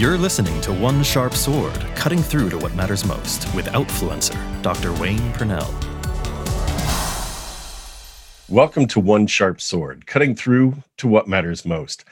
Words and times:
You're 0.00 0.16
listening 0.16 0.58
to 0.62 0.72
One 0.72 1.02
Sharp 1.02 1.34
Sword, 1.34 1.78
cutting 1.94 2.22
through 2.22 2.48
to 2.48 2.56
what 2.56 2.74
matters 2.74 3.04
most 3.04 3.54
with 3.54 3.66
Outfluencer, 3.66 4.62
Dr. 4.62 4.94
Wayne 4.94 5.30
Purnell. 5.34 5.68
Welcome 8.48 8.86
to 8.86 8.98
One 8.98 9.26
Sharp 9.26 9.60
Sword, 9.60 10.06
cutting 10.06 10.34
through 10.34 10.82
to 10.96 11.06
what 11.06 11.28
matters 11.28 11.66
most. 11.66 12.06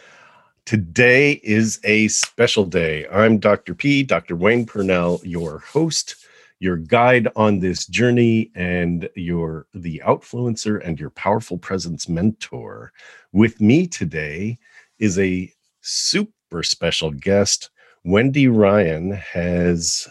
Today 0.66 1.40
is 1.42 1.80
a 1.82 2.09
special 2.09 2.66
day. 2.66 3.06
I'm 3.10 3.38
Dr. 3.38 3.74
P, 3.74 4.02
Dr. 4.02 4.36
Wayne 4.36 4.66
Purnell, 4.66 5.23
your 5.24 5.60
host, 5.60 6.16
your 6.60 6.77
guide 6.77 7.28
on 7.36 7.59
this 7.59 7.86
journey, 7.86 8.50
and 8.55 9.09
your 9.16 9.66
the 9.73 10.02
outfluencer 10.05 10.86
and 10.86 11.00
your 11.00 11.09
powerful 11.09 11.56
presence 11.56 12.06
mentor. 12.06 12.92
With 13.32 13.62
me 13.62 13.86
today 13.86 14.59
is 14.98 15.18
a 15.18 15.50
super 15.80 16.62
special 16.62 17.12
guest. 17.12 17.70
Wendy 18.05 18.48
Ryan 18.48 19.12
has 19.12 20.09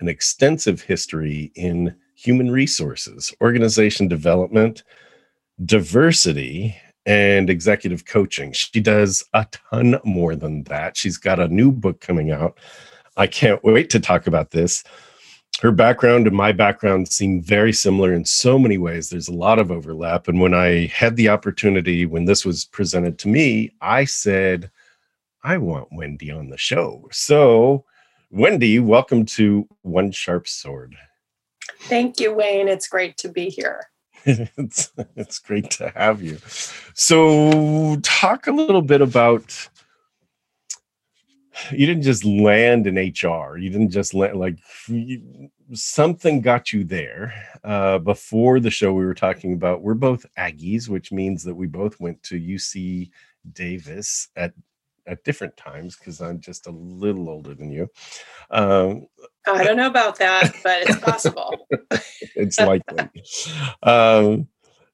an 0.00 0.08
extensive 0.08 0.82
history 0.82 1.52
in 1.54 1.94
human 2.14 2.50
resources, 2.50 3.32
organization 3.40 4.08
development, 4.08 4.82
diversity, 5.64 6.76
and 7.06 7.50
executive 7.50 8.04
coaching. 8.04 8.52
She 8.52 8.80
does 8.80 9.24
a 9.32 9.46
ton 9.70 9.98
more 10.04 10.36
than 10.36 10.64
that. 10.64 10.96
She's 10.96 11.18
got 11.18 11.40
a 11.40 11.48
new 11.48 11.72
book 11.72 12.00
coming 12.00 12.30
out. 12.30 12.58
I 13.16 13.26
can't 13.26 13.62
wait 13.64 13.90
to 13.90 14.00
talk 14.00 14.26
about 14.26 14.50
this. 14.50 14.84
Her 15.60 15.72
background 15.72 16.26
and 16.26 16.36
my 16.36 16.52
background 16.52 17.08
seem 17.08 17.42
very 17.42 17.72
similar 17.72 18.12
in 18.12 18.24
so 18.24 18.58
many 18.58 18.78
ways. 18.78 19.10
There's 19.10 19.28
a 19.28 19.34
lot 19.34 19.58
of 19.58 19.70
overlap. 19.70 20.28
And 20.28 20.40
when 20.40 20.54
I 20.54 20.86
had 20.86 21.16
the 21.16 21.28
opportunity, 21.28 22.06
when 22.06 22.24
this 22.24 22.44
was 22.44 22.64
presented 22.64 23.18
to 23.20 23.28
me, 23.28 23.72
I 23.80 24.04
said, 24.04 24.70
I 25.44 25.58
want 25.58 25.88
Wendy 25.90 26.30
on 26.30 26.50
the 26.50 26.56
show. 26.56 27.08
So, 27.10 27.84
Wendy, 28.30 28.78
welcome 28.78 29.24
to 29.26 29.66
One 29.82 30.12
Sharp 30.12 30.46
Sword. 30.46 30.94
Thank 31.82 32.20
you, 32.20 32.32
Wayne. 32.32 32.68
It's 32.68 32.86
great 32.86 33.16
to 33.18 33.28
be 33.28 33.48
here. 33.48 33.88
it's 34.24 34.92
it's 35.16 35.40
great 35.40 35.68
to 35.72 35.92
have 35.96 36.22
you. 36.22 36.38
So, 36.94 37.96
talk 38.02 38.46
a 38.46 38.52
little 38.52 38.82
bit 38.82 39.00
about 39.00 39.68
you 41.72 41.86
didn't 41.86 42.04
just 42.04 42.24
land 42.24 42.86
in 42.86 42.94
HR. 42.94 43.56
You 43.56 43.68
didn't 43.68 43.90
just 43.90 44.14
land 44.14 44.38
like 44.38 44.58
you, 44.86 45.50
something 45.72 46.40
got 46.40 46.72
you 46.72 46.84
there. 46.84 47.34
Uh, 47.64 47.98
before 47.98 48.60
the 48.60 48.70
show, 48.70 48.92
we 48.92 49.04
were 49.04 49.12
talking 49.12 49.54
about 49.54 49.82
we're 49.82 49.94
both 49.94 50.24
Aggies, 50.38 50.88
which 50.88 51.10
means 51.10 51.42
that 51.42 51.54
we 51.56 51.66
both 51.66 51.98
went 51.98 52.22
to 52.24 52.40
UC 52.40 53.10
Davis 53.52 54.28
at 54.36 54.52
at 55.06 55.24
different 55.24 55.56
times 55.56 55.96
because 55.96 56.20
I'm 56.20 56.40
just 56.40 56.66
a 56.66 56.70
little 56.70 57.28
older 57.28 57.54
than 57.54 57.70
you. 57.70 57.88
Um, 58.50 59.06
I 59.46 59.64
don't 59.64 59.76
know 59.76 59.88
about 59.88 60.18
that, 60.18 60.54
but 60.62 60.82
it's 60.82 60.98
possible. 61.00 61.66
it's 62.36 62.58
likely. 62.58 63.08
Um, 63.82 64.48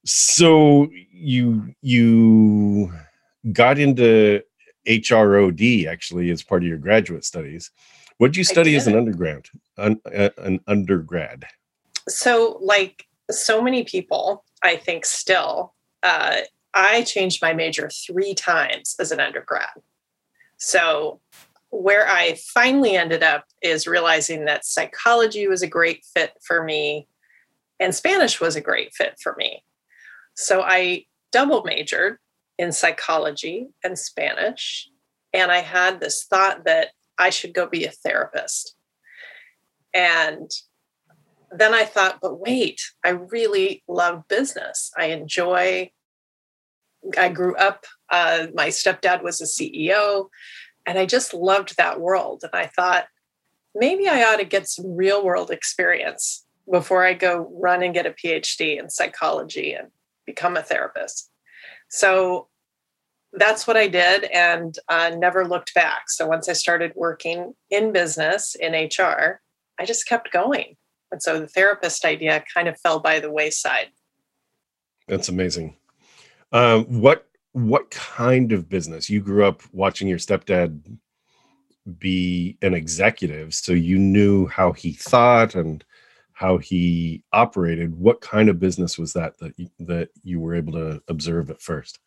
so 0.04 0.88
you 1.12 1.74
you 1.82 2.92
got 3.52 3.78
into 3.78 4.42
HROD 4.86 5.86
actually 5.86 6.30
as 6.30 6.42
part 6.42 6.62
of 6.62 6.68
your 6.68 6.78
graduate 6.78 7.24
studies. 7.24 7.70
What 8.16 8.28
did 8.28 8.36
you 8.36 8.44
study 8.44 8.74
as 8.74 8.86
an 8.86 8.96
undergrad? 8.96 9.46
An, 9.76 10.00
an 10.04 10.60
undergrad. 10.66 11.44
So, 12.08 12.58
like 12.60 13.06
so 13.30 13.62
many 13.62 13.84
people, 13.84 14.44
I 14.62 14.76
think 14.76 15.04
still, 15.04 15.74
uh, 16.02 16.38
I 16.74 17.02
changed 17.02 17.40
my 17.42 17.52
major 17.52 17.88
three 17.90 18.34
times 18.34 18.96
as 18.98 19.12
an 19.12 19.20
undergrad. 19.20 19.68
So, 20.58 21.20
where 21.70 22.08
I 22.08 22.38
finally 22.54 22.96
ended 22.96 23.22
up 23.22 23.44
is 23.62 23.86
realizing 23.86 24.46
that 24.46 24.64
psychology 24.64 25.46
was 25.46 25.62
a 25.62 25.66
great 25.68 26.04
fit 26.14 26.32
for 26.42 26.64
me 26.64 27.06
and 27.78 27.94
Spanish 27.94 28.40
was 28.40 28.56
a 28.56 28.60
great 28.60 28.94
fit 28.94 29.18
for 29.22 29.34
me. 29.36 29.62
So, 30.34 30.62
I 30.62 31.04
double 31.32 31.62
majored 31.64 32.18
in 32.58 32.72
psychology 32.72 33.68
and 33.84 33.98
Spanish. 33.98 34.88
And 35.32 35.52
I 35.52 35.58
had 35.58 36.00
this 36.00 36.24
thought 36.24 36.64
that 36.64 36.88
I 37.18 37.30
should 37.30 37.54
go 37.54 37.66
be 37.66 37.84
a 37.84 37.90
therapist. 37.90 38.74
And 39.94 40.50
then 41.50 41.74
I 41.74 41.84
thought, 41.84 42.18
but 42.20 42.40
wait, 42.40 42.80
I 43.04 43.10
really 43.10 43.82
love 43.88 44.28
business. 44.28 44.90
I 44.96 45.06
enjoy, 45.06 45.90
I 47.16 47.28
grew 47.28 47.56
up, 47.56 47.84
uh, 48.10 48.48
my 48.54 48.68
stepdad 48.68 49.22
was 49.22 49.40
a 49.40 49.44
CEO, 49.44 50.28
and 50.86 50.98
I 50.98 51.06
just 51.06 51.34
loved 51.34 51.76
that 51.76 52.00
world. 52.00 52.42
And 52.42 52.52
I 52.54 52.66
thought, 52.66 53.06
maybe 53.74 54.08
I 54.08 54.24
ought 54.24 54.38
to 54.38 54.44
get 54.44 54.68
some 54.68 54.96
real 54.96 55.24
world 55.24 55.50
experience 55.50 56.44
before 56.70 57.04
I 57.04 57.14
go 57.14 57.50
run 57.58 57.82
and 57.82 57.94
get 57.94 58.06
a 58.06 58.10
PhD 58.10 58.78
in 58.78 58.90
psychology 58.90 59.72
and 59.72 59.88
become 60.26 60.56
a 60.56 60.62
therapist. 60.62 61.30
So 61.88 62.48
that's 63.32 63.66
what 63.66 63.76
I 63.76 63.88
did 63.88 64.24
and 64.24 64.78
uh, 64.88 65.12
never 65.16 65.46
looked 65.46 65.74
back. 65.74 66.10
So 66.10 66.26
once 66.26 66.48
I 66.48 66.54
started 66.54 66.92
working 66.96 67.54
in 67.70 67.92
business 67.92 68.54
in 68.54 68.72
HR, 68.72 69.40
I 69.78 69.84
just 69.84 70.06
kept 70.06 70.32
going. 70.32 70.76
And 71.10 71.22
so 71.22 71.40
the 71.40 71.48
therapist 71.48 72.04
idea 72.04 72.44
kind 72.52 72.68
of 72.68 72.78
fell 72.80 73.00
by 73.00 73.20
the 73.20 73.30
wayside. 73.30 73.88
That's 75.06 75.28
amazing. 75.28 75.76
Um, 76.52 76.84
what 77.00 77.26
what 77.52 77.90
kind 77.90 78.52
of 78.52 78.68
business? 78.68 79.10
You 79.10 79.20
grew 79.20 79.44
up 79.44 79.62
watching 79.72 80.08
your 80.08 80.18
stepdad 80.18 80.80
be 81.98 82.56
an 82.62 82.74
executive, 82.74 83.54
so 83.54 83.72
you 83.72 83.98
knew 83.98 84.46
how 84.46 84.72
he 84.72 84.92
thought 84.92 85.54
and 85.54 85.84
how 86.32 86.58
he 86.58 87.24
operated. 87.32 87.94
What 87.96 88.20
kind 88.20 88.48
of 88.48 88.60
business 88.60 88.98
was 88.98 89.12
that 89.14 89.38
that 89.38 89.58
you, 89.58 89.68
that 89.80 90.10
you 90.22 90.40
were 90.40 90.54
able 90.54 90.72
to 90.74 91.02
observe 91.08 91.50
at 91.50 91.60
first? 91.60 91.98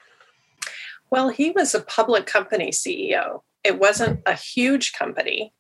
Well, 1.10 1.30
he 1.30 1.52
was 1.52 1.76
a 1.76 1.82
public 1.82 2.26
company 2.26 2.72
CEO. 2.72 3.42
It 3.64 3.78
wasn't 3.78 4.22
a 4.26 4.34
huge 4.34 4.94
company, 4.94 5.54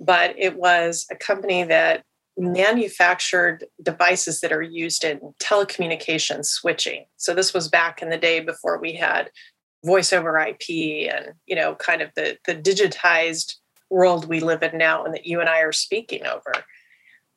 but 0.00 0.34
it 0.38 0.56
was 0.56 1.06
a 1.10 1.16
company 1.16 1.64
that 1.64 2.04
manufactured 2.36 3.64
devices 3.82 4.40
that 4.40 4.52
are 4.52 4.62
used 4.62 5.04
in 5.04 5.20
telecommunications 5.38 6.46
switching. 6.46 7.04
So 7.16 7.34
this 7.34 7.54
was 7.54 7.68
back 7.68 8.02
in 8.02 8.10
the 8.10 8.18
day 8.18 8.40
before 8.40 8.78
we 8.78 8.94
had 8.94 9.30
voice 9.84 10.12
over 10.12 10.38
IP 10.38 11.10
and, 11.12 11.34
you 11.46 11.54
know, 11.54 11.74
kind 11.76 12.02
of 12.02 12.10
the, 12.16 12.38
the 12.46 12.56
digitized 12.56 13.56
world 13.90 14.26
we 14.26 14.40
live 14.40 14.62
in 14.62 14.76
now 14.76 15.04
and 15.04 15.14
that 15.14 15.26
you 15.26 15.40
and 15.40 15.48
I 15.48 15.60
are 15.60 15.72
speaking 15.72 16.26
over. 16.26 16.52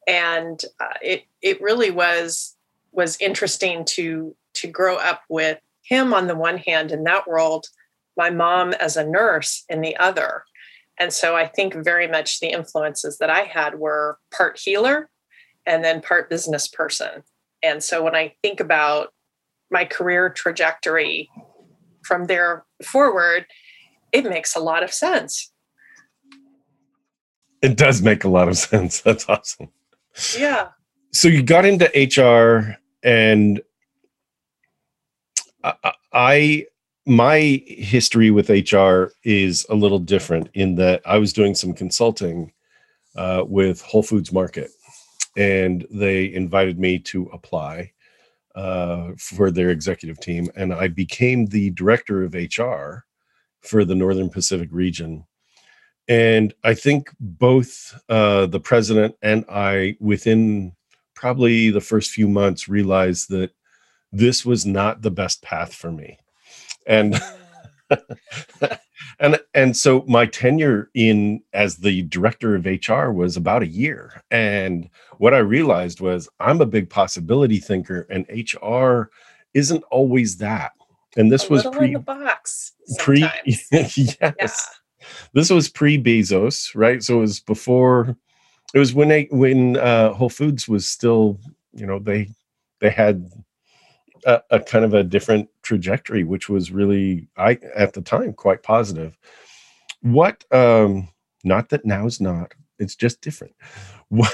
And 0.08 0.60
uh, 0.80 0.94
it 1.02 1.24
it 1.42 1.62
really 1.62 1.92
was 1.92 2.56
was 2.92 3.18
interesting 3.20 3.84
to 3.86 4.36
to 4.56 4.68
grow 4.68 4.96
up 4.96 5.24
with 5.30 5.60
him 5.84 6.14
on 6.14 6.28
the 6.28 6.36
one 6.36 6.58
hand 6.58 6.92
in 6.92 7.04
that 7.04 7.28
world, 7.28 7.68
my 8.16 8.30
mom 8.30 8.74
as 8.74 8.98
a 8.98 9.06
nurse 9.06 9.64
in 9.70 9.82
the 9.82 9.96
other. 9.98 10.44
And 11.00 11.14
so 11.14 11.36
I 11.36 11.48
think 11.48 11.74
very 11.76 12.08
much 12.08 12.40
the 12.40 12.48
influences 12.48 13.18
that 13.20 13.30
I 13.30 13.42
had 13.42 13.80
were 13.80 14.18
part 14.32 14.60
healer 14.60 15.10
and 15.66 15.84
then 15.84 16.02
part 16.02 16.30
business 16.30 16.68
person. 16.68 17.24
And 17.62 17.84
so 17.84 18.04
when 18.04 18.16
I 18.16 18.34
think 18.42 18.60
about 18.60 19.14
my 19.70 19.86
career 19.86 20.30
trajectory 20.30 21.30
from 22.04 22.26
there 22.26 22.66
forward, 22.84 23.46
it 24.12 24.24
makes 24.24 24.56
a 24.56 24.60
lot 24.60 24.84
of 24.84 24.94
sense. 24.94 25.52
It 27.62 27.76
does 27.76 28.02
make 28.02 28.24
a 28.24 28.30
lot 28.30 28.48
of 28.48 28.58
sense. 28.58 29.02
That's 29.02 29.28
awesome. 29.30 29.70
Yeah. 30.38 30.70
So 31.12 31.28
you 31.28 31.44
got 31.44 31.66
into 31.66 31.86
HR 31.86 32.78
and 33.04 33.62
I 36.14 36.66
my 37.08 37.64
history 37.66 38.32
with 38.32 38.50
HR 38.50 39.14
is 39.24 39.66
a 39.70 39.76
little 39.76 39.98
different 39.98 40.50
in 40.54 40.76
that 40.76 41.02
I 41.06 41.18
was 41.18 41.32
doing 41.32 41.56
some 41.56 41.74
consulting 41.74 42.52
uh, 43.16 43.46
with 43.48 43.82
Whole 43.82 44.04
Foods 44.04 44.34
Market, 44.34 44.72
and 45.38 45.88
they 45.90 46.34
invited 46.34 46.78
me 46.78 47.00
to 47.00 47.30
apply 47.32 47.94
uh, 48.56 49.12
for 49.18 49.52
their 49.52 49.70
executive 49.70 50.20
team, 50.20 50.50
and 50.58 50.74
I 50.74 50.90
became 50.90 51.46
the 51.46 51.70
director 51.72 52.24
of 52.24 52.34
HR 52.34 53.06
for 53.62 53.86
the 53.86 53.96
Northern 53.96 54.30
Pacific 54.30 54.68
region. 54.70 55.26
And 56.10 56.54
I 56.66 56.74
think 56.74 57.10
both 57.22 57.98
uh, 58.10 58.48
the 58.48 58.60
president 58.60 59.16
and 59.22 59.46
I, 59.50 59.96
within 60.02 60.74
probably 61.16 61.70
the 61.70 61.82
first 61.82 62.12
few 62.12 62.28
months, 62.28 62.68
realized 62.68 63.30
that 63.30 63.52
this 64.12 64.46
was 64.46 64.66
not 64.66 65.02
the 65.02 65.12
best 65.12 65.42
path 65.42 65.74
for 65.74 65.92
me 65.92 66.18
and 66.88 67.20
and 69.20 69.40
and 69.54 69.78
so 69.78 70.04
my 70.08 70.26
tenure 70.26 70.90
in 70.94 71.42
as 71.54 71.78
the 71.78 72.02
director 72.04 72.56
of 72.56 72.66
HR 72.66 73.12
was 73.12 73.38
about 73.38 73.64
a 73.64 73.68
year 73.68 74.22
and 74.32 74.90
what 75.18 75.34
I 75.34 75.40
realized 75.40 76.02
was 76.02 76.28
I'm 76.40 76.62
a 76.62 76.66
big 76.66 76.90
possibility 76.90 77.60
thinker 77.60 78.08
and 78.10 78.26
HR 78.30 79.10
isn't 79.54 79.84
always 79.92 80.38
that 80.38 80.72
and 81.16 81.32
this 81.32 81.50
a 81.50 81.54
was 81.54 81.68
pre 81.72 81.94
the 81.94 82.00
box 82.00 82.74
pre 82.98 83.26
yes 83.46 83.98
yeah. 84.20 84.32
this 85.34 85.50
was 85.50 85.70
pre 85.70 86.02
Bezos, 86.02 86.76
right? 86.76 87.04
So 87.04 87.18
it 87.18 87.22
was 87.22 87.40
before. 87.40 88.16
It 88.74 88.80
was 88.80 88.94
when 88.94 89.08
they, 89.08 89.28
when 89.32 89.78
uh, 89.78 90.14
Whole 90.14 90.30
Foods 90.30 90.68
was 90.68 90.88
still, 90.88 91.40
you 91.74 91.86
know, 91.86 92.00
they 92.00 92.30
they 92.80 92.90
had 92.90 93.30
a, 94.26 94.42
a, 94.52 94.60
kind 94.60 94.84
of 94.84 94.94
a 94.94 95.04
different 95.04 95.50
trajectory, 95.68 96.24
which 96.24 96.50
was 96.50 96.72
really, 96.72 97.28
I 97.38 97.60
at 97.76 97.94
the 97.94 98.02
time, 98.02 98.34
quite 98.34 98.64
positive. 98.64 99.18
What? 100.02 100.44
um 100.52 101.10
Not 101.44 101.70
that 101.70 101.86
now 101.86 102.06
is 102.06 102.22
not. 102.22 102.54
It's 102.80 102.96
just 102.96 103.22
different. 103.22 103.56
What? 104.10 104.34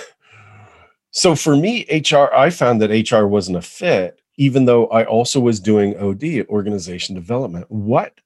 So 1.16 1.36
for 1.36 1.56
me, 1.56 1.86
HR, 1.90 2.34
I 2.34 2.50
found 2.50 2.82
that 2.82 3.12
HR 3.12 3.26
wasn't 3.26 3.58
a 3.58 3.62
fit, 3.62 4.20
even 4.38 4.66
though 4.66 4.88
I 4.88 5.06
also 5.06 5.40
was 5.40 5.60
doing 5.60 5.96
OD, 5.98 6.48
organization 6.50 7.14
development. 7.16 7.66
What? 7.70 8.20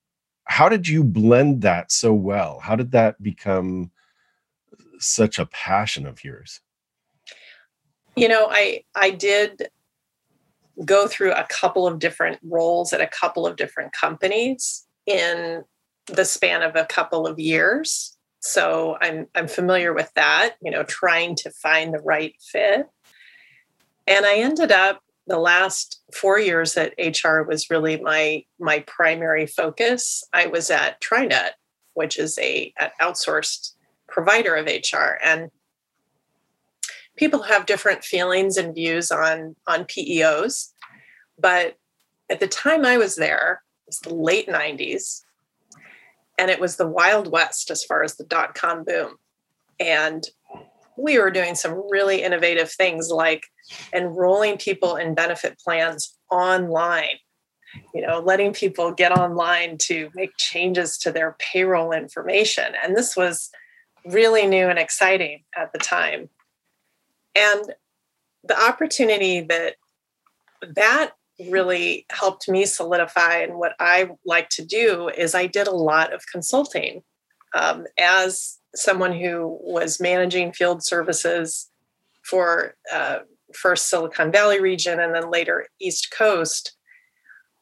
How 0.46 0.70
did 0.70 0.88
you 0.88 1.04
blend 1.04 1.62
that 1.64 1.92
so 1.92 2.14
well? 2.14 2.60
How 2.60 2.76
did 2.76 2.92
that 2.92 3.22
become 3.22 3.92
such 5.00 5.38
a 5.40 5.46
passion 5.48 6.06
of 6.06 6.24
yours? 6.24 6.62
You 8.16 8.28
know, 8.30 8.48
I 8.50 8.84
I 8.96 9.12
did 9.12 9.70
go 10.86 11.08
through 11.08 11.34
a 11.34 11.48
couple 11.50 11.88
of 11.88 12.00
different 12.00 12.40
roles 12.44 12.94
at 12.94 13.02
a 13.02 13.08
couple 13.08 13.48
of 13.48 13.56
different 13.56 13.94
companies 13.94 14.86
in 15.06 15.64
the 16.08 16.26
span 16.26 16.64
of 16.64 16.76
a 16.76 16.86
couple 16.86 17.26
of 17.28 17.40
years. 17.40 18.18
So 18.40 18.98
I'm 19.02 19.28
I'm 19.36 19.48
familiar 19.48 19.94
with 19.94 20.12
that, 20.16 20.56
you 20.62 20.72
know, 20.72 20.84
trying 20.84 21.36
to 21.38 21.52
find 21.52 21.94
the 21.94 22.00
right 22.00 22.36
fit. 22.40 22.86
And 24.06 24.26
I 24.26 24.38
ended 24.38 24.72
up 24.72 25.02
the 25.26 25.40
last 25.40 26.02
4 26.14 26.40
years 26.40 26.76
that 26.76 26.94
HR 26.98 27.42
was 27.42 27.70
really 27.70 28.00
my 28.00 28.44
my 28.60 28.80
primary 28.88 29.48
focus. 29.48 30.24
I 30.34 30.48
was 30.48 30.70
at 30.70 31.02
TriNet, 31.02 31.52
which 31.96 32.18
is 32.18 32.38
a 32.40 32.74
an 32.80 32.92
outsourced 33.02 33.74
provider 34.08 34.56
of 34.56 34.68
HR 34.68 35.18
and 35.24 35.50
people 37.18 37.44
have 37.44 37.66
different 37.66 38.04
feelings 38.04 38.58
and 38.58 38.74
views 38.74 39.12
on 39.12 39.56
on 39.68 39.86
PEOs, 39.86 40.72
but 41.38 41.76
at 42.30 42.40
the 42.40 42.48
time 42.48 42.86
I 42.86 42.98
was 42.98 43.16
there, 43.16 43.62
it 43.86 43.90
was 43.90 44.00
the 44.00 44.14
late 44.14 44.48
90s, 44.48 45.22
and 46.38 46.50
it 46.50 46.60
was 46.60 46.76
the 46.76 46.88
Wild 46.88 47.32
West 47.32 47.72
as 47.72 47.84
far 47.84 48.04
as 48.04 48.16
the 48.16 48.24
dot 48.24 48.56
com 48.56 48.84
boom. 48.84 49.16
And 49.80 50.26
we 50.98 51.20
were 51.20 51.32
doing 51.32 51.56
some 51.56 51.84
really 51.90 52.24
innovative 52.24 52.72
things 52.72 53.10
like 53.10 53.46
enrolling 53.94 54.58
people 54.58 54.96
in 54.96 55.14
benefit 55.14 55.60
plans 55.60 56.18
online 56.32 57.18
you 57.94 58.02
know 58.02 58.20
letting 58.20 58.54
people 58.54 58.92
get 58.92 59.12
online 59.12 59.78
to 59.78 60.10
make 60.16 60.36
changes 60.38 60.98
to 60.98 61.12
their 61.12 61.36
payroll 61.40 61.92
information 61.92 62.74
and 62.84 62.96
this 62.96 63.16
was 63.16 63.50
really 64.06 64.48
new 64.48 64.68
and 64.68 64.80
exciting 64.80 65.44
at 65.56 65.72
the 65.74 65.80
time 65.80 66.30
and 67.36 67.74
the 68.44 68.60
opportunity 68.60 69.42
that 69.42 69.76
that 70.76 71.12
really 71.50 72.06
helped 72.10 72.50
me 72.50 72.66
solidify 72.66 73.38
and 73.38 73.60
what 73.60 73.74
i 73.80 74.10
like 74.26 74.50
to 74.50 74.66
do 74.66 75.10
is 75.10 75.36
i 75.36 75.46
did 75.46 75.68
a 75.68 75.72
lot 75.72 76.14
of 76.14 76.24
consulting 76.32 77.04
um, 77.56 77.86
as 77.98 78.58
someone 78.76 79.14
who 79.14 79.58
was 79.62 80.00
managing 80.00 80.52
field 80.52 80.84
services 80.84 81.70
for 82.24 82.76
uh, 82.94 83.20
first 83.54 83.90
silicon 83.90 84.32
valley 84.32 84.60
region 84.60 85.00
and 85.00 85.16
then 85.16 85.32
later 85.32 85.68
east 85.80 86.12
coast. 86.12 86.74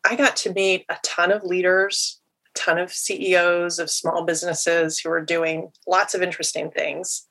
I 0.03 0.15
got 0.15 0.35
to 0.37 0.53
meet 0.53 0.85
a 0.89 0.97
ton 1.03 1.31
of 1.31 1.43
leaders 1.43 2.19
a 2.55 2.59
ton 2.59 2.77
of 2.77 2.91
ceos 2.91 3.79
of 3.79 3.89
small 3.89 4.23
businesses 4.23 4.99
who 4.99 5.09
are 5.09 5.23
doing 5.23 5.71
lots 5.87 6.13
of 6.13 6.21
interesting 6.21 6.71
things 6.71 7.27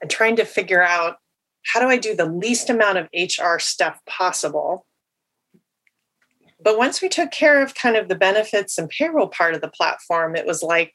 and 0.00 0.10
trying 0.10 0.36
to 0.36 0.44
figure 0.44 0.82
out 0.82 1.16
how 1.72 1.80
do 1.80 1.88
I 1.88 1.96
do 1.96 2.14
the 2.14 2.26
least 2.26 2.70
amount 2.70 2.98
of 2.98 3.08
HR 3.14 3.58
stuff 3.58 4.00
possible? 4.06 4.86
But 6.62 6.78
once 6.78 7.02
we 7.02 7.08
took 7.08 7.30
care 7.30 7.62
of 7.62 7.74
kind 7.74 7.96
of 7.96 8.08
the 8.08 8.14
benefits 8.14 8.78
and 8.78 8.88
payroll 8.88 9.28
part 9.28 9.54
of 9.54 9.60
the 9.60 9.68
platform, 9.68 10.36
it 10.36 10.46
was 10.46 10.62
like, 10.62 10.92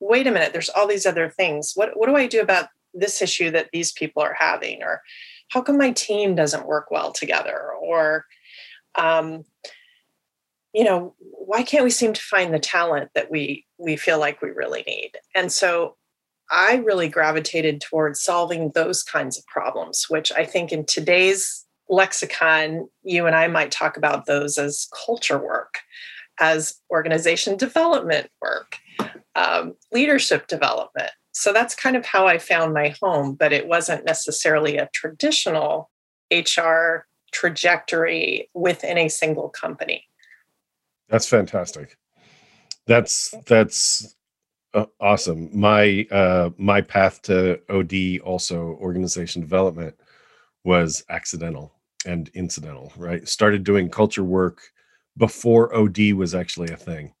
wait 0.00 0.26
a 0.26 0.30
minute, 0.30 0.52
there's 0.52 0.68
all 0.70 0.86
these 0.86 1.06
other 1.06 1.28
things. 1.28 1.72
What, 1.74 1.96
what 1.96 2.08
do 2.08 2.16
I 2.16 2.26
do 2.26 2.40
about 2.40 2.68
this 2.94 3.22
issue 3.22 3.50
that 3.50 3.68
these 3.72 3.92
people 3.92 4.22
are 4.22 4.36
having? 4.38 4.82
Or 4.82 5.02
how 5.48 5.60
come 5.60 5.76
my 5.76 5.92
team 5.92 6.34
doesn't 6.34 6.66
work 6.66 6.90
well 6.90 7.12
together? 7.12 7.72
Or, 7.80 8.24
um, 8.96 9.44
you 10.72 10.84
know, 10.84 11.14
why 11.18 11.62
can't 11.62 11.84
we 11.84 11.90
seem 11.90 12.12
to 12.12 12.20
find 12.20 12.52
the 12.52 12.58
talent 12.58 13.10
that 13.14 13.30
we 13.30 13.66
we 13.76 13.96
feel 13.96 14.18
like 14.18 14.40
we 14.40 14.50
really 14.50 14.82
need? 14.86 15.12
And 15.34 15.52
so 15.52 15.96
I 16.50 16.76
really 16.76 17.08
gravitated 17.08 17.80
towards 17.80 18.22
solving 18.22 18.72
those 18.74 19.02
kinds 19.02 19.38
of 19.38 19.46
problems, 19.46 20.06
which 20.08 20.32
I 20.32 20.44
think 20.44 20.72
in 20.72 20.84
today's 20.84 21.64
lexicon, 21.88 22.88
you 23.02 23.26
and 23.26 23.36
I 23.36 23.48
might 23.48 23.70
talk 23.70 23.96
about 23.96 24.26
those 24.26 24.58
as 24.58 24.88
culture 25.06 25.38
work, 25.38 25.78
as 26.40 26.74
organization 26.90 27.56
development 27.56 28.28
work, 28.40 28.78
um, 29.34 29.74
leadership 29.92 30.46
development. 30.46 31.10
So 31.32 31.52
that's 31.52 31.74
kind 31.74 31.96
of 31.96 32.04
how 32.04 32.26
I 32.26 32.38
found 32.38 32.74
my 32.74 32.94
home, 33.00 33.34
but 33.34 33.52
it 33.52 33.66
wasn't 33.66 34.04
necessarily 34.04 34.76
a 34.76 34.90
traditional 34.92 35.90
HR 36.30 37.06
trajectory 37.32 38.50
within 38.54 38.98
a 38.98 39.08
single 39.08 39.48
company. 39.48 40.04
That's 41.08 41.26
fantastic. 41.26 41.96
That's 42.86 43.34
that's 43.46 44.14
uh, 44.74 44.86
awesome. 45.00 45.50
My 45.52 46.06
uh, 46.10 46.50
my 46.56 46.80
path 46.80 47.22
to 47.22 47.60
OD, 47.68 48.20
also 48.20 48.78
organization 48.80 49.42
development, 49.42 49.94
was 50.64 51.04
accidental 51.10 51.74
and 52.06 52.30
incidental. 52.34 52.92
Right, 52.96 53.26
started 53.28 53.64
doing 53.64 53.90
culture 53.90 54.24
work 54.24 54.62
before 55.16 55.74
OD 55.74 56.12
was 56.14 56.34
actually 56.34 56.72
a 56.72 56.76
thing, 56.76 57.12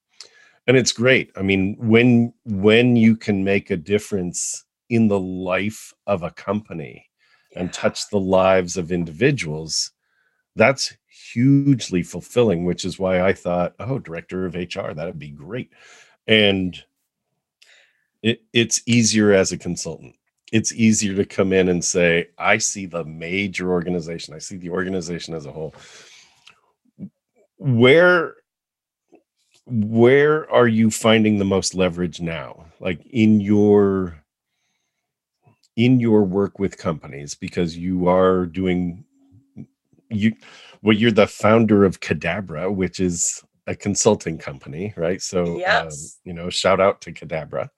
and 0.66 0.76
it's 0.76 0.92
great. 0.92 1.30
I 1.36 1.42
mean, 1.42 1.76
when 1.78 2.32
when 2.44 2.96
you 2.96 3.16
can 3.16 3.44
make 3.44 3.70
a 3.70 3.76
difference 3.76 4.64
in 4.88 5.08
the 5.08 5.20
life 5.20 5.92
of 6.06 6.22
a 6.22 6.30
company 6.30 7.06
yeah. 7.52 7.60
and 7.60 7.72
touch 7.72 8.08
the 8.08 8.20
lives 8.20 8.76
of 8.78 8.92
individuals, 8.92 9.90
that's 10.56 10.96
hugely 11.06 12.02
fulfilling. 12.02 12.64
Which 12.64 12.86
is 12.86 12.98
why 12.98 13.20
I 13.20 13.34
thought, 13.34 13.74
oh, 13.78 13.98
director 13.98 14.46
of 14.46 14.54
HR, 14.54 14.92
that'd 14.94 15.18
be 15.18 15.30
great, 15.30 15.70
and 16.26 16.82
it, 18.22 18.42
it's 18.52 18.82
easier 18.86 19.32
as 19.32 19.52
a 19.52 19.58
consultant. 19.58 20.14
It's 20.52 20.72
easier 20.72 21.14
to 21.16 21.24
come 21.24 21.52
in 21.52 21.68
and 21.68 21.84
say 21.84 22.28
i 22.38 22.58
see 22.58 22.86
the 22.86 23.04
major 23.04 23.70
organization 23.70 24.34
i 24.34 24.38
see 24.38 24.56
the 24.56 24.70
organization 24.70 25.34
as 25.34 25.46
a 25.46 25.52
whole. 25.52 25.74
Where 27.58 28.34
where 29.66 30.50
are 30.50 30.68
you 30.68 30.90
finding 30.90 31.38
the 31.38 31.44
most 31.44 31.74
leverage 31.74 32.20
now? 32.20 32.66
Like 32.80 33.04
in 33.06 33.40
your 33.40 34.22
in 35.76 36.00
your 36.00 36.24
work 36.24 36.58
with 36.58 36.76
companies 36.76 37.34
because 37.34 37.76
you 37.76 38.08
are 38.08 38.44
doing 38.44 39.04
you 40.10 40.34
well 40.82 40.94
you're 40.94 41.10
the 41.10 41.26
founder 41.26 41.84
of 41.84 42.00
cadabra 42.00 42.70
which 42.70 43.00
is 43.00 43.42
a 43.66 43.74
consulting 43.74 44.36
company 44.36 44.92
right? 44.96 45.22
So 45.22 45.44
um, 45.44 45.56
yes. 45.56 45.84
um, 45.84 46.28
you 46.28 46.34
know 46.34 46.50
shout 46.50 46.80
out 46.80 47.00
to 47.02 47.12
cadabra 47.12 47.70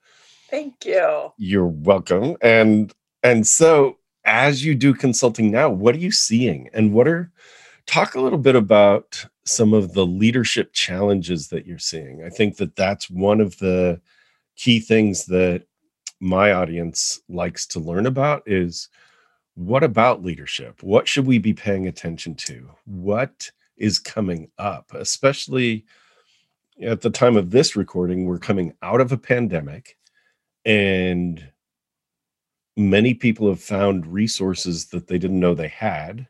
Thank 0.49 0.85
you. 0.85 1.33
You're 1.37 1.67
welcome. 1.67 2.37
And 2.41 2.93
and 3.23 3.45
so 3.47 3.97
as 4.25 4.63
you 4.63 4.75
do 4.75 4.93
consulting 4.93 5.51
now, 5.51 5.69
what 5.69 5.95
are 5.95 5.99
you 5.99 6.11
seeing? 6.11 6.69
And 6.73 6.93
what 6.93 7.07
are 7.07 7.31
talk 7.85 8.15
a 8.15 8.21
little 8.21 8.39
bit 8.39 8.55
about 8.55 9.25
some 9.45 9.73
of 9.73 9.93
the 9.93 10.05
leadership 10.05 10.73
challenges 10.73 11.49
that 11.49 11.65
you're 11.65 11.77
seeing. 11.77 12.23
I 12.23 12.29
think 12.29 12.57
that 12.57 12.75
that's 12.75 13.09
one 13.09 13.39
of 13.39 13.57
the 13.59 14.01
key 14.55 14.79
things 14.79 15.25
that 15.25 15.63
my 16.19 16.51
audience 16.51 17.21
likes 17.29 17.67
to 17.67 17.79
learn 17.79 18.05
about 18.05 18.43
is 18.47 18.89
what 19.53 19.83
about 19.83 20.23
leadership? 20.23 20.81
What 20.81 21.07
should 21.07 21.27
we 21.27 21.37
be 21.37 21.53
paying 21.53 21.87
attention 21.87 22.35
to? 22.35 22.69
What 22.85 23.51
is 23.77 23.99
coming 23.99 24.49
up, 24.57 24.91
especially 24.93 25.85
at 26.81 27.01
the 27.01 27.09
time 27.09 27.37
of 27.37 27.51
this 27.51 27.75
recording, 27.75 28.25
we're 28.25 28.39
coming 28.39 28.73
out 28.81 28.99
of 28.99 29.11
a 29.11 29.17
pandemic 29.17 29.97
and 30.65 31.47
many 32.77 33.13
people 33.13 33.47
have 33.47 33.61
found 33.61 34.05
resources 34.07 34.87
that 34.87 35.07
they 35.07 35.17
didn't 35.17 35.39
know 35.39 35.53
they 35.53 35.67
had. 35.67 36.27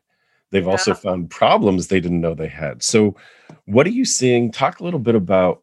They've 0.50 0.64
yeah. 0.64 0.70
also 0.70 0.94
found 0.94 1.30
problems 1.30 1.88
they 1.88 2.00
didn't 2.00 2.20
know 2.20 2.34
they 2.34 2.48
had. 2.48 2.82
So 2.82 3.16
what 3.64 3.86
are 3.86 3.90
you 3.90 4.04
seeing? 4.04 4.52
Talk 4.52 4.80
a 4.80 4.84
little 4.84 5.00
bit 5.00 5.14
about 5.14 5.62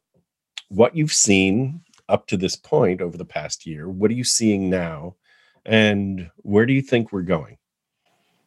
what 0.69 0.95
you've 0.95 1.13
seen 1.13 1.81
up 2.09 2.27
to 2.27 2.37
this 2.37 2.55
point 2.55 3.01
over 3.01 3.17
the 3.17 3.25
past 3.25 3.65
year. 3.65 3.89
What 3.89 4.11
are 4.11 4.15
you 4.15 4.25
seeing 4.25 4.69
now? 4.69 5.15
And 5.65 6.29
where 6.37 6.65
do 6.65 6.73
you 6.73 6.81
think 6.81 7.11
we're 7.11 7.21
going 7.21 7.57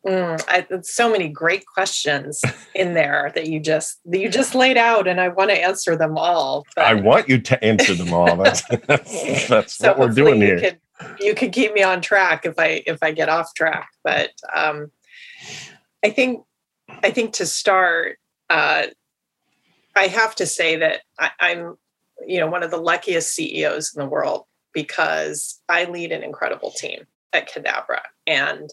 Mm, 0.07 0.41
I, 0.47 0.67
so 0.83 1.11
many 1.11 1.29
great 1.29 1.67
questions 1.67 2.41
in 2.77 2.95
there 2.95 3.33
that 3.35 3.49
you 3.49 3.59
just 3.59 3.99
that 4.05 4.21
you 4.21 4.29
just 4.29 4.55
laid 4.55 4.77
out, 4.77 5.09
and 5.09 5.21
I 5.21 5.29
want 5.29 5.51
to 5.51 5.61
answer 5.61 5.97
them 5.97 6.17
all. 6.17 6.65
But... 6.77 6.85
I 6.85 6.95
want 6.95 7.29
you 7.29 7.41
to 7.41 7.65
answer 7.65 7.93
them 7.95 8.13
all. 8.13 8.37
That's 8.37 8.63
that's, 8.87 9.49
that's 9.49 9.75
so 9.75 9.89
what 9.89 9.99
we're 9.99 10.15
doing 10.15 10.41
here. 10.41 10.57
You 10.57 10.61
could, 10.61 10.81
you 11.19 11.35
could 11.35 11.53
keep 11.53 11.75
me 11.75 11.83
on 11.83 12.01
track 12.01 12.47
if 12.47 12.57
I 12.57 12.85
if 12.87 13.03
I 13.03 13.11
get 13.11 13.29
off 13.29 13.53
track. 13.55 13.89
But 14.05 14.31
um, 14.55 14.93
I 16.05 16.11
think 16.11 16.45
I 16.89 17.11
think 17.11 17.35
to 17.35 17.47
start, 17.47 18.19
uh, 18.49 18.85
I 19.97 20.07
have 20.07 20.37
to 20.37 20.47
say 20.47 20.77
that 20.77 21.01
I, 21.19 21.31
I'm 21.41 21.77
you 22.25 22.39
know 22.39 22.47
one 22.47 22.63
of 22.63 22.71
the 22.71 22.77
luckiest 22.77 23.35
CEOs 23.35 23.93
in 23.93 24.01
the 24.01 24.09
world 24.09 24.45
because 24.73 25.61
I 25.69 25.85
lead 25.85 26.13
an 26.13 26.23
incredible 26.23 26.71
team 26.71 27.07
at 27.33 27.51
Cadabra 27.51 28.03
and 28.27 28.71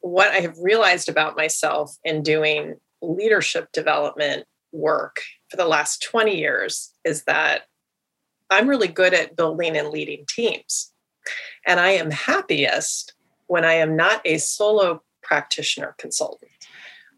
what 0.00 0.30
I 0.30 0.40
have 0.40 0.56
realized 0.58 1.08
about 1.08 1.36
myself 1.36 1.96
in 2.04 2.22
doing 2.22 2.76
leadership 3.02 3.70
development 3.72 4.44
work 4.72 5.20
for 5.50 5.56
the 5.56 5.66
last 5.66 6.02
20 6.02 6.36
years 6.36 6.92
is 7.04 7.24
that 7.24 7.62
I'm 8.50 8.68
really 8.68 8.88
good 8.88 9.14
at 9.14 9.36
building 9.36 9.76
and 9.76 9.88
leading 9.88 10.24
teams. 10.28 10.92
And 11.66 11.78
I 11.80 11.90
am 11.90 12.10
happiest 12.10 13.14
when 13.46 13.64
I 13.64 13.74
am 13.74 13.96
not 13.96 14.20
a 14.24 14.38
solo 14.38 15.02
practitioner 15.22 15.94
consultant, 15.98 16.50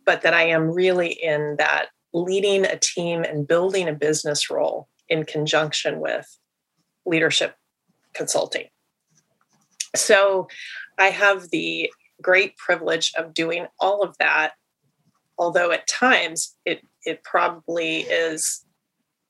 but 0.05 0.23
that 0.23 0.35
I 0.35 0.45
am 0.45 0.71
really 0.71 1.13
in 1.13 1.57
that 1.59 1.87
leading 2.13 2.65
a 2.65 2.77
team 2.77 3.23
and 3.23 3.47
building 3.47 3.89
a 3.89 3.93
business 3.93 4.51
role 4.51 4.89
in 5.09 5.25
conjunction 5.25 6.01
with 6.01 6.39
leadership 7.07 7.57
consulting. 8.15 8.67
So 9.95 10.49
I 10.99 11.07
have 11.07 11.51
the 11.51 11.91
great 12.21 12.57
privilege 12.57 13.13
of 13.17 13.35
doing 13.35 13.67
all 13.79 14.03
of 14.03 14.17
that. 14.19 14.53
Although 15.39 15.73
at 15.73 15.87
times 15.87 16.57
it 16.65 16.87
it 17.05 17.23
probably 17.25 18.01
is 18.01 18.65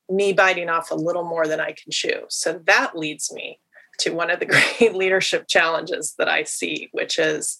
me 0.09 0.33
biting 0.33 0.69
off 0.69 0.91
a 0.91 0.95
little 0.95 1.23
more 1.23 1.47
than 1.47 1.61
I 1.61 1.71
can 1.71 1.91
chew. 1.91 2.25
So 2.29 2.61
that 2.65 2.97
leads 2.97 3.31
me 3.31 3.59
to 3.99 4.11
one 4.11 4.29
of 4.29 4.39
the 4.39 4.45
great 4.79 4.93
leadership 4.93 5.47
challenges 5.47 6.15
that 6.17 6.27
I 6.27 6.43
see, 6.43 6.89
which 6.91 7.17
is 7.17 7.59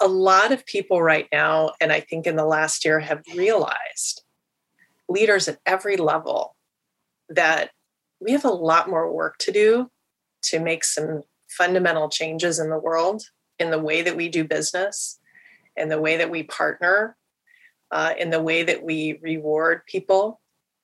a 0.00 0.08
lot 0.08 0.50
of 0.50 0.64
people 0.66 1.02
right 1.02 1.28
now, 1.30 1.72
and 1.80 1.92
I 1.92 2.00
think 2.00 2.26
in 2.26 2.36
the 2.36 2.46
last 2.46 2.84
year, 2.84 3.00
have 3.00 3.22
realized 3.36 4.22
leaders 5.08 5.46
at 5.46 5.58
every 5.66 5.96
level 5.96 6.56
that 7.28 7.70
we 8.18 8.32
have 8.32 8.44
a 8.44 8.50
lot 8.50 8.88
more 8.88 9.12
work 9.12 9.36
to 9.38 9.52
do 9.52 9.90
to 10.42 10.58
make 10.58 10.84
some 10.84 11.22
fundamental 11.60 12.08
changes 12.08 12.58
in 12.58 12.70
the 12.70 12.78
world, 12.78 13.24
in 13.58 13.70
the 13.70 13.78
way 13.78 14.00
that 14.00 14.16
we 14.16 14.30
do 14.30 14.44
business, 14.44 15.20
in 15.76 15.90
the 15.90 16.00
way 16.00 16.16
that 16.16 16.30
we 16.30 16.42
partner, 16.42 17.18
uh, 17.90 18.14
in 18.18 18.30
the 18.30 18.40
way 18.40 18.62
that 18.62 18.82
we 18.82 19.18
reward 19.20 19.84
people, 19.84 20.40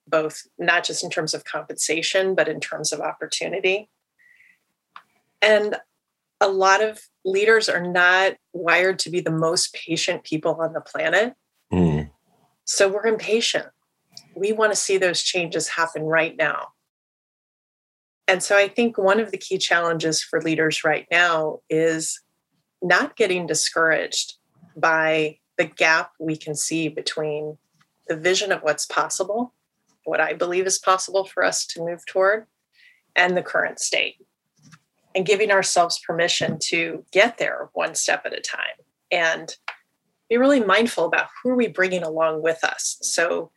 both 0.06 0.42
not 0.58 0.84
just 0.84 1.02
in 1.02 1.08
terms 1.08 1.32
of 1.32 1.46
compensation, 1.46 2.34
but 2.34 2.46
in 2.46 2.60
terms 2.60 2.92
of 2.92 3.00
opportunity. 3.00 3.88
And 5.40 5.76
a 6.42 6.48
lot 6.48 6.82
of 6.82 7.00
leaders 7.24 7.70
are 7.70 7.80
not 7.82 8.34
wired 8.52 8.98
to 8.98 9.10
be 9.10 9.20
the 9.20 9.30
most 9.30 9.72
patient 9.72 10.24
people 10.24 10.58
on 10.60 10.74
the 10.74 10.82
planet. 10.82 11.32
Mm. 11.72 12.10
So 12.66 12.92
we're 12.92 13.06
impatient. 13.06 13.68
We 14.34 14.52
want 14.52 14.72
to 14.72 14.76
see 14.76 14.98
those 14.98 15.22
changes 15.22 15.68
happen 15.68 16.02
right 16.02 16.36
now. 16.36 16.68
And 18.28 18.42
so 18.42 18.56
I 18.56 18.68
think 18.68 18.98
one 18.98 19.20
of 19.20 19.30
the 19.30 19.38
key 19.38 19.58
challenges 19.58 20.22
for 20.22 20.40
leaders 20.40 20.84
right 20.84 21.06
now 21.10 21.60
is 21.70 22.20
not 22.82 23.16
getting 23.16 23.46
discouraged 23.46 24.34
by 24.76 25.38
the 25.56 25.64
gap 25.64 26.12
we 26.18 26.36
can 26.36 26.54
see 26.54 26.88
between 26.88 27.56
the 28.08 28.16
vision 28.16 28.52
of 28.52 28.62
what's 28.62 28.86
possible, 28.86 29.52
what 30.04 30.20
I 30.20 30.34
believe 30.34 30.66
is 30.66 30.78
possible 30.78 31.24
for 31.24 31.44
us 31.44 31.66
to 31.66 31.84
move 31.84 32.04
toward, 32.06 32.46
and 33.14 33.36
the 33.36 33.42
current 33.42 33.80
state. 33.80 34.16
And 35.14 35.24
giving 35.24 35.50
ourselves 35.50 35.98
permission 36.06 36.58
to 36.64 37.04
get 37.10 37.38
there 37.38 37.70
one 37.72 37.94
step 37.94 38.26
at 38.26 38.36
a 38.36 38.40
time 38.40 38.76
and 39.10 39.56
be 40.28 40.36
really 40.36 40.60
mindful 40.60 41.06
about 41.06 41.28
who 41.42 41.50
are 41.50 41.56
we 41.56 41.68
bringing 41.68 42.02
along 42.02 42.42
with 42.42 42.62
us. 42.62 42.98
So 43.00 43.50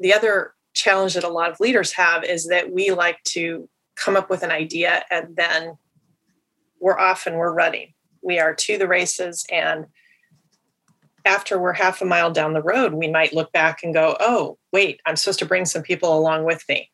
the 0.00 0.12
other 0.12 0.54
challenge 0.74 1.14
that 1.14 1.22
a 1.22 1.28
lot 1.28 1.50
of 1.50 1.60
leaders 1.60 1.92
have 1.92 2.24
is 2.24 2.48
that 2.48 2.72
we 2.72 2.90
like 2.90 3.22
to 3.28 3.68
come 3.98 4.16
up 4.16 4.30
with 4.30 4.42
an 4.42 4.50
idea 4.50 5.04
and 5.10 5.36
then 5.36 5.76
we're 6.80 6.98
off 6.98 7.26
and 7.26 7.36
we're 7.36 7.52
running. 7.52 7.92
We 8.22 8.38
are 8.38 8.54
to 8.54 8.78
the 8.78 8.88
races 8.88 9.44
and 9.50 9.86
after 11.24 11.58
we're 11.58 11.74
half 11.74 12.00
a 12.00 12.06
mile 12.06 12.30
down 12.30 12.54
the 12.54 12.62
road, 12.62 12.94
we 12.94 13.08
might 13.08 13.34
look 13.34 13.52
back 13.52 13.82
and 13.82 13.92
go, 13.92 14.16
oh, 14.18 14.56
wait, 14.72 15.00
I'm 15.04 15.16
supposed 15.16 15.40
to 15.40 15.46
bring 15.46 15.66
some 15.66 15.82
people 15.82 16.16
along 16.16 16.44
with 16.44 16.64
me. 16.68 16.90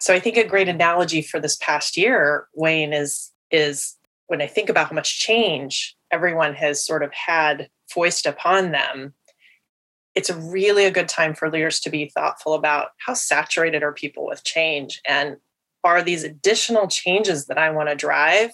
So 0.00 0.14
I 0.14 0.20
think 0.20 0.36
a 0.36 0.46
great 0.46 0.68
analogy 0.68 1.22
for 1.22 1.38
this 1.38 1.56
past 1.56 1.96
year, 1.96 2.48
Wayne, 2.54 2.92
is 2.92 3.32
is 3.50 3.96
when 4.26 4.42
I 4.42 4.46
think 4.46 4.68
about 4.68 4.88
how 4.88 4.94
much 4.94 5.20
change 5.20 5.96
everyone 6.10 6.54
has 6.54 6.84
sort 6.84 7.02
of 7.02 7.12
had 7.12 7.68
foist 7.88 8.26
upon 8.26 8.72
them, 8.72 9.14
it's 10.14 10.30
really 10.30 10.84
a 10.84 10.90
good 10.90 11.08
time 11.08 11.34
for 11.34 11.50
leaders 11.50 11.80
to 11.80 11.90
be 11.90 12.10
thoughtful 12.14 12.54
about 12.54 12.88
how 13.04 13.14
saturated 13.14 13.82
are 13.82 13.92
people 13.92 14.26
with 14.26 14.44
change 14.44 15.00
and 15.08 15.36
are 15.88 16.02
these 16.02 16.24
additional 16.24 16.86
changes 16.86 17.46
that 17.46 17.58
I 17.58 17.70
want 17.70 17.88
to 17.88 17.94
drive? 17.94 18.50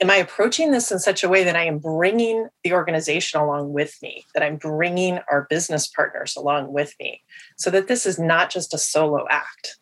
Am 0.00 0.10
I 0.10 0.16
approaching 0.16 0.72
this 0.72 0.90
in 0.90 0.98
such 0.98 1.22
a 1.22 1.28
way 1.28 1.44
that 1.44 1.54
I 1.54 1.64
am 1.64 1.78
bringing 1.78 2.48
the 2.64 2.72
organization 2.72 3.40
along 3.40 3.72
with 3.72 3.96
me, 4.02 4.24
that 4.34 4.42
I'm 4.42 4.56
bringing 4.56 5.20
our 5.30 5.46
business 5.48 5.86
partners 5.86 6.34
along 6.36 6.72
with 6.72 6.94
me, 6.98 7.22
so 7.56 7.70
that 7.70 7.86
this 7.86 8.04
is 8.04 8.18
not 8.18 8.50
just 8.50 8.74
a 8.74 8.78
solo 8.78 9.26
act? 9.30 9.76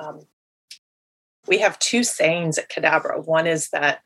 Um, 0.00 0.22
we 1.46 1.58
have 1.58 1.78
two 1.78 2.02
sayings 2.02 2.58
at 2.58 2.70
Cadabra. 2.70 3.24
One 3.24 3.46
is 3.46 3.68
that 3.70 4.00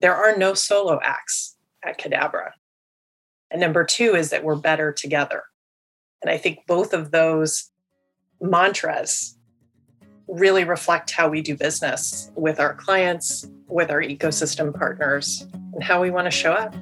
there 0.00 0.14
are 0.14 0.36
no 0.36 0.52
solo 0.52 0.98
acts 1.02 1.56
at 1.82 1.98
Cadabra. 1.98 2.50
And 3.50 3.60
number 3.60 3.84
two 3.84 4.14
is 4.14 4.30
that 4.30 4.44
we're 4.44 4.56
better 4.56 4.92
together. 4.92 5.44
And 6.20 6.30
I 6.30 6.38
think 6.38 6.66
both 6.66 6.92
of 6.92 7.10
those 7.10 7.70
mantras 8.40 9.38
really 10.28 10.64
reflect 10.64 11.10
how 11.10 11.28
we 11.28 11.42
do 11.42 11.56
business 11.56 12.30
with 12.34 12.60
our 12.60 12.74
clients, 12.74 13.46
with 13.66 13.90
our 13.90 14.02
ecosystem 14.02 14.76
partners, 14.76 15.46
and 15.74 15.82
how 15.82 16.00
we 16.00 16.10
want 16.10 16.26
to 16.26 16.30
show 16.30 16.52
up. 16.52 16.74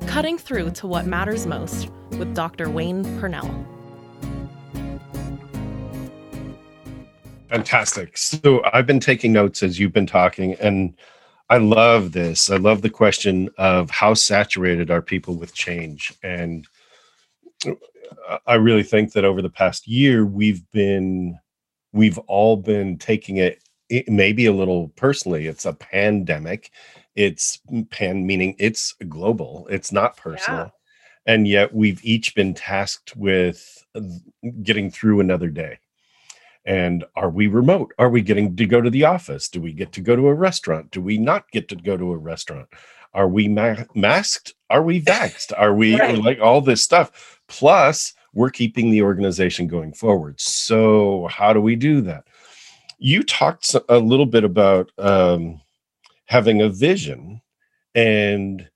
cutting 0.06 0.38
through 0.38 0.70
to 0.72 0.86
what 0.86 1.08
matters 1.08 1.48
most 1.48 1.90
with 2.12 2.36
Dr. 2.36 2.70
Wayne 2.70 3.04
Purnell. 3.20 3.50
Fantastic. 7.50 8.16
So 8.16 8.62
I've 8.74 8.86
been 8.86 9.00
taking 9.00 9.34
notes 9.34 9.64
as 9.64 9.80
you've 9.80 9.92
been 9.92 10.06
talking, 10.06 10.54
and 10.56 10.94
I 11.50 11.58
love 11.58 12.12
this. 12.12 12.52
I 12.52 12.58
love 12.58 12.84
the 12.84 12.90
question 12.92 13.50
of 13.58 13.90
how 13.90 14.14
saturated 14.14 14.92
are 14.92 15.02
people 15.02 15.34
with 15.34 15.56
change. 15.56 16.14
And 16.22 16.68
I 18.46 18.54
really 18.54 18.84
think 18.84 19.14
that 19.14 19.26
over 19.26 19.42
the 19.42 19.50
past 19.50 19.88
year, 19.88 20.28
we've 20.28 20.70
been, 20.72 21.40
we've 21.92 22.20
all 22.28 22.56
been 22.56 23.00
taking 23.00 23.38
it 23.38 23.64
it 23.90 24.08
maybe 24.10 24.46
a 24.46 24.54
little 24.54 24.90
personally 24.90 25.48
it's 25.48 25.66
a 25.66 25.74
pandemic. 25.74 26.72
It's 27.16 27.60
mm, 27.72 27.90
pan 27.90 28.26
meaning 28.26 28.56
it's 28.60 28.94
global 29.08 29.68
it's 29.70 29.92
not 29.92 30.18
personal 30.18 30.72
and 31.26 31.48
yet 31.48 31.74
we've 31.74 32.04
each 32.04 32.36
been 32.36 32.54
tasked 32.54 33.16
with 33.16 33.84
uh, 33.96 34.02
getting 34.62 34.92
through 34.92 35.20
another 35.20 35.50
day. 35.50 35.80
And 36.66 37.06
are 37.16 37.30
we 37.30 37.48
remote? 37.48 37.94
Are 38.00 38.10
we 38.10 38.22
getting 38.22 38.56
to 38.56 38.66
go 38.66 38.82
to 38.82 38.90
the 38.90 39.06
office? 39.06 39.50
Do 39.50 39.62
we 39.62 39.72
get 39.72 39.92
to 39.94 40.02
go 40.02 40.16
to 40.16 40.28
a 40.28 40.34
restaurant? 40.34 40.92
Do 40.92 41.02
we 41.02 41.18
not 41.18 41.50
get 41.52 41.68
to 41.70 41.76
go 41.76 41.96
to 41.96 42.12
a 42.12 42.18
restaurant? 42.18 42.68
Are 43.14 43.28
we 43.28 43.48
ma- 43.48 43.84
masked? 43.94 44.56
Are 44.70 44.82
we 44.82 45.02
vaxxed? 45.02 45.54
Are 45.58 45.74
we 45.74 45.96
right. 46.00 46.18
like 46.18 46.40
all 46.40 46.62
this 46.62 46.82
stuff? 46.82 47.40
Plus 47.48 48.14
we're 48.34 48.50
keeping 48.50 48.90
the 48.90 49.04
organization 49.04 49.68
going 49.68 49.94
forward. 49.94 50.40
So 50.42 51.28
how 51.28 51.54
do 51.54 51.62
we 51.62 51.76
do 51.76 52.02
that 52.02 52.26
you 52.98 53.24
talked 53.24 53.76
a 53.90 54.00
little 54.00 54.26
bit 54.26 54.44
about 54.44 54.92
um, 54.98 55.62
having 56.26 56.62
a 56.62 56.70
vision 56.70 57.42
and 57.94 58.68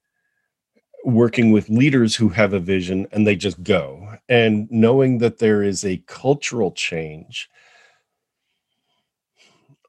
working 1.06 1.52
with 1.52 1.70
leaders 1.70 2.16
who 2.16 2.30
have 2.30 2.54
a 2.54 2.60
vision 2.60 3.08
and 3.12 3.26
they 3.26 3.36
just 3.36 3.64
go. 3.64 4.16
And 4.28 4.70
knowing 4.70 5.20
that 5.20 5.40
there 5.40 5.64
is 5.64 5.86
a 5.86 6.04
cultural 6.08 6.72
change 6.72 7.50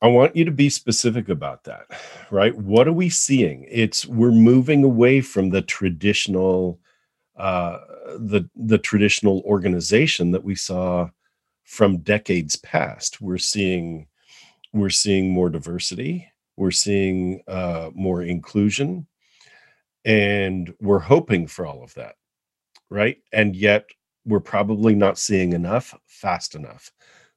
i 0.02 0.06
want 0.06 0.34
you 0.34 0.46
to 0.46 0.50
be 0.50 0.70
specific 0.70 1.28
about 1.28 1.64
that 1.64 1.84
right? 2.30 2.56
What 2.56 2.88
are 2.88 2.92
we 2.92 3.08
seeing? 3.08 3.66
It's 3.68 4.06
we're 4.06 4.30
moving 4.30 4.84
away 4.84 5.20
from 5.20 5.50
the 5.50 5.62
traditional 5.62 6.78
uh 7.36 7.78
the 8.18 8.48
the 8.56 8.78
traditional 8.78 9.42
organization 9.44 10.30
that 10.32 10.44
we 10.44 10.54
saw 10.54 11.08
from 11.64 11.98
decades 11.98 12.56
past. 12.56 13.20
We're 13.20 13.38
seeing 13.38 14.06
we're 14.72 14.90
seeing 14.90 15.30
more 15.30 15.50
diversity 15.50 16.26
we're 16.56 16.70
seeing 16.70 17.42
uh 17.48 17.90
more 17.94 18.22
inclusion 18.22 19.06
and 20.04 20.72
we're 20.80 20.98
hoping 20.98 21.46
for 21.46 21.66
all 21.66 21.82
of 21.82 21.92
that 21.94 22.14
right? 22.90 23.18
And 23.32 23.56
yet 23.56 23.88
we're 24.26 24.40
probably 24.40 24.94
not 24.94 25.18
seeing 25.18 25.52
enough 25.52 25.94
fast 26.06 26.54
enough. 26.54 26.92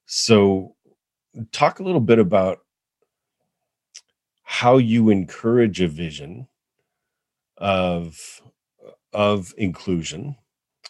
So 0.06 0.75
talk 1.52 1.80
a 1.80 1.84
little 1.84 2.02
bit 2.02 2.20
about 2.20 2.60
how 4.44 4.78
you 4.78 5.10
encourage 5.10 5.80
a 5.82 5.88
vision 5.88 6.48
of 7.58 8.42
of 9.13 9.54
inclusion 9.58 10.36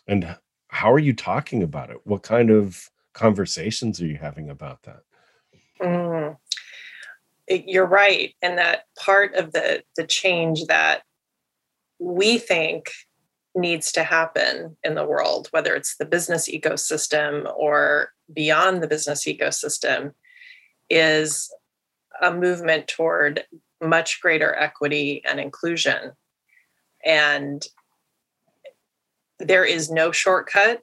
and 0.08 0.36
how 0.70 0.92
are 0.92 1.00
you 1.00 1.14
talking 1.14 1.62
about 1.62 1.92
it? 1.92 1.98
What 2.06 2.24
kind 2.24 2.50
of 2.50 2.90
conversations 3.14 4.02
are 4.02 4.08
you 4.08 4.18
having 4.18 4.50
about 4.50 4.82
that 4.84 5.02
mm. 5.84 6.38
you're 7.50 7.86
right 7.86 8.36
and 8.42 8.58
that 8.58 8.86
part 8.98 9.36
of 9.36 9.52
the 9.52 9.84
the 9.98 10.06
change 10.08 10.66
that 10.66 11.04
we 12.00 12.38
think 12.38 12.90
needs 13.56 13.92
to 13.92 14.04
happen 14.04 14.78
in 14.84 14.96
the 14.96 15.06
world, 15.06 15.48
whether 15.52 15.76
it's 15.76 15.96
the 15.98 16.06
business 16.06 16.50
ecosystem 16.50 17.52
or 17.56 18.10
beyond 18.34 18.82
the 18.82 18.88
business 18.88 19.26
ecosystem, 19.26 20.14
is 20.90 21.54
a 22.22 22.34
movement 22.34 22.88
toward 22.88 23.44
much 23.82 24.22
greater 24.22 24.56
equity 24.56 25.22
and 25.28 25.40
inclusion. 25.40 26.12
And 27.06 27.64
there 29.40 29.66
is 29.66 29.92
no 29.92 30.12
shortcut 30.12 30.82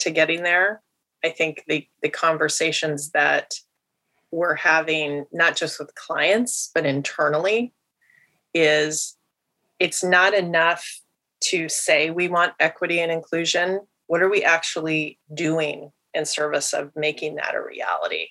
to 0.00 0.10
getting 0.10 0.42
there. 0.42 0.82
I 1.24 1.30
think 1.30 1.64
the, 1.68 1.86
the 2.02 2.08
conversations 2.08 3.10
that 3.10 3.52
we're 4.30 4.54
having, 4.54 5.26
not 5.32 5.56
just 5.56 5.78
with 5.78 5.94
clients, 5.94 6.70
but 6.74 6.86
internally, 6.86 7.72
is 8.54 9.16
it's 9.78 10.04
not 10.04 10.34
enough 10.34 11.00
to 11.40 11.68
say 11.68 12.10
we 12.10 12.28
want 12.28 12.52
equity 12.60 13.00
and 13.00 13.10
inclusion. 13.10 13.80
What 14.06 14.22
are 14.22 14.28
we 14.28 14.44
actually 14.44 15.18
doing 15.34 15.90
in 16.14 16.24
service 16.24 16.72
of 16.72 16.92
making 16.94 17.36
that 17.36 17.54
a 17.54 17.62
reality? 17.62 18.28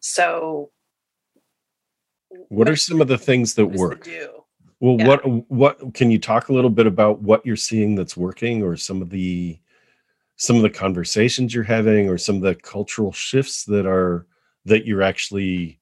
So, 0.00 0.70
what 2.48 2.68
are 2.68 2.76
some 2.76 3.00
of 3.00 3.08
the 3.08 3.18
things 3.18 3.54
that 3.54 3.66
work? 3.66 4.08
Well, 4.80 4.96
yeah. 4.98 5.06
what 5.06 5.50
what 5.50 5.94
can 5.94 6.10
you 6.10 6.18
talk 6.18 6.48
a 6.48 6.54
little 6.54 6.70
bit 6.70 6.86
about 6.86 7.20
what 7.20 7.44
you're 7.44 7.56
seeing 7.56 7.94
that's 7.94 8.16
working, 8.16 8.62
or 8.62 8.76
some 8.76 9.02
of 9.02 9.10
the 9.10 9.58
some 10.36 10.56
of 10.56 10.62
the 10.62 10.70
conversations 10.70 11.54
you're 11.54 11.64
having, 11.64 12.08
or 12.08 12.16
some 12.16 12.36
of 12.36 12.42
the 12.42 12.54
cultural 12.54 13.12
shifts 13.12 13.64
that 13.64 13.86
are 13.86 14.26
that 14.64 14.86
you're 14.86 15.02
actually 15.02 15.80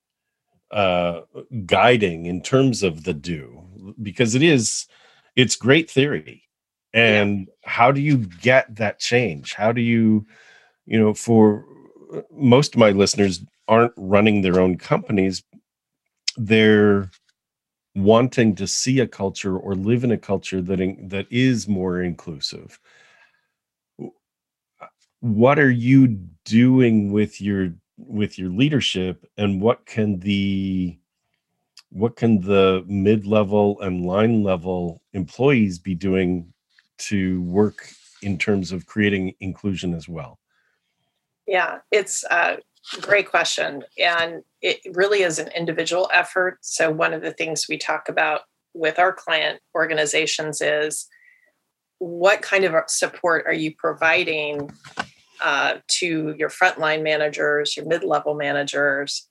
uh, 0.70 1.22
guiding 1.66 2.26
in 2.26 2.42
terms 2.42 2.82
of 2.82 3.04
the 3.04 3.14
do, 3.14 3.94
because 4.02 4.34
it 4.34 4.42
is 4.42 4.86
it's 5.36 5.56
great 5.56 5.90
theory. 5.90 6.42
And 6.94 7.40
yeah. 7.40 7.70
how 7.70 7.92
do 7.92 8.00
you 8.00 8.16
get 8.16 8.76
that 8.76 8.98
change? 8.98 9.54
How 9.54 9.72
do 9.72 9.80
you 9.80 10.26
you 10.86 10.98
know 10.98 11.14
for 11.14 11.64
uh, 12.14 12.22
most 12.32 12.74
of 12.74 12.78
my 12.78 12.90
listeners 12.90 13.40
aren't 13.66 13.92
running 13.96 14.40
their 14.40 14.58
own 14.58 14.78
companies 14.78 15.42
they're 16.38 17.10
wanting 17.94 18.54
to 18.54 18.66
see 18.66 19.00
a 19.00 19.06
culture 19.06 19.58
or 19.58 19.74
live 19.74 20.04
in 20.04 20.12
a 20.12 20.18
culture 20.18 20.62
that 20.62 20.80
in, 20.80 21.08
that 21.08 21.26
is 21.30 21.66
more 21.66 22.00
inclusive. 22.00 22.78
What 25.20 25.58
are 25.58 25.70
you 25.70 26.20
doing 26.44 27.12
with 27.12 27.40
your 27.40 27.74
with 27.98 28.38
your 28.38 28.50
leadership 28.50 29.26
and 29.36 29.60
what 29.60 29.84
can 29.86 30.20
the 30.20 30.98
what 31.90 32.16
can 32.16 32.40
the 32.42 32.84
mid-level 32.86 33.80
and 33.80 34.04
line 34.04 34.42
level 34.42 35.02
employees 35.14 35.78
be 35.78 35.94
doing 35.94 36.52
to 36.98 37.40
work 37.42 37.90
in 38.20 38.36
terms 38.36 38.72
of 38.72 38.84
creating 38.86 39.34
inclusion 39.40 39.94
as 39.94 40.08
well? 40.08 40.38
Yeah 41.46 41.78
it's 41.90 42.24
a 42.24 42.58
great 43.00 43.28
question 43.28 43.84
and 43.98 44.42
it 44.62 44.80
really 44.94 45.22
is 45.22 45.38
an 45.38 45.48
individual 45.56 46.08
effort. 46.12 46.58
So 46.62 46.90
one 46.90 47.14
of 47.14 47.22
the 47.22 47.32
things 47.32 47.66
we 47.68 47.78
talk 47.78 48.08
about 48.08 48.42
with 48.74 48.98
our 48.98 49.12
client 49.12 49.60
organizations 49.74 50.60
is 50.60 51.06
what 51.98 52.42
kind 52.42 52.64
of 52.64 52.74
support 52.86 53.44
are 53.46 53.52
you 53.52 53.74
providing 53.76 54.70
uh, 55.40 55.74
to 55.86 56.34
your 56.38 56.48
frontline 56.48 57.02
managers 57.02 57.76
your 57.76 57.86
mid-level 57.86 58.34
managers 58.34 59.28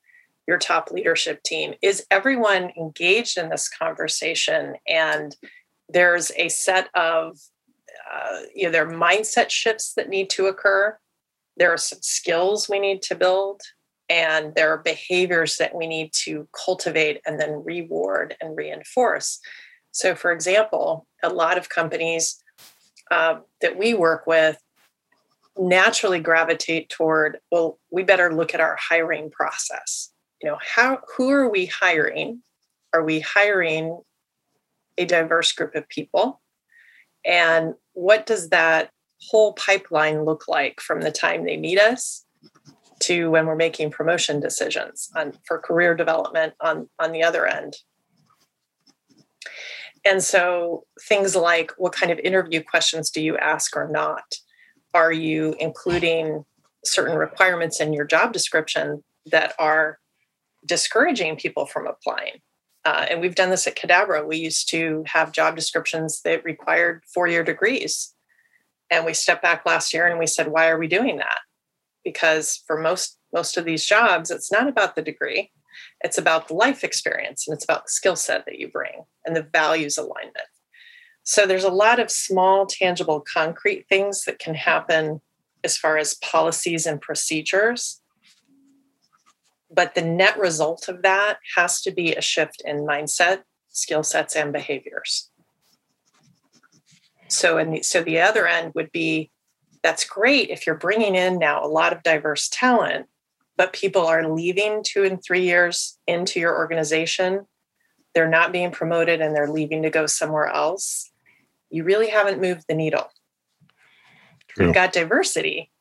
your 0.47 0.57
top 0.57 0.91
leadership 0.91 1.43
team 1.43 1.73
is 1.81 2.05
everyone 2.09 2.71
engaged 2.77 3.37
in 3.37 3.49
this 3.49 3.67
conversation? 3.69 4.75
And 4.87 5.35
there's 5.89 6.31
a 6.37 6.49
set 6.49 6.89
of 6.95 7.37
uh, 8.11 8.41
you 8.55 8.63
know 8.63 8.71
there 8.71 8.87
are 8.87 8.93
mindset 8.93 9.49
shifts 9.49 9.93
that 9.95 10.09
need 10.09 10.29
to 10.29 10.45
occur. 10.45 10.97
There 11.57 11.71
are 11.71 11.77
some 11.77 11.99
skills 12.01 12.69
we 12.69 12.79
need 12.79 13.01
to 13.03 13.15
build 13.15 13.61
and 14.09 14.55
there 14.55 14.71
are 14.71 14.77
behaviors 14.77 15.57
that 15.57 15.75
we 15.75 15.85
need 15.85 16.13
to 16.13 16.47
cultivate 16.65 17.19
and 17.25 17.39
then 17.39 17.63
reward 17.65 18.37
and 18.39 18.55
reinforce. 18.55 19.39
So 19.91 20.15
for 20.15 20.31
example 20.31 21.07
a 21.23 21.29
lot 21.29 21.57
of 21.57 21.67
companies 21.67 22.41
uh, 23.11 23.39
that 23.61 23.77
we 23.77 23.93
work 23.93 24.27
with 24.27 24.57
naturally 25.59 26.19
gravitate 26.19 26.89
toward 26.89 27.37
well 27.51 27.79
we 27.91 28.03
better 28.03 28.33
look 28.33 28.53
at 28.53 28.59
our 28.59 28.77
hiring 28.79 29.29
process. 29.31 30.11
You 30.41 30.49
know 30.49 30.57
how 30.61 30.99
who 31.15 31.29
are 31.29 31.49
we 31.49 31.65
hiring? 31.65 32.41
Are 32.93 33.03
we 33.03 33.19
hiring 33.19 34.01
a 34.97 35.05
diverse 35.05 35.51
group 35.51 35.75
of 35.75 35.87
people? 35.89 36.41
And 37.25 37.73
what 37.93 38.25
does 38.25 38.49
that 38.49 38.91
whole 39.29 39.53
pipeline 39.53 40.23
look 40.23 40.47
like 40.47 40.79
from 40.79 41.01
the 41.01 41.11
time 41.11 41.43
they 41.43 41.57
meet 41.57 41.79
us 41.79 42.25
to 42.99 43.29
when 43.29 43.45
we're 43.45 43.55
making 43.55 43.91
promotion 43.91 44.39
decisions 44.39 45.09
on 45.15 45.33
for 45.45 45.59
career 45.59 45.95
development 45.95 46.53
on 46.61 46.89
on 46.99 47.11
the 47.11 47.23
other 47.23 47.45
end? 47.45 47.77
And 50.05 50.23
so 50.23 50.85
things 51.01 51.35
like 51.35 51.71
what 51.77 51.91
kind 51.91 52.11
of 52.11 52.19
interview 52.19 52.63
questions 52.63 53.09
do 53.09 53.21
you 53.21 53.37
ask 53.37 53.75
or 53.75 53.89
not 53.89 54.23
are 54.93 55.11
you 55.11 55.55
including 55.59 56.45
certain 56.85 57.17
requirements 57.17 57.79
in 57.79 57.93
your 57.93 58.05
job 58.05 58.33
description 58.33 59.03
that 59.31 59.53
are 59.59 59.99
discouraging 60.65 61.35
people 61.35 61.65
from 61.65 61.87
applying. 61.87 62.39
Uh, 62.85 63.05
and 63.09 63.21
we've 63.21 63.35
done 63.35 63.49
this 63.49 63.67
at 63.67 63.75
Cadabra. 63.75 64.25
We 64.25 64.37
used 64.37 64.69
to 64.69 65.03
have 65.07 65.31
job 65.31 65.55
descriptions 65.55 66.21
that 66.21 66.43
required 66.43 67.03
four 67.13 67.27
year 67.27 67.43
degrees. 67.43 68.13
And 68.89 69.05
we 69.05 69.13
stepped 69.13 69.41
back 69.41 69.65
last 69.65 69.93
year 69.93 70.07
and 70.07 70.19
we 70.19 70.27
said, 70.27 70.47
why 70.47 70.69
are 70.69 70.79
we 70.79 70.87
doing 70.87 71.17
that? 71.17 71.39
Because 72.03 72.63
for 72.65 72.79
most 72.79 73.17
most 73.33 73.57
of 73.57 73.65
these 73.65 73.85
jobs, 73.85 74.31
it's 74.31 74.51
not 74.51 74.69
about 74.69 74.95
the 74.95 75.01
degree, 75.01 75.51
it's 75.99 76.17
about 76.17 76.47
the 76.47 76.53
life 76.53 76.83
experience 76.83 77.45
and 77.45 77.53
it's 77.53 77.65
about 77.65 77.85
the 77.85 77.91
skill 77.91 78.15
set 78.15 78.45
that 78.45 78.57
you 78.57 78.69
bring 78.69 79.03
and 79.25 79.35
the 79.35 79.47
values 79.51 79.97
alignment. 79.97 80.47
So 81.27 81.45
there's 81.45 81.63
a 81.63 81.69
lot 81.69 81.99
of 81.99 82.09
small, 82.09 82.65
tangible, 82.65 83.21
concrete 83.21 83.85
things 83.89 84.23
that 84.25 84.39
can 84.39 84.55
happen 84.55 85.21
as 85.63 85.77
far 85.77 85.97
as 85.97 86.13
policies 86.15 86.85
and 86.85 87.01
procedures 87.01 88.01
but 89.69 89.95
the 89.95 90.01
net 90.01 90.37
result 90.39 90.87
of 90.87 91.01
that 91.01 91.39
has 91.55 91.81
to 91.81 91.91
be 91.91 92.15
a 92.15 92.21
shift 92.21 92.61
in 92.65 92.85
mindset, 92.85 93.43
skill 93.69 94.03
sets, 94.03 94.35
and 94.35 94.53
behaviors. 94.53 95.29
So, 97.27 97.57
and 97.57 97.85
so 97.85 98.01
the 98.01 98.19
other 98.19 98.47
end 98.47 98.73
would 98.75 98.91
be 98.91 99.31
that's 99.83 100.05
great 100.05 100.49
if 100.49 100.65
you're 100.65 100.75
bringing 100.75 101.15
in 101.15 101.37
now 101.37 101.63
a 101.63 101.67
lot 101.67 101.93
of 101.93 102.03
diverse 102.03 102.49
talent, 102.49 103.07
but 103.57 103.73
people 103.73 104.05
are 104.05 104.33
leaving 104.33 104.83
two 104.83 105.03
and 105.03 105.21
three 105.21 105.43
years 105.43 105.99
into 106.07 106.39
your 106.39 106.57
organization. 106.57 107.45
They're 108.15 108.29
not 108.29 108.51
being 108.51 108.71
promoted 108.71 109.21
and 109.21 109.35
they're 109.35 109.51
leaving 109.51 109.83
to 109.83 109.89
go 109.89 110.05
somewhere 110.05 110.47
else. 110.47 111.11
You 111.69 111.83
really 111.83 112.09
haven't 112.09 112.41
moved 112.41 112.65
the 112.67 112.75
needle. 112.75 113.09
True. 114.47 114.65
You've 114.65 114.75
got 114.75 114.93
diversity, 114.93 115.71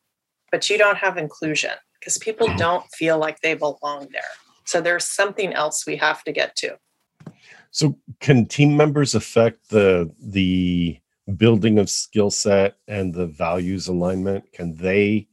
but 0.51 0.69
you 0.69 0.79
don't 0.79 0.99
have 0.99 1.17
inclusion 1.17 1.73
because 1.99 2.19
people 2.19 2.49
mm-hmm. 2.49 2.59
don't 2.59 2.85
feel 2.95 3.19
like 3.19 3.41
they 3.41 3.55
belong 3.55 4.09
there. 4.13 4.23
So 4.65 4.81
there's 4.81 5.05
something 5.05 5.53
else 5.53 5.87
we 5.87 5.97
have 5.97 6.25
to 6.25 6.33
get 6.33 6.57
to. 6.57 6.79
So 7.71 7.99
can 8.21 8.47
team 8.47 8.77
members 8.77 9.15
affect 9.15 9.71
the 9.71 10.11
the 10.21 10.99
building 11.37 11.79
of 11.79 11.91
skill 11.91 12.31
set 12.31 12.77
and 12.89 13.15
the 13.15 13.27
values 13.27 13.89
alignment? 13.89 14.53
Can 14.53 14.75
they 14.77 15.29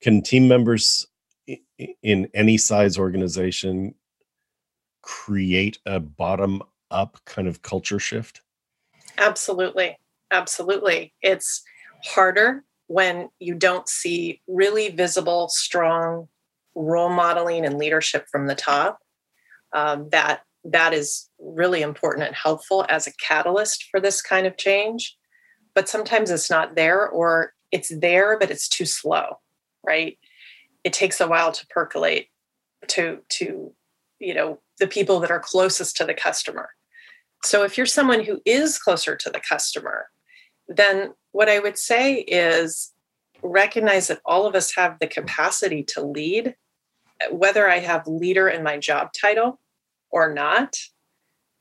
can 0.00 0.22
team 0.22 0.48
members 0.48 1.06
in 2.02 2.28
any 2.34 2.58
size 2.58 2.98
organization 2.98 3.94
create 5.02 5.78
a 5.86 6.00
bottom 6.00 6.62
up 6.90 7.18
kind 7.24 7.48
of 7.48 7.62
culture 7.62 7.98
shift? 7.98 8.42
Absolutely. 9.18 9.98
Absolutely. 10.30 11.14
It's 11.22 11.62
harder 12.04 12.64
when 12.88 13.28
you 13.38 13.54
don't 13.54 13.88
see 13.88 14.40
really 14.46 14.90
visible, 14.90 15.48
strong 15.48 16.28
role 16.74 17.08
modeling 17.08 17.64
and 17.64 17.78
leadership 17.78 18.26
from 18.30 18.46
the 18.46 18.54
top. 18.54 18.98
Um, 19.72 20.08
that 20.10 20.42
that 20.64 20.94
is 20.94 21.28
really 21.38 21.82
important 21.82 22.26
and 22.26 22.36
helpful 22.36 22.86
as 22.88 23.06
a 23.06 23.12
catalyst 23.14 23.86
for 23.90 24.00
this 24.00 24.22
kind 24.22 24.46
of 24.46 24.56
change. 24.56 25.16
But 25.74 25.88
sometimes 25.88 26.30
it's 26.30 26.50
not 26.50 26.76
there, 26.76 27.08
or 27.08 27.52
it's 27.72 27.92
there, 28.00 28.38
but 28.38 28.50
it's 28.50 28.68
too 28.68 28.86
slow, 28.86 29.38
right? 29.86 30.18
It 30.84 30.92
takes 30.94 31.20
a 31.20 31.28
while 31.28 31.52
to 31.52 31.66
percolate 31.68 32.28
to 32.88 33.20
to 33.30 33.72
you 34.20 34.34
know 34.34 34.60
the 34.80 34.88
people 34.88 35.20
that 35.20 35.30
are 35.32 35.40
closest 35.40 35.96
to 35.98 36.04
the 36.06 36.14
customer. 36.14 36.70
So 37.46 37.62
if 37.62 37.76
you're 37.78 37.86
someone 37.86 38.24
who 38.24 38.40
is 38.44 38.76
closer 38.76 39.14
to 39.14 39.30
the 39.30 39.40
customer, 39.40 40.08
then 40.66 41.14
what 41.30 41.48
I 41.48 41.60
would 41.60 41.78
say 41.78 42.14
is 42.22 42.92
recognize 43.40 44.08
that 44.08 44.20
all 44.24 44.46
of 44.46 44.56
us 44.56 44.74
have 44.74 44.98
the 44.98 45.06
capacity 45.06 45.84
to 45.84 46.04
lead, 46.04 46.56
whether 47.30 47.70
I 47.70 47.78
have 47.78 48.08
leader 48.08 48.48
in 48.48 48.64
my 48.64 48.78
job 48.78 49.10
title 49.12 49.60
or 50.10 50.34
not. 50.34 50.76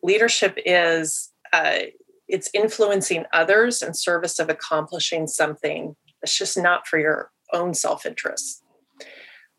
Leadership 0.02 0.58
is 0.66 1.32
uh, 1.54 1.82
it's 2.28 2.50
influencing 2.56 3.26
others 3.32 3.84
in 3.84 3.94
service 3.94 4.40
of 4.40 4.50
accomplishing 4.50 5.28
something 5.28 5.96
that's 6.20 6.36
just 6.36 6.58
not 6.58 6.88
for 6.88 6.98
your 6.98 7.30
own 7.54 7.76
self-interest. 7.76 8.64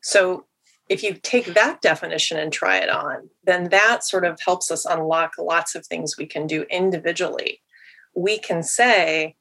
So 0.02 0.46
if 0.88 1.03
you 1.03 1.14
take 1.14 1.46
that 1.46 1.81
definition 1.81 2.38
and 2.38 2.53
try 2.53 2.77
it 2.79 2.88
on, 2.88 3.29
then 3.44 3.70
that 3.70 4.05
sort 4.05 4.25
of 4.25 4.38
helps 4.40 4.70
us 4.70 4.85
unlock 4.85 5.33
lots 5.38 5.75
of 5.75 5.85
things 5.85 6.16
we 6.16 6.27
can 6.27 6.46
do 6.46 6.62
individually. 6.70 7.61
We 8.14 8.38
can 8.38 8.62
say, 8.62 9.35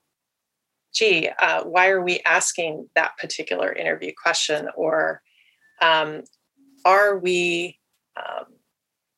gee, 0.93 1.29
uh, 1.37 1.63
why 1.63 1.89
are 1.89 2.01
we 2.01 2.21
asking 2.25 2.89
that 2.95 3.17
particular 3.17 3.71
interview 3.71 4.11
question? 4.21 4.69
Or 4.75 5.21
um, 5.81 6.23
are 6.83 7.17
we, 7.17 7.79
um, 8.17 8.45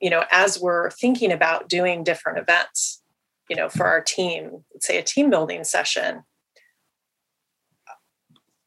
you 0.01 0.09
know, 0.09 0.25
as 0.29 0.59
we're 0.59 0.89
thinking 0.91 1.31
about 1.31 1.69
doing 1.69 2.03
different 2.03 2.39
events, 2.39 3.01
you 3.49 3.55
know, 3.55 3.69
for 3.69 3.85
our 3.85 4.01
team, 4.01 4.65
let's 4.73 4.85
say 4.85 4.97
a 4.97 5.03
team 5.03 5.29
building 5.29 5.63
session, 5.63 6.23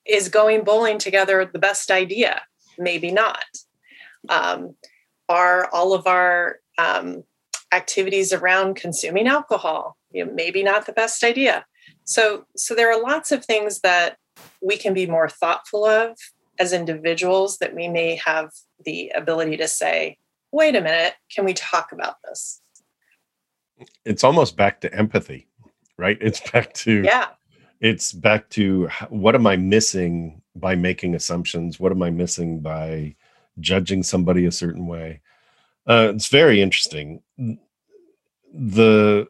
is 0.07 0.31
going 0.31 0.65
bowling 0.65 0.99
together 0.99 1.45
the 1.45 1.59
best 1.59 1.91
idea? 1.91 2.43
Maybe 2.79 3.11
not. 3.11 3.45
Um, 4.29 4.75
are 5.29 5.69
all 5.73 5.95
of 5.95 6.07
our 6.07 6.59
um, 6.79 7.25
activities 7.73 8.33
around 8.33 8.77
consuming 8.77 9.27
alcohol 9.27 9.97
you 10.13 10.25
know, 10.25 10.33
maybe 10.33 10.63
not 10.63 10.87
the 10.87 10.93
best 10.93 11.23
idea? 11.23 11.65
So, 12.05 12.45
so 12.57 12.75
there 12.75 12.93
are 12.93 13.01
lots 13.01 13.33
of 13.33 13.45
things 13.45 13.81
that 13.81 14.17
we 14.61 14.77
can 14.77 14.95
be 14.95 15.07
more 15.07 15.29
thoughtful 15.29 15.85
of 15.85 16.17
as 16.59 16.73
individuals 16.73 17.59
that 17.59 17.75
we 17.75 17.89
may 17.89 18.17
have 18.17 18.51
the 18.85 19.11
ability 19.15 19.57
to 19.59 19.69
say, 19.69 20.19
wait 20.53 20.77
a 20.77 20.81
minute, 20.81 21.15
can 21.35 21.45
we 21.45 21.55
talk 21.55 21.93
about 21.93 22.17
this? 22.25 22.61
It's 24.05 24.25
almost 24.25 24.57
back 24.57 24.81
to 24.83 24.95
empathy, 24.95 25.49
right? 25.97 26.19
It's 26.21 26.41
back 26.51 26.75
to, 26.75 27.03
yeah, 27.03 27.29
it's 27.81 28.13
back 28.13 28.49
to 28.51 28.89
what 29.09 29.35
am 29.35 29.47
I 29.47 29.57
missing 29.57 30.43
by 30.55 30.75
making 30.75 31.15
assumptions? 31.15 31.81
What 31.81 31.93
am 31.93 32.03
I 32.03 32.11
missing 32.11 32.61
by 32.61 33.17
judging 33.59 34.03
somebody 34.03 34.47
a 34.47 34.53
certain 34.53 34.87
way? 34.87 35.21
Uh, 35.87 36.13
it's 36.15 36.29
very 36.29 36.61
interesting. 36.61 37.23
The 38.53 39.29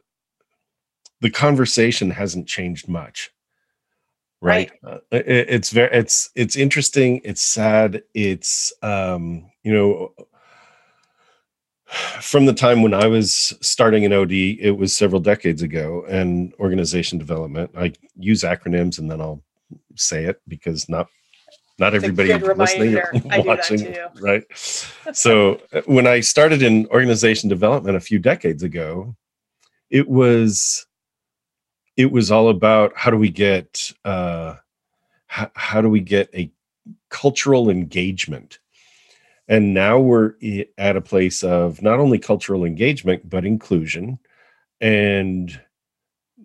the 1.21 1.29
conversation 1.29 2.11
hasn't 2.11 2.47
changed 2.47 2.87
much 2.87 3.31
right, 4.41 4.71
right. 4.83 4.93
Uh, 4.93 4.99
it, 5.11 5.49
it's 5.49 5.69
very 5.69 5.89
it's 5.93 6.29
it's 6.35 6.55
interesting 6.55 7.21
it's 7.23 7.41
sad 7.41 8.01
it's 8.13 8.73
um 8.81 9.49
you 9.63 9.73
know 9.73 10.13
from 12.21 12.45
the 12.45 12.53
time 12.53 12.81
when 12.81 12.93
i 12.93 13.07
was 13.07 13.53
starting 13.61 14.03
in 14.03 14.13
od 14.13 14.31
it 14.31 14.77
was 14.77 14.95
several 14.95 15.19
decades 15.21 15.61
ago 15.61 16.05
and 16.07 16.53
organization 16.59 17.17
development. 17.17 17.69
I 17.77 17.93
use 18.15 18.43
acronyms 18.43 18.97
and 18.99 19.09
then 19.11 19.21
i'll 19.21 19.43
say 19.95 20.25
it 20.25 20.41
because 20.47 20.87
not 20.87 21.07
not 21.79 21.93
everybody 21.93 22.33
listening 22.33 23.01
watching 23.45 23.95
right? 24.21 24.43
So 25.13 25.59
uh, 25.73 25.81
when 25.85 26.07
i 26.07 26.21
started 26.21 26.61
in 26.61 26.87
organization 26.87 27.49
development 27.49 27.97
a 27.97 28.01
few 28.01 28.19
decades 28.19 28.63
ago 28.63 29.15
it 29.89 30.07
was 30.07 30.85
it 31.97 32.11
was 32.11 32.31
all 32.31 32.49
about 32.49 32.93
how 32.95 33.11
do 33.11 33.17
we 33.17 33.29
get 33.29 33.91
uh, 34.05 34.55
how, 35.27 35.51
how 35.55 35.81
do 35.81 35.89
we 35.89 35.99
get 35.99 36.29
a 36.33 36.51
cultural 37.09 37.69
engagement 37.69 38.59
and 39.47 39.73
now 39.73 39.99
we're 39.99 40.33
at 40.77 40.95
a 40.95 41.01
place 41.01 41.43
of 41.43 41.81
not 41.81 41.99
only 41.99 42.19
cultural 42.19 42.65
engagement 42.65 43.29
but 43.29 43.45
inclusion 43.45 44.19
and 44.79 45.59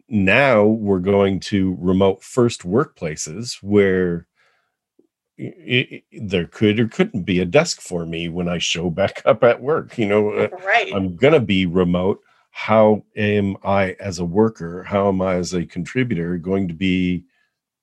now 0.09 0.65
we're 0.65 1.01
going 1.01 1.41
to 1.41 1.77
remote 1.81 2.23
first 2.23 2.63
workplaces 2.63 3.55
where 3.63 4.27
it, 5.37 6.05
it, 6.11 6.29
there 6.29 6.47
could 6.47 6.81
or 6.81 6.89
couldn't 6.89 7.23
be 7.23 7.41
a 7.41 7.45
desk 7.45 7.81
for 7.81 8.07
me 8.07 8.29
when 8.29 8.49
I 8.49 8.59
show 8.59 8.91
back 8.91 9.23
up 9.25 9.43
at 9.45 9.61
work. 9.61 9.99
You 9.99 10.07
know, 10.07 10.31
uh, 10.31 10.49
right. 10.65 10.93
I'm 10.95 11.17
going 11.17 11.35
to 11.35 11.41
be 11.41 11.67
remote 11.67 12.21
how 12.51 13.05
am 13.17 13.55
I 13.63 13.97
as 14.01 14.19
a 14.19 14.25
worker, 14.25 14.83
how 14.83 15.09
am 15.09 15.21
I 15.21 15.35
as 15.35 15.53
a 15.53 15.67
contributor 15.67 16.39
going 16.39 16.69
to 16.69 16.75
be 16.75 17.25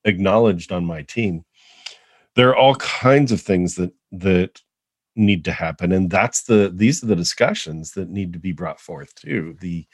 acknowledged 0.03 0.71
on 0.71 0.83
my 0.83 1.03
team? 1.03 1.45
There 2.35 2.49
are 2.49 2.55
all 2.55 2.73
kinds 2.77 3.31
of 3.31 3.39
things 3.39 3.75
that 3.75 3.93
that 4.13 4.62
need 5.15 5.45
to 5.45 5.51
happen 5.51 5.91
and 5.91 6.09
that's 6.09 6.43
the 6.43 6.71
these 6.73 7.03
are 7.03 7.07
the 7.07 7.15
discussions 7.15 7.91
that 7.91 8.09
need 8.09 8.33
to 8.33 8.39
be 8.39 8.51
brought 8.51 8.79
forth 8.79 9.13
too. 9.15 9.55
The 9.61 9.85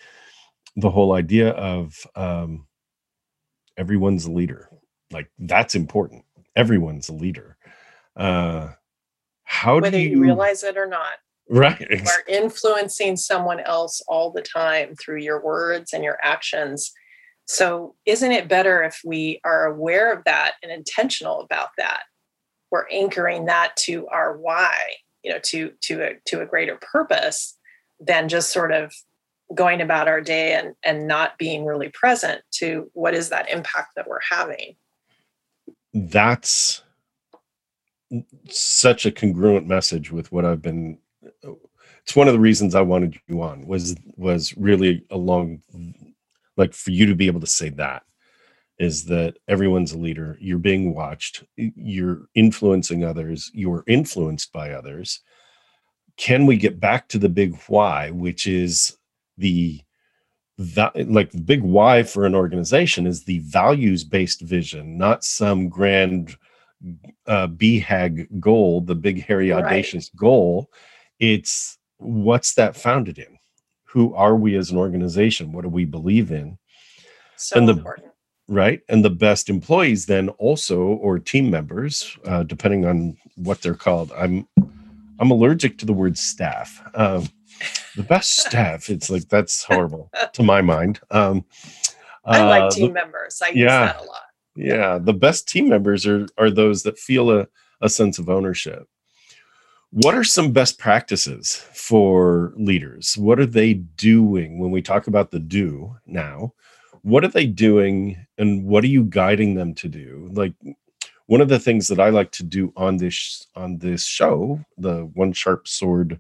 the 0.76 0.90
whole 0.90 1.14
idea 1.14 1.50
of 1.52 1.96
um 2.16 2.68
everyone's 3.78 4.26
a 4.26 4.32
leader 4.32 4.70
like 5.12 5.30
that's 5.40 5.76
important. 5.76 6.24
Everyone's 6.56 7.10
a 7.10 7.14
leader. 7.14 7.58
Uh 8.16 8.70
how 9.44 9.76
whether 9.76 9.92
do 9.92 10.00
you, 10.00 10.12
you 10.12 10.22
realize 10.22 10.64
it 10.64 10.78
or 10.78 10.86
not 10.86 11.14
right 11.50 11.82
you 11.90 11.98
are 12.06 12.24
influencing 12.28 13.18
someone 13.18 13.60
else 13.60 14.02
all 14.08 14.30
the 14.30 14.44
time 14.44 14.96
through 14.96 15.18
your 15.18 15.44
words 15.44 15.94
and 15.94 16.04
your 16.04 16.18
actions. 16.24 16.92
So 17.46 17.96
isn't 18.06 18.32
it 18.32 18.48
better 18.48 18.84
if 18.84 19.02
we 19.04 19.42
are 19.44 19.66
aware 19.66 20.14
of 20.14 20.24
that 20.26 20.54
and 20.62 20.72
intentional 20.72 21.42
about 21.42 21.70
that? 21.78 22.04
We're 22.70 22.88
anchoring 22.90 23.46
that 23.46 23.76
to 23.78 24.08
our 24.10 24.38
why 24.38 24.78
you 25.24 25.32
know 25.32 25.40
to 25.44 25.72
to 25.82 26.02
a 26.02 26.16
to 26.26 26.42
a 26.42 26.46
greater 26.46 26.78
purpose 26.82 27.58
than 28.00 28.30
just 28.30 28.52
sort 28.52 28.72
of 28.72 28.94
going 29.56 29.82
about 29.82 30.08
our 30.08 30.22
day 30.22 30.54
and 30.54 30.76
and 30.84 31.08
not 31.08 31.38
being 31.38 31.66
really 31.66 31.90
present 31.90 32.42
to 32.52 32.90
what 32.94 33.14
is 33.14 33.30
that 33.30 33.50
impact 33.50 33.96
that 33.96 34.08
we're 34.08 34.20
having. 34.30 34.76
That's 35.94 36.84
such 38.50 39.06
a 39.06 39.12
congruent 39.12 39.68
message 39.68 40.12
with 40.12 40.32
what 40.32 40.44
i've 40.44 40.64
been 40.64 40.98
it's 42.10 42.16
one 42.16 42.28
of 42.28 42.34
the 42.34 42.40
reasons 42.40 42.74
I 42.74 42.82
wanted 42.82 43.20
you 43.28 43.44
on 43.44 43.68
was 43.68 43.96
was 44.18 44.58
really 44.58 45.06
along 45.12 45.62
like 46.58 46.74
for 46.74 46.90
you 46.90 47.06
to 47.06 47.14
be 47.14 47.28
able 47.28 47.42
to 47.42 47.46
say 47.46 47.70
that 47.70 48.02
is 48.80 49.06
that 49.06 49.38
everyone's 49.48 49.92
a 49.92 49.98
leader 49.98 50.38
you're 50.40 50.58
being 50.58 50.94
watched 50.94 51.44
you're 51.56 52.28
influencing 52.36 53.04
others 53.04 53.52
you're 53.54 53.84
influenced 53.88 54.52
by 54.52 54.72
others 54.72 55.22
can 56.18 56.46
we 56.46 56.58
get 56.58 56.80
back 56.80 57.08
to 57.08 57.18
the 57.18 57.30
big 57.30 57.56
why 57.68 58.10
which 58.10 58.48
is 58.48 58.98
the 59.38 59.82
that 60.58 61.10
like 61.10 61.32
the 61.32 61.42
big 61.42 61.62
why 61.62 62.04
for 62.04 62.26
an 62.26 62.36
organization 62.36 63.08
is 63.08 63.24
the 63.24 63.40
values 63.40 64.04
based 64.04 64.42
vision 64.42 64.98
not 64.98 65.24
some 65.24 65.70
grand 65.70 66.36
uh, 67.28 67.48
BHAG 67.48 68.40
goal, 68.40 68.82
the 68.82 68.96
big, 68.96 69.24
hairy, 69.24 69.52
audacious 69.52 70.10
right. 70.14 70.20
goal. 70.20 70.72
It's 71.20 71.78
what's 71.98 72.54
that 72.56 72.76
founded 72.76 73.18
in? 73.18 73.38
Who 73.86 74.14
are 74.14 74.36
we 74.36 74.56
as 74.56 74.72
an 74.72 74.78
organization? 74.78 75.52
What 75.52 75.64
do 75.64 75.70
we 75.70 75.86
believe 75.86 76.32
in? 76.32 76.58
So 77.36 77.58
and 77.58 77.68
the, 77.68 77.74
important. 77.74 78.09
Right. 78.50 78.82
And 78.90 79.06
the 79.06 79.10
best 79.10 79.50
employees 79.50 80.08
then 80.08 80.30
also, 80.30 80.82
or 80.82 81.20
team 81.20 81.50
members, 81.50 82.18
uh, 82.26 82.44
depending 82.44 82.86
on 82.86 83.16
what 83.36 83.62
they're 83.62 83.76
called. 83.76 84.12
I'm 84.18 84.48
I'm 85.20 85.32
allergic 85.32 85.78
to 85.80 85.86
the 85.86 85.94
word 85.94 86.18
staff. 86.18 86.82
Um, 86.96 87.30
the 87.96 88.04
best 88.04 88.36
staff, 88.48 88.90
it's 88.90 89.10
like 89.10 89.30
that's 89.30 89.64
horrible 89.64 90.12
to 90.34 90.44
my 90.44 90.62
mind. 90.62 91.00
Um, 91.12 91.46
I 92.26 92.44
like 92.44 92.64
uh, 92.64 92.70
team 92.72 92.88
the, 92.88 92.94
members. 92.94 93.42
I 93.44 93.50
yeah, 93.50 93.54
use 93.54 93.94
that 93.94 94.02
a 94.02 94.06
lot 94.06 94.22
yeah 94.60 94.98
the 94.98 95.14
best 95.14 95.48
team 95.48 95.70
members 95.70 96.06
are 96.06 96.28
are 96.38 96.52
those 96.52 96.84
that 96.84 97.00
feel 97.00 97.32
a, 97.32 97.48
a 97.82 97.90
sense 97.90 98.20
of 98.20 98.30
ownership 98.30 98.88
what 99.92 100.14
are 100.14 100.24
some 100.24 100.52
best 100.52 100.78
practices 100.78 101.56
for 101.74 102.54
leaders 102.58 103.18
what 103.18 103.40
are 103.40 103.46
they 103.46 103.74
doing 103.74 104.60
when 104.60 104.70
we 104.70 104.82
talk 104.82 105.08
about 105.08 105.32
the 105.32 105.40
do 105.40 105.96
now 106.06 106.54
what 107.04 107.24
are 107.24 107.30
they 107.30 107.46
doing 107.46 108.26
and 108.38 108.66
what 108.66 108.84
are 108.84 108.88
you 108.88 109.04
guiding 109.04 109.56
them 109.56 109.74
to 109.76 109.88
do? 109.88 110.30
Like 110.34 110.54
one 111.28 111.42
of 111.42 111.50
the 111.50 111.60
things 111.60 111.88
that 111.88 112.00
i 112.00 112.10
like 112.10 112.32
to 112.32 112.44
do 112.44 112.74
on 112.76 112.98
this 112.98 113.46
on 113.56 113.78
this 113.78 114.04
show 114.04 114.60
the 114.80 115.08
one 115.14 115.32
sharp 115.32 115.68
sword 115.68 116.20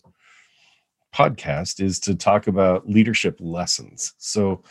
podcast 1.14 1.82
is 1.82 2.00
to 2.00 2.16
talk 2.16 2.48
about 2.48 2.88
leadership 2.88 3.38
lessons. 3.40 4.14
So 4.18 4.64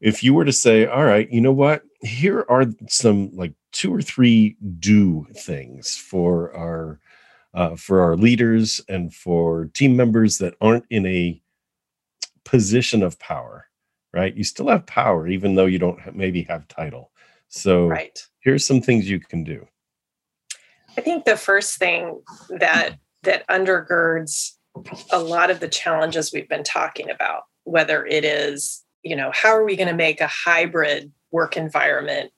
if 0.00 0.22
you 0.22 0.34
were 0.34 0.44
to 0.44 0.52
say, 0.52 0.86
all 0.86 1.04
right, 1.04 1.30
you 1.30 1.40
know 1.40 1.52
what? 1.52 1.82
Here 2.00 2.44
are 2.48 2.66
some 2.88 3.30
like 3.32 3.52
two 3.72 3.94
or 3.94 4.02
three 4.02 4.56
do 4.78 5.26
things 5.34 5.96
for 5.96 6.54
our 6.54 7.00
uh, 7.54 7.76
for 7.76 8.00
our 8.00 8.16
leaders 8.16 8.80
and 8.88 9.14
for 9.14 9.66
team 9.74 9.94
members 9.94 10.38
that 10.38 10.54
aren't 10.60 10.86
in 10.88 11.04
a 11.04 11.40
position 12.44 13.02
of 13.02 13.18
power, 13.18 13.66
right? 14.12 14.34
You 14.36 14.44
still 14.44 14.68
have 14.68 14.86
power, 14.86 15.26
even 15.28 15.54
though 15.54 15.66
you 15.66 15.78
don't 15.78 16.14
maybe 16.14 16.42
have 16.44 16.68
title. 16.68 17.10
So 17.48 17.86
right. 17.86 18.18
here's 18.40 18.66
some 18.66 18.80
things 18.80 19.08
you 19.08 19.20
can 19.20 19.44
do. 19.44 19.66
I 20.96 21.00
think 21.00 21.24
the 21.24 21.36
first 21.36 21.78
thing 21.78 22.22
that 22.50 22.98
that 23.22 23.46
undergirds 23.48 24.52
a 25.10 25.18
lot 25.18 25.50
of 25.50 25.60
the 25.60 25.68
challenges 25.68 26.32
we've 26.32 26.48
been 26.48 26.64
talking 26.64 27.10
about, 27.10 27.42
whether 27.64 28.04
it 28.06 28.24
is 28.24 28.84
you 29.02 29.16
know, 29.16 29.30
how 29.34 29.50
are 29.50 29.64
we 29.64 29.76
going 29.76 29.88
to 29.88 29.94
make 29.94 30.20
a 30.20 30.28
hybrid 30.28 31.12
work 31.30 31.56
environment 31.56 32.30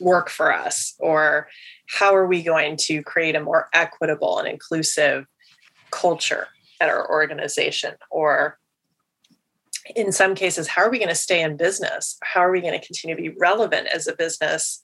work 0.00 0.28
for 0.28 0.52
us? 0.52 0.94
Or 0.98 1.48
how 1.88 2.14
are 2.14 2.26
we 2.26 2.42
going 2.42 2.76
to 2.82 3.02
create 3.02 3.36
a 3.36 3.40
more 3.40 3.68
equitable 3.72 4.38
and 4.38 4.48
inclusive 4.48 5.26
culture 5.90 6.48
at 6.80 6.88
our 6.88 7.08
organization? 7.08 7.94
Or 8.10 8.58
in 9.96 10.12
some 10.12 10.34
cases, 10.34 10.68
how 10.68 10.82
are 10.82 10.90
we 10.90 10.98
going 10.98 11.08
to 11.08 11.14
stay 11.14 11.42
in 11.42 11.56
business? 11.56 12.16
How 12.22 12.40
are 12.40 12.52
we 12.52 12.60
going 12.60 12.78
to 12.78 12.86
continue 12.86 13.16
to 13.16 13.22
be 13.22 13.36
relevant 13.40 13.88
as 13.88 14.06
a 14.06 14.14
business 14.14 14.80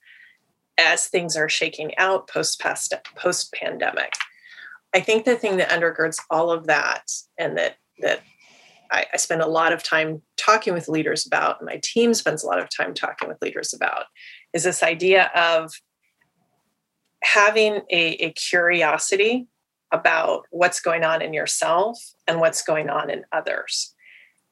as 0.77 1.07
things 1.07 1.35
are 1.35 1.49
shaking 1.49 1.97
out 1.97 2.27
post 2.27 2.61
post 3.15 3.53
pandemic? 3.53 4.13
I 4.93 4.99
think 4.99 5.25
the 5.25 5.35
thing 5.35 5.57
that 5.57 5.69
undergirds 5.69 6.19
all 6.29 6.51
of 6.51 6.67
that 6.67 7.11
and 7.37 7.57
that 7.57 7.77
that 7.99 8.21
I, 8.91 9.05
I 9.13 9.17
spend 9.17 9.41
a 9.41 9.47
lot 9.47 9.73
of 9.73 9.83
time 9.83 10.21
talking 10.37 10.73
with 10.73 10.87
leaders 10.87 11.25
about, 11.25 11.63
my 11.63 11.79
team 11.83 12.13
spends 12.13 12.43
a 12.43 12.47
lot 12.47 12.59
of 12.59 12.69
time 12.75 12.93
talking 12.93 13.27
with 13.27 13.41
leaders 13.41 13.73
about, 13.73 14.05
is 14.53 14.63
this 14.63 14.81
idea 14.81 15.29
of 15.35 15.71
having 17.23 17.81
a, 17.91 18.13
a 18.13 18.31
curiosity 18.33 19.47
about 19.91 20.45
what's 20.51 20.79
going 20.79 21.03
on 21.03 21.21
in 21.21 21.33
yourself 21.33 21.99
and 22.27 22.39
what's 22.39 22.61
going 22.61 22.89
on 22.89 23.09
in 23.09 23.23
others. 23.31 23.93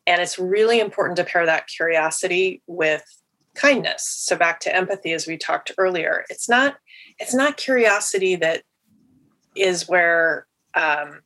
And 0.08 0.22
it's 0.22 0.40
really 0.40 0.80
important 0.80 1.18
to 1.18 1.24
pair 1.24 1.46
that 1.46 1.68
curiosity 1.68 2.64
with 2.66 3.04
kindness. 3.54 4.08
So 4.08 4.36
back 4.36 4.60
to 4.62 4.76
empathy 4.76 5.14
as 5.14 5.28
we 5.28 5.38
talked 5.38 5.72
earlier. 5.78 6.26
It's 6.30 6.50
not 6.50 6.78
it's 7.20 7.34
not 7.34 7.58
curiosity 7.58 8.36
that 8.38 8.64
is 9.56 9.88
where 9.88 10.48
um, 10.76 11.22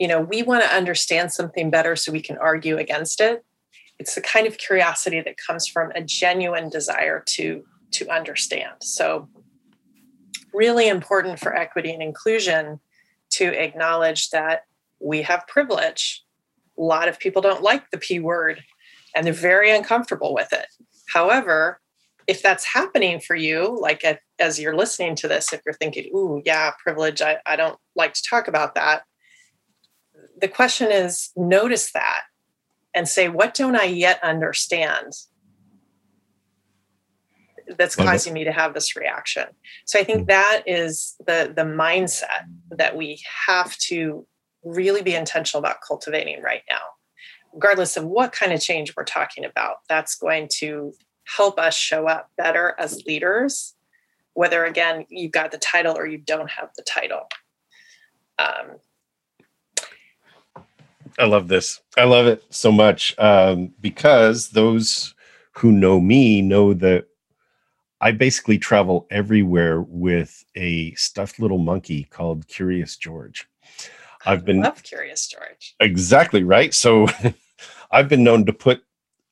you 0.00 0.08
know, 0.08 0.20
we 0.20 0.42
want 0.42 0.64
to 0.64 0.74
understand 0.74 1.30
something 1.30 1.70
better 1.70 1.94
so 1.94 2.10
we 2.10 2.22
can 2.22 2.38
argue 2.38 2.78
against 2.78 3.20
it. 3.20 3.44
It's 3.98 4.14
the 4.14 4.22
kind 4.22 4.46
of 4.46 4.56
curiosity 4.56 5.20
that 5.20 5.36
comes 5.36 5.68
from 5.68 5.90
a 5.94 6.02
genuine 6.02 6.70
desire 6.70 7.22
to 7.28 7.64
to 7.92 8.08
understand. 8.08 8.76
So 8.82 9.28
really 10.54 10.88
important 10.88 11.38
for 11.38 11.54
equity 11.54 11.92
and 11.92 12.02
inclusion 12.02 12.80
to 13.30 13.46
acknowledge 13.46 14.30
that 14.30 14.62
we 15.00 15.22
have 15.22 15.46
privilege. 15.46 16.24
A 16.80 16.82
lot 16.82 17.08
of 17.08 17.18
people 17.18 17.42
don't 17.42 17.62
like 17.62 17.90
the 17.90 17.98
P 17.98 18.18
word 18.18 18.62
and 19.14 19.26
they're 19.26 19.34
very 19.34 19.70
uncomfortable 19.70 20.32
with 20.34 20.52
it. 20.52 20.66
However, 21.08 21.80
if 22.26 22.42
that's 22.42 22.64
happening 22.64 23.20
for 23.20 23.34
you, 23.34 23.76
like 23.80 24.04
as 24.38 24.58
you're 24.58 24.76
listening 24.76 25.16
to 25.16 25.28
this, 25.28 25.52
if 25.52 25.60
you're 25.66 25.74
thinking, 25.74 26.10
ooh, 26.14 26.42
yeah, 26.44 26.70
privilege, 26.82 27.20
I, 27.20 27.38
I 27.44 27.56
don't 27.56 27.78
like 27.96 28.14
to 28.14 28.22
talk 28.22 28.48
about 28.48 28.74
that, 28.76 29.02
the 30.40 30.48
question 30.48 30.90
is 30.90 31.30
notice 31.36 31.92
that 31.92 32.22
and 32.94 33.08
say, 33.08 33.28
what 33.28 33.54
don't 33.54 33.76
I 33.76 33.84
yet 33.84 34.22
understand 34.22 35.12
that's 37.78 37.94
causing 37.94 38.32
me 38.32 38.44
to 38.44 38.52
have 38.52 38.74
this 38.74 38.96
reaction? 38.96 39.44
So 39.84 39.98
I 39.98 40.04
think 40.04 40.20
hmm. 40.20 40.26
that 40.26 40.62
is 40.66 41.16
the 41.26 41.52
the 41.54 41.62
mindset 41.62 42.46
that 42.70 42.96
we 42.96 43.22
have 43.46 43.76
to 43.88 44.26
really 44.64 45.02
be 45.02 45.14
intentional 45.14 45.60
about 45.60 45.80
cultivating 45.86 46.42
right 46.42 46.62
now. 46.68 46.80
Regardless 47.52 47.96
of 47.96 48.04
what 48.04 48.32
kind 48.32 48.52
of 48.52 48.60
change 48.60 48.94
we're 48.96 49.04
talking 49.04 49.44
about, 49.44 49.76
that's 49.88 50.14
going 50.14 50.48
to 50.58 50.92
help 51.24 51.58
us 51.58 51.74
show 51.74 52.06
up 52.06 52.30
better 52.36 52.74
as 52.78 53.04
leaders, 53.06 53.74
whether 54.34 54.64
again 54.64 55.04
you've 55.08 55.32
got 55.32 55.50
the 55.50 55.58
title 55.58 55.96
or 55.96 56.06
you 56.06 56.18
don't 56.18 56.50
have 56.50 56.70
the 56.76 56.82
title. 56.82 57.28
Um, 58.38 58.76
I 61.18 61.26
love 61.26 61.48
this. 61.48 61.80
I 61.98 62.04
love 62.04 62.26
it 62.26 62.42
so 62.50 62.70
much 62.72 63.14
um, 63.18 63.74
because 63.80 64.50
those 64.50 65.14
who 65.52 65.72
know 65.72 66.00
me 66.00 66.40
know 66.40 66.72
that 66.74 67.06
I 68.00 68.12
basically 68.12 68.58
travel 68.58 69.06
everywhere 69.10 69.82
with 69.82 70.44
a 70.54 70.94
stuffed 70.94 71.38
little 71.38 71.58
monkey 71.58 72.04
called 72.04 72.48
Curious 72.48 72.96
George. 72.96 73.49
I've 74.26 74.44
been 74.44 74.60
love 74.60 74.82
Curious 74.82 75.26
George. 75.26 75.74
Exactly 75.80 76.42
right. 76.44 76.74
So 76.74 77.06
I've 77.90 78.08
been 78.08 78.24
known 78.24 78.44
to 78.46 78.52
put 78.52 78.82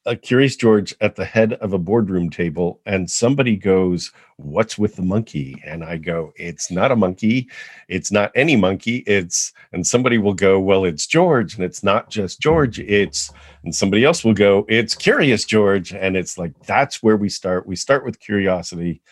a 0.08 0.16
Curious 0.16 0.56
George 0.56 0.94
at 1.02 1.16
the 1.16 1.24
head 1.24 1.52
of 1.54 1.74
a 1.74 1.78
boardroom 1.78 2.30
table, 2.30 2.80
and 2.86 3.10
somebody 3.10 3.56
goes, 3.56 4.10
What's 4.36 4.78
with 4.78 4.96
the 4.96 5.02
monkey? 5.02 5.60
And 5.66 5.84
I 5.84 5.98
go, 5.98 6.32
It's 6.36 6.70
not 6.70 6.90
a 6.90 6.96
monkey. 6.96 7.48
It's 7.88 8.10
not 8.10 8.32
any 8.34 8.56
monkey. 8.56 8.98
It's, 9.06 9.52
and 9.72 9.86
somebody 9.86 10.16
will 10.16 10.34
go, 10.34 10.58
Well, 10.58 10.84
it's 10.84 11.06
George. 11.06 11.56
And 11.56 11.64
it's 11.64 11.82
not 11.82 12.08
just 12.08 12.40
George. 12.40 12.80
It's, 12.80 13.30
and 13.64 13.74
somebody 13.74 14.04
else 14.04 14.24
will 14.24 14.34
go, 14.34 14.64
It's 14.68 14.94
Curious 14.94 15.44
George. 15.44 15.92
And 15.92 16.16
it's 16.16 16.38
like, 16.38 16.52
that's 16.64 17.02
where 17.02 17.16
we 17.16 17.28
start. 17.28 17.66
We 17.66 17.76
start 17.76 18.04
with 18.04 18.18
curiosity. 18.18 19.02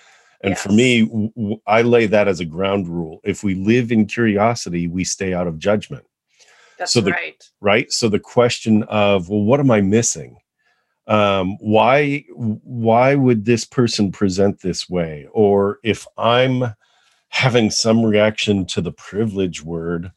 And 0.43 0.53
yes. 0.53 0.63
for 0.63 0.71
me, 0.71 1.07
w- 1.07 1.61
I 1.67 1.83
lay 1.83 2.07
that 2.07 2.29
as 2.29 2.41
a 2.41 2.45
ground 2.45 2.89
rule. 2.89 3.21
If 3.25 3.43
we 3.43 3.55
live 3.55 3.91
in 3.93 4.07
curiosity, 4.07 4.87
we 4.89 5.05
stay 5.05 5.35
out 5.35 5.47
of 5.47 5.59
judgment. 5.59 6.05
That's 6.79 6.93
so 6.93 7.01
the, 7.01 7.13
right. 7.13 7.43
Right. 7.61 7.93
So 7.93 8.09
the 8.09 8.21
question 8.21 8.83
of, 8.85 9.29
well, 9.29 9.43
what 9.43 9.61
am 9.61 9.71
I 9.71 9.81
missing? 9.81 10.37
um, 11.07 11.57
why 11.61 12.25
why 12.35 13.15
would 13.15 13.45
this 13.45 13.65
person 13.65 14.11
present 14.11 14.61
this 14.61 14.89
way 14.89 15.27
or 15.33 15.79
if 15.83 16.07
i'm 16.19 16.65
having 17.29 17.71
some 17.71 18.05
reaction 18.05 18.67
to 18.67 18.81
the 18.81 18.93
privilege 18.93 19.63
word 19.63 20.11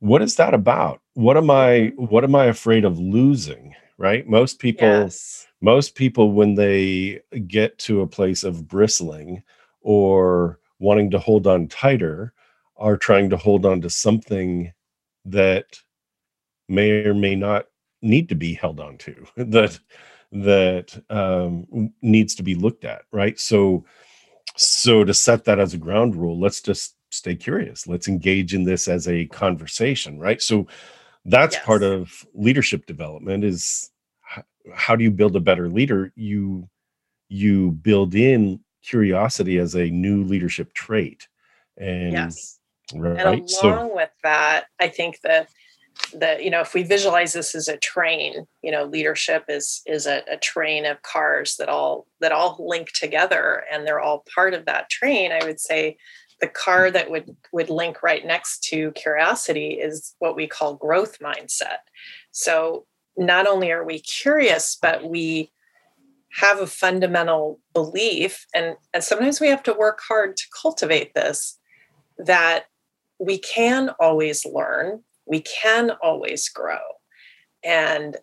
what 0.00 0.22
is 0.22 0.36
that 0.36 0.54
about 0.54 1.00
what 1.14 1.36
am 1.36 1.50
i 1.50 1.92
what 1.96 2.24
am 2.24 2.34
i 2.34 2.46
afraid 2.46 2.84
of 2.84 2.98
losing 2.98 3.74
right 3.96 4.26
most 4.26 4.58
people 4.58 4.86
yes. 4.86 5.46
Most 5.64 5.94
people 5.94 6.32
when 6.32 6.54
they 6.54 7.22
get 7.48 7.78
to 7.78 8.02
a 8.02 8.06
place 8.06 8.44
of 8.44 8.68
bristling 8.68 9.42
or 9.80 10.60
wanting 10.78 11.10
to 11.10 11.18
hold 11.18 11.46
on 11.46 11.66
tighter 11.68 12.34
are 12.76 12.98
trying 12.98 13.30
to 13.30 13.36
hold 13.38 13.64
on 13.64 13.80
to 13.80 13.88
something 13.88 14.70
that 15.24 15.64
may 16.68 16.90
or 17.06 17.14
may 17.14 17.34
not 17.34 17.66
need 18.02 18.28
to 18.28 18.34
be 18.34 18.52
held 18.52 18.78
on 18.78 18.98
to 18.98 19.14
that 19.38 19.78
that 20.32 21.02
um, 21.10 21.90
needs 22.02 22.34
to 22.34 22.42
be 22.42 22.54
looked 22.54 22.84
at 22.84 23.02
right? 23.10 23.40
So 23.40 23.86
so 24.56 25.02
to 25.04 25.14
set 25.14 25.44
that 25.46 25.58
as 25.58 25.72
a 25.72 25.78
ground 25.78 26.14
rule 26.14 26.38
let's 26.38 26.60
just 26.60 26.96
stay 27.10 27.34
curious. 27.36 27.86
Let's 27.86 28.08
engage 28.08 28.54
in 28.54 28.64
this 28.64 28.86
as 28.86 29.08
a 29.08 29.26
conversation 29.28 30.18
right? 30.18 30.42
So 30.42 30.66
that's 31.24 31.56
Yes. 31.56 31.64
part 31.64 31.82
of 31.82 32.26
leadership 32.34 32.84
development 32.84 33.44
is 33.44 33.90
how 34.72 34.96
do 34.96 35.04
you 35.04 35.10
build 35.10 35.36
a 35.36 35.40
better 35.40 35.68
leader 35.68 36.12
you 36.16 36.68
you 37.28 37.72
build 37.72 38.14
in 38.14 38.60
curiosity 38.82 39.58
as 39.58 39.74
a 39.74 39.90
new 39.90 40.24
leadership 40.24 40.72
trait 40.74 41.28
and 41.78 42.12
yes. 42.12 42.58
right 42.94 43.18
and 43.18 43.50
so 43.50 43.68
along 43.68 43.94
with 43.94 44.10
that 44.22 44.66
i 44.80 44.88
think 44.88 45.20
that 45.22 45.48
the 46.12 46.38
you 46.40 46.50
know 46.50 46.60
if 46.60 46.74
we 46.74 46.82
visualize 46.82 47.32
this 47.32 47.54
as 47.54 47.68
a 47.68 47.76
train 47.76 48.46
you 48.62 48.70
know 48.70 48.84
leadership 48.84 49.44
is 49.48 49.80
is 49.86 50.06
a, 50.06 50.22
a 50.30 50.36
train 50.36 50.84
of 50.84 51.00
cars 51.02 51.56
that 51.56 51.68
all 51.68 52.06
that 52.20 52.32
all 52.32 52.56
link 52.58 52.90
together 52.92 53.64
and 53.72 53.86
they're 53.86 54.00
all 54.00 54.24
part 54.34 54.54
of 54.54 54.64
that 54.66 54.90
train 54.90 55.32
i 55.32 55.44
would 55.44 55.60
say 55.60 55.96
the 56.40 56.48
car 56.48 56.90
that 56.90 57.10
would 57.10 57.36
would 57.52 57.70
link 57.70 58.02
right 58.02 58.26
next 58.26 58.64
to 58.64 58.90
curiosity 58.92 59.74
is 59.74 60.14
what 60.18 60.36
we 60.36 60.46
call 60.46 60.74
growth 60.74 61.18
mindset 61.20 61.78
so 62.32 62.86
not 63.16 63.46
only 63.46 63.70
are 63.70 63.84
we 63.84 63.98
curious 64.00 64.76
but 64.80 65.04
we 65.04 65.50
have 66.32 66.60
a 66.60 66.66
fundamental 66.66 67.60
belief 67.72 68.46
and 68.54 68.76
and 68.92 69.04
sometimes 69.04 69.40
we 69.40 69.48
have 69.48 69.62
to 69.62 69.72
work 69.72 70.00
hard 70.08 70.36
to 70.36 70.44
cultivate 70.60 71.14
this 71.14 71.58
that 72.18 72.66
we 73.18 73.38
can 73.38 73.90
always 74.00 74.44
learn, 74.44 75.02
we 75.26 75.40
can 75.40 75.90
always 76.02 76.48
grow. 76.48 76.78
And 77.62 78.16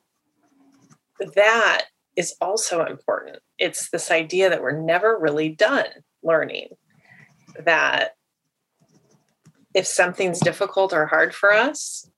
that 1.36 1.86
is 2.16 2.36
also 2.42 2.86
important. 2.86 3.40
It's 3.58 3.90
this 3.90 4.12
idea 4.12 4.50
that 4.50 4.62
we're 4.62 4.80
never 4.80 5.18
really 5.20 5.50
done 5.50 5.88
learning, 6.24 6.70
that 7.64 8.16
if 9.74 9.88
something's 9.88 10.40
difficult 10.40 10.94
or 10.94 11.06
hard 11.06 11.34
for 11.34 11.54
us, 11.54 12.10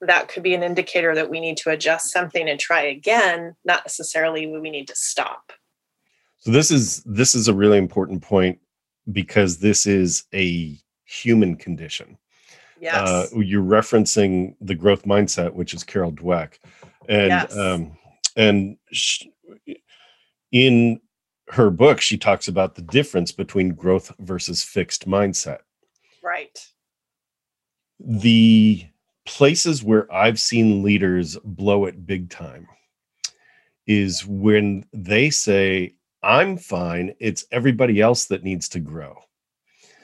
that 0.00 0.28
could 0.28 0.42
be 0.42 0.54
an 0.54 0.62
indicator 0.62 1.14
that 1.14 1.30
we 1.30 1.40
need 1.40 1.56
to 1.58 1.70
adjust 1.70 2.10
something 2.12 2.48
and 2.48 2.60
try 2.60 2.82
again, 2.82 3.56
not 3.64 3.84
necessarily 3.84 4.46
we 4.46 4.70
need 4.70 4.88
to 4.88 4.94
stop. 4.96 5.52
so 6.38 6.50
this 6.50 6.70
is 6.70 7.02
this 7.04 7.34
is 7.34 7.48
a 7.48 7.54
really 7.54 7.78
important 7.78 8.22
point 8.22 8.58
because 9.12 9.58
this 9.58 9.86
is 9.86 10.24
a 10.34 10.78
human 11.04 11.56
condition 11.56 12.18
Yes. 12.80 13.08
uh, 13.08 13.38
you're 13.38 13.62
referencing 13.62 14.54
the 14.60 14.74
growth 14.74 15.04
mindset, 15.04 15.54
which 15.54 15.72
is 15.72 15.82
Carol 15.82 16.12
Dweck, 16.12 16.58
and 17.08 17.28
Yes. 17.30 17.56
um, 17.56 17.96
and 18.36 18.76
sh- 18.92 19.24
in 20.52 21.00
her 21.48 21.70
book, 21.70 22.00
she 22.02 22.18
talks 22.18 22.48
about 22.48 22.74
the 22.74 22.82
difference 22.82 23.32
between 23.32 23.70
growth 23.70 24.12
versus 24.18 24.62
fixed 24.62 25.08
mindset. 25.08 25.60
right. 26.22 26.58
The 27.98 28.84
places 29.26 29.82
where 29.82 30.12
I've 30.12 30.40
seen 30.40 30.82
leaders 30.82 31.36
blow 31.44 31.84
it 31.84 32.06
big 32.06 32.30
time 32.30 32.68
is 33.86 34.24
when 34.26 34.84
they 34.92 35.30
say, 35.30 35.94
"I'm 36.22 36.56
fine. 36.56 37.14
It's 37.20 37.44
everybody 37.52 38.00
else 38.00 38.26
that 38.26 38.42
needs 38.44 38.68
to 38.70 38.80
grow." 38.80 39.18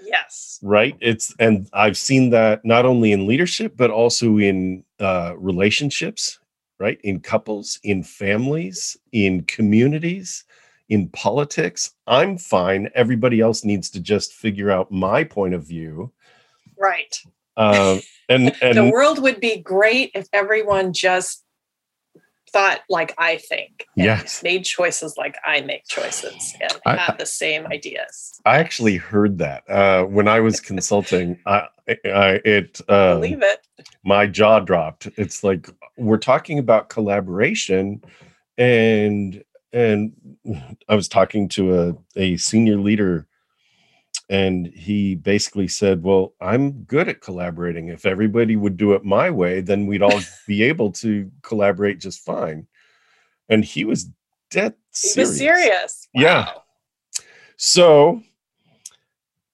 Yes. 0.05 0.59
right 0.63 0.95
it's 1.01 1.35
and 1.39 1.69
i've 1.73 1.97
seen 1.97 2.31
that 2.31 2.65
not 2.65 2.85
only 2.85 3.13
in 3.13 3.27
leadership 3.27 3.77
but 3.77 3.91
also 3.91 4.37
in 4.37 4.85
uh, 5.01 5.35
relationships 5.39 6.39
right 6.79 7.01
in 7.03 7.19
couples 7.21 7.81
in 7.83 8.03
families 8.03 8.97
in 9.13 9.43
communities 9.45 10.45
in 10.91 11.09
politics 11.09 11.95
i'm 12.07 12.37
fine 12.37 12.91
everybody 12.95 13.41
else 13.41 13.65
needs 13.65 13.89
to 13.91 14.01
just 14.01 14.35
figure 14.35 14.71
out 14.71 14.93
my 14.93 15.25
point 15.25 15.55
of 15.55 15.67
view 15.67 16.13
Right. 16.79 17.23
Um, 17.57 18.01
and 18.29 18.49
the 18.61 18.91
world 18.93 19.21
would 19.23 19.41
be 19.41 19.59
great 19.61 20.11
if 20.15 20.27
everyone 20.33 20.93
just 20.93 21.45
thought 22.53 22.81
like 22.91 23.15
I 23.19 23.37
think. 23.39 23.87
and 23.97 24.05
Yes. 24.05 24.43
Made 24.43 24.65
choices 24.65 25.15
like 25.17 25.37
I 25.45 25.63
make 25.63 25.85
choices 25.89 26.55
and 26.61 26.79
I- 26.85 26.97
had 26.97 27.19
the 27.19 27.25
same 27.27 27.67
ideas. 27.67 28.41
i 28.45 28.59
actually 28.59 28.97
heard 28.97 29.39
that 29.39 29.69
uh, 29.71 30.05
when 30.05 30.29
i 30.29 30.39
was 30.41 30.61
consulting 30.61 31.39
I, 31.47 31.67
I 31.89 32.41
it 32.45 32.81
um, 32.89 33.21
Believe 33.21 33.43
it. 33.43 33.67
my 34.05 34.27
jaw 34.27 34.61
dropped 34.61 35.09
it's 35.17 35.43
like 35.43 35.71
we're 35.97 36.19
talking 36.19 36.59
about 36.59 36.89
collaboration 36.91 38.03
and 38.59 39.43
and 39.73 40.13
i 40.89 40.95
was 40.95 41.09
talking 41.09 41.49
to 41.49 41.79
a, 41.81 41.95
a 42.17 42.37
senior 42.37 42.77
leader 42.77 43.27
and 44.33 44.67
he 44.69 45.15
basically 45.15 45.69
said 45.69 46.03
well 46.03 46.35
i'm 46.41 46.85
good 46.85 47.09
at 47.09 47.21
collaborating 47.21 47.89
if 47.89 48.07
everybody 48.07 48.57
would 48.57 48.77
do 48.77 48.93
it 48.93 49.05
my 49.05 49.31
way 49.31 49.61
then 49.61 49.87
we'd 49.87 50.03
all 50.03 50.21
be 50.47 50.63
able 50.63 50.91
to 50.91 51.31
collaborate 51.43 52.01
just 52.01 52.25
fine 52.25 52.67
and 53.49 53.65
he 53.65 53.85
was 53.85 54.09
dead 54.51 54.75
serious. 54.93 55.31
Was 55.31 55.39
serious. 55.39 56.09
Yeah. 56.15 56.51
So 57.57 58.23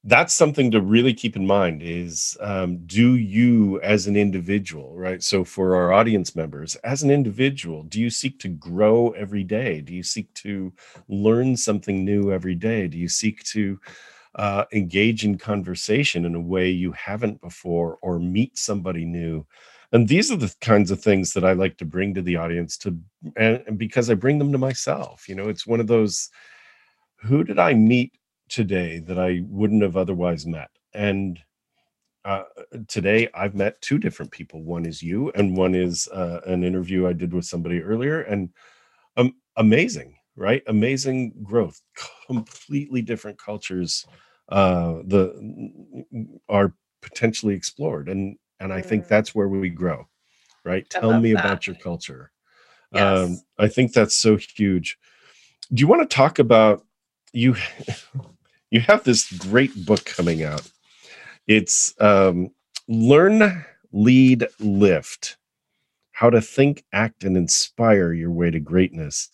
that's 0.04 0.32
something 0.32 0.70
to 0.70 0.80
really 0.80 1.12
keep 1.12 1.36
in 1.36 1.46
mind 1.46 1.82
is 1.82 2.36
um, 2.40 2.78
do 2.86 3.16
you 3.16 3.80
as 3.80 4.06
an 4.06 4.16
individual, 4.16 4.94
right? 4.96 5.22
So 5.22 5.44
for 5.44 5.76
our 5.76 5.92
audience 5.92 6.34
members, 6.34 6.76
as 6.76 7.02
an 7.02 7.10
individual, 7.10 7.82
do 7.82 8.00
you 8.00 8.10
seek 8.10 8.38
to 8.40 8.48
grow 8.48 9.10
every 9.10 9.44
day? 9.44 9.80
Do 9.80 9.92
you 9.92 10.02
seek 10.02 10.32
to 10.34 10.72
learn 11.08 11.56
something 11.56 12.04
new 12.04 12.32
every 12.32 12.54
day? 12.54 12.88
Do 12.88 12.98
you 12.98 13.08
seek 13.08 13.42
to 13.44 13.78
uh, 14.38 14.64
engage 14.72 15.24
in 15.24 15.36
conversation 15.36 16.24
in 16.24 16.34
a 16.34 16.40
way 16.40 16.70
you 16.70 16.92
haven't 16.92 17.40
before 17.40 17.98
or 18.00 18.18
meet 18.18 18.56
somebody 18.56 19.04
new? 19.04 19.44
And 19.92 20.06
these 20.06 20.30
are 20.30 20.36
the 20.36 20.54
kinds 20.60 20.90
of 20.90 21.00
things 21.00 21.32
that 21.32 21.44
I 21.44 21.52
like 21.52 21.76
to 21.78 21.84
bring 21.84 22.14
to 22.14 22.22
the 22.22 22.36
audience 22.36 22.76
to, 22.78 22.96
and, 23.36 23.62
and 23.66 23.78
because 23.78 24.10
I 24.10 24.14
bring 24.14 24.38
them 24.38 24.52
to 24.52 24.58
myself. 24.58 25.28
You 25.28 25.34
know, 25.34 25.48
it's 25.48 25.66
one 25.66 25.80
of 25.80 25.86
those 25.86 26.30
who 27.16 27.42
did 27.42 27.58
I 27.58 27.74
meet 27.74 28.12
today 28.48 29.00
that 29.00 29.18
I 29.18 29.42
wouldn't 29.46 29.82
have 29.82 29.96
otherwise 29.96 30.46
met? 30.46 30.70
And 30.94 31.40
uh, 32.24 32.44
today 32.86 33.28
I've 33.34 33.54
met 33.54 33.80
two 33.80 33.98
different 33.98 34.30
people. 34.30 34.62
One 34.62 34.84
is 34.84 35.02
you, 35.02 35.30
and 35.34 35.56
one 35.56 35.74
is 35.74 36.06
uh, 36.08 36.40
an 36.46 36.62
interview 36.62 37.06
I 37.06 37.12
did 37.12 37.32
with 37.32 37.46
somebody 37.46 37.80
earlier. 37.80 38.22
And 38.22 38.50
um, 39.16 39.34
amazing, 39.56 40.16
right? 40.36 40.62
Amazing 40.66 41.32
growth. 41.42 41.80
Completely 42.26 43.02
different 43.02 43.38
cultures 43.38 44.06
uh, 44.48 44.98
the 45.04 46.04
are 46.48 46.74
potentially 47.02 47.54
explored, 47.54 48.08
and 48.08 48.36
and 48.60 48.72
I 48.72 48.80
think 48.82 49.04
Mm. 49.04 49.08
that's 49.08 49.34
where 49.34 49.48
we 49.48 49.68
grow, 49.70 50.08
right? 50.64 50.84
I 50.94 51.00
Tell 51.00 51.20
me 51.20 51.32
that. 51.34 51.44
about 51.44 51.66
your 51.66 51.76
culture. 51.76 52.32
Yes. 52.92 53.18
Um, 53.28 53.40
I 53.58 53.68
think 53.68 53.92
that's 53.92 54.14
so 54.16 54.36
huge. 54.36 54.98
Do 55.72 55.80
you 55.80 55.86
want 55.86 56.08
to 56.08 56.14
talk 56.14 56.38
about 56.38 56.84
you? 57.32 57.54
You 58.70 58.80
have 58.80 59.02
this 59.02 59.32
great 59.32 59.86
book 59.86 60.04
coming 60.04 60.42
out. 60.44 60.70
It's 61.46 61.94
um, 62.02 62.50
Learn, 62.86 63.64
Lead, 63.92 64.46
Lift: 64.60 65.38
How 66.12 66.28
to 66.28 66.42
Think, 66.42 66.84
Act, 66.92 67.24
and 67.24 67.34
Inspire 67.34 68.12
Your 68.12 68.30
Way 68.30 68.50
to 68.50 68.60
Greatness. 68.60 69.30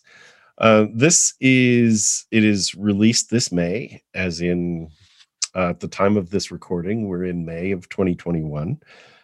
Uh, 0.57 0.85
this 0.93 1.33
is 1.41 2.25
it 2.31 2.45
is 2.45 2.75
released 2.75 3.29
this 3.29 3.51
May, 3.51 4.01
as 4.13 4.39
in 4.39 4.87
uh, 5.55 5.69
at 5.69 5.79
the 5.79 5.87
time 5.87 6.17
of 6.17 6.29
this 6.29 6.51
recording, 6.51 7.07
we're 7.07 7.25
in 7.25 7.45
May 7.45 7.71
of 7.71 7.87
2021, 7.89 8.79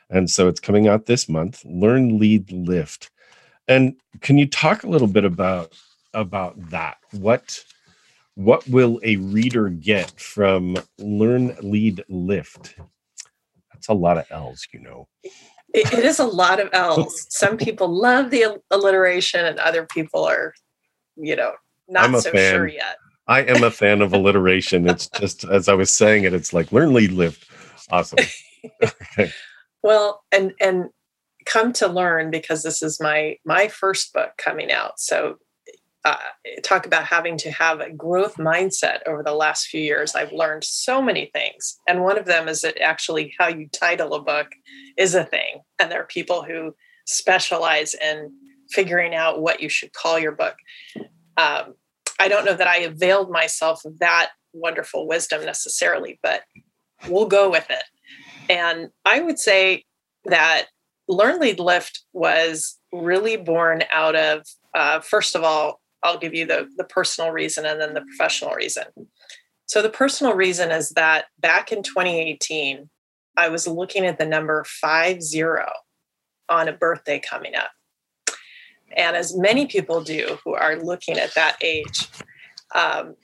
and 0.09 0.29
so 0.29 0.47
it's 0.47 0.59
coming 0.59 0.87
out 0.87 1.05
this 1.05 1.27
month. 1.27 1.63
Learn, 1.65 2.19
Lead, 2.19 2.51
Lift. 2.51 3.11
And 3.67 3.95
can 4.21 4.37
you 4.37 4.47
talk 4.47 4.83
a 4.83 4.89
little 4.89 5.07
bit 5.07 5.25
about 5.25 5.73
about 6.13 6.69
that? 6.69 6.97
What 7.11 7.63
what 8.35 8.67
will 8.67 8.99
a 9.03 9.17
reader 9.17 9.69
get 9.69 10.19
from 10.19 10.77
learn, 10.97 11.55
lead, 11.61 12.03
lift? 12.09 12.75
That's 13.73 13.89
a 13.89 13.93
lot 13.93 14.17
of 14.17 14.25
L's, 14.29 14.67
you 14.73 14.79
know. 14.79 15.07
It, 15.73 15.93
it 15.93 16.05
is 16.05 16.19
a 16.19 16.25
lot 16.25 16.59
of 16.59 16.69
L's. 16.73 17.27
Some 17.29 17.57
people 17.57 17.87
love 17.87 18.29
the 18.29 18.59
alliteration, 18.71 19.45
and 19.45 19.59
other 19.59 19.85
people 19.85 20.25
are, 20.25 20.53
you 21.15 21.35
know, 21.35 21.53
not 21.87 22.21
so 22.21 22.31
fan. 22.31 22.53
sure 22.53 22.67
yet. 22.67 22.97
I 23.27 23.43
am 23.43 23.63
a 23.63 23.71
fan 23.71 24.01
of 24.01 24.13
alliteration. 24.13 24.89
It's 24.89 25.07
just 25.07 25.43
as 25.43 25.69
I 25.69 25.73
was 25.73 25.91
saying 25.91 26.23
it, 26.23 26.33
it's 26.33 26.53
like 26.53 26.71
learn, 26.71 26.93
lead, 26.93 27.11
lift. 27.11 27.49
Awesome. 27.89 28.19
Okay. 28.83 29.31
Well, 29.81 30.23
and 30.31 30.53
and 30.61 30.89
come 31.45 31.73
to 31.73 31.87
learn 31.87 32.29
because 32.29 32.61
this 32.61 32.83
is 32.83 32.99
my 33.01 33.37
my 33.43 33.67
first 33.67 34.13
book 34.13 34.33
coming 34.37 34.71
out. 34.71 34.99
So 34.99 35.37
uh, 36.03 36.17
talk 36.63 36.85
about 36.85 37.05
having 37.05 37.37
to 37.37 37.51
have 37.51 37.79
a 37.79 37.91
growth 37.91 38.37
mindset 38.37 38.99
over 39.07 39.23
the 39.23 39.33
last 39.33 39.67
few 39.67 39.81
years. 39.81 40.15
I've 40.15 40.31
learned 40.31 40.63
so 40.63 41.01
many 41.01 41.31
things, 41.33 41.79
and 41.87 42.03
one 42.03 42.17
of 42.17 42.25
them 42.25 42.47
is 42.47 42.61
that 42.61 42.79
actually 42.81 43.33
how 43.39 43.47
you 43.47 43.67
title 43.69 44.13
a 44.13 44.21
book 44.21 44.49
is 44.97 45.15
a 45.15 45.23
thing, 45.23 45.61
and 45.79 45.91
there 45.91 46.01
are 46.01 46.07
people 46.07 46.43
who 46.43 46.75
specialize 47.05 47.93
in 47.95 48.31
figuring 48.69 49.13
out 49.13 49.41
what 49.41 49.61
you 49.61 49.69
should 49.69 49.93
call 49.93 50.19
your 50.19 50.31
book. 50.31 50.55
Um, 51.37 51.73
I 52.21 52.27
don't 52.27 52.45
know 52.45 52.53
that 52.53 52.67
I 52.67 52.77
availed 52.77 53.31
myself 53.31 53.83
of 53.83 53.97
that 53.99 54.29
wonderful 54.53 55.07
wisdom 55.07 55.43
necessarily, 55.43 56.19
but 56.21 56.43
we'll 57.07 57.25
go 57.25 57.49
with 57.49 57.65
it. 57.69 57.83
And 58.47 58.89
I 59.05 59.21
would 59.21 59.39
say 59.39 59.85
that 60.25 60.67
Learn 61.07 61.39
Lead 61.39 61.59
Lift 61.59 62.03
was 62.13 62.77
really 62.93 63.37
born 63.37 63.83
out 63.91 64.15
of, 64.15 64.45
uh, 64.75 64.99
first 64.99 65.35
of 65.35 65.43
all, 65.43 65.81
I'll 66.03 66.19
give 66.19 66.35
you 66.35 66.45
the, 66.45 66.67
the 66.77 66.83
personal 66.83 67.31
reason 67.31 67.65
and 67.65 67.81
then 67.81 67.95
the 67.95 68.01
professional 68.01 68.53
reason. 68.53 68.85
So, 69.65 69.81
the 69.81 69.89
personal 69.89 70.33
reason 70.33 70.69
is 70.69 70.89
that 70.89 71.25
back 71.39 71.71
in 71.71 71.81
2018, 71.81 72.89
I 73.37 73.49
was 73.49 73.67
looking 73.67 74.05
at 74.05 74.19
the 74.19 74.25
number 74.25 74.63
five 74.65 75.23
zero 75.23 75.71
on 76.49 76.67
a 76.67 76.73
birthday 76.73 77.19
coming 77.19 77.55
up. 77.55 77.71
And 78.95 79.15
as 79.15 79.35
many 79.37 79.65
people 79.65 80.01
do 80.01 80.37
who 80.43 80.53
are 80.53 80.75
looking 80.75 81.17
at 81.17 81.33
that 81.35 81.57
age, 81.61 82.07
um, 82.73 83.15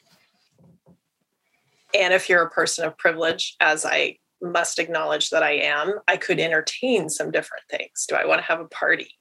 and 1.97 2.13
if 2.13 2.30
you're 2.30 2.43
a 2.43 2.49
person 2.49 2.86
of 2.86 2.97
privilege, 2.97 3.55
as 3.59 3.86
I 3.86 4.18
must 4.41 4.80
acknowledge 4.80 5.30
that 5.30 5.43
I 5.43 5.53
am, 5.53 5.99
I 6.07 6.18
could 6.18 6.39
entertain 6.39 7.09
some 7.09 7.32
different 7.32 7.63
things. 7.70 8.05
Do 8.07 8.15
I 8.15 8.26
want 8.26 8.39
to 8.39 8.45
have 8.45 8.59
a 8.59 8.68
party? 8.68 9.11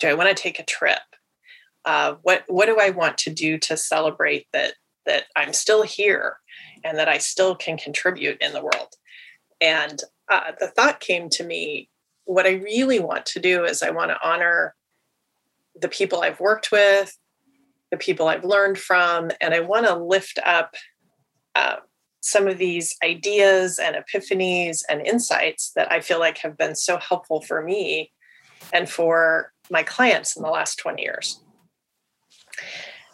Do 0.00 0.08
I 0.08 0.14
want 0.14 0.28
to 0.28 0.42
take 0.42 0.58
a 0.58 0.64
trip? 0.64 0.98
Uh, 1.84 2.14
what 2.22 2.44
what 2.46 2.66
do 2.66 2.78
I 2.80 2.90
want 2.90 3.18
to 3.18 3.30
do 3.30 3.58
to 3.58 3.76
celebrate 3.76 4.46
that 4.52 4.74
that 5.06 5.24
I'm 5.36 5.52
still 5.52 5.82
here 5.82 6.38
and 6.82 6.98
that 6.98 7.08
I 7.08 7.18
still 7.18 7.54
can 7.54 7.76
contribute 7.76 8.40
in 8.40 8.52
the 8.52 8.62
world? 8.62 8.94
And 9.60 10.00
uh, 10.30 10.52
the 10.58 10.68
thought 10.68 11.00
came 11.00 11.28
to 11.30 11.44
me: 11.44 11.90
what 12.24 12.46
I 12.46 12.52
really 12.52 13.00
want 13.00 13.26
to 13.26 13.40
do 13.40 13.64
is 13.64 13.82
I 13.82 13.90
want 13.90 14.10
to 14.10 14.28
honor 14.28 14.74
the 15.80 15.88
people 15.88 16.20
I've 16.20 16.40
worked 16.40 16.70
with, 16.70 17.16
the 17.90 17.96
people 17.96 18.28
I've 18.28 18.44
learned 18.44 18.78
from, 18.78 19.30
and 19.40 19.54
I 19.54 19.60
want 19.60 19.86
to 19.86 19.94
lift 19.94 20.38
up 20.44 20.74
uh, 21.54 21.76
some 22.20 22.48
of 22.48 22.58
these 22.58 22.96
ideas 23.04 23.78
and 23.78 23.96
epiphanies 23.96 24.82
and 24.88 25.06
insights 25.06 25.72
that 25.76 25.92
I 25.92 26.00
feel 26.00 26.18
like 26.18 26.38
have 26.38 26.56
been 26.56 26.74
so 26.74 26.96
helpful 26.96 27.42
for 27.42 27.62
me 27.62 28.12
and 28.72 28.88
for 28.88 29.52
my 29.70 29.82
clients 29.82 30.36
in 30.36 30.42
the 30.42 30.48
last 30.48 30.76
20 30.76 31.02
years. 31.02 31.40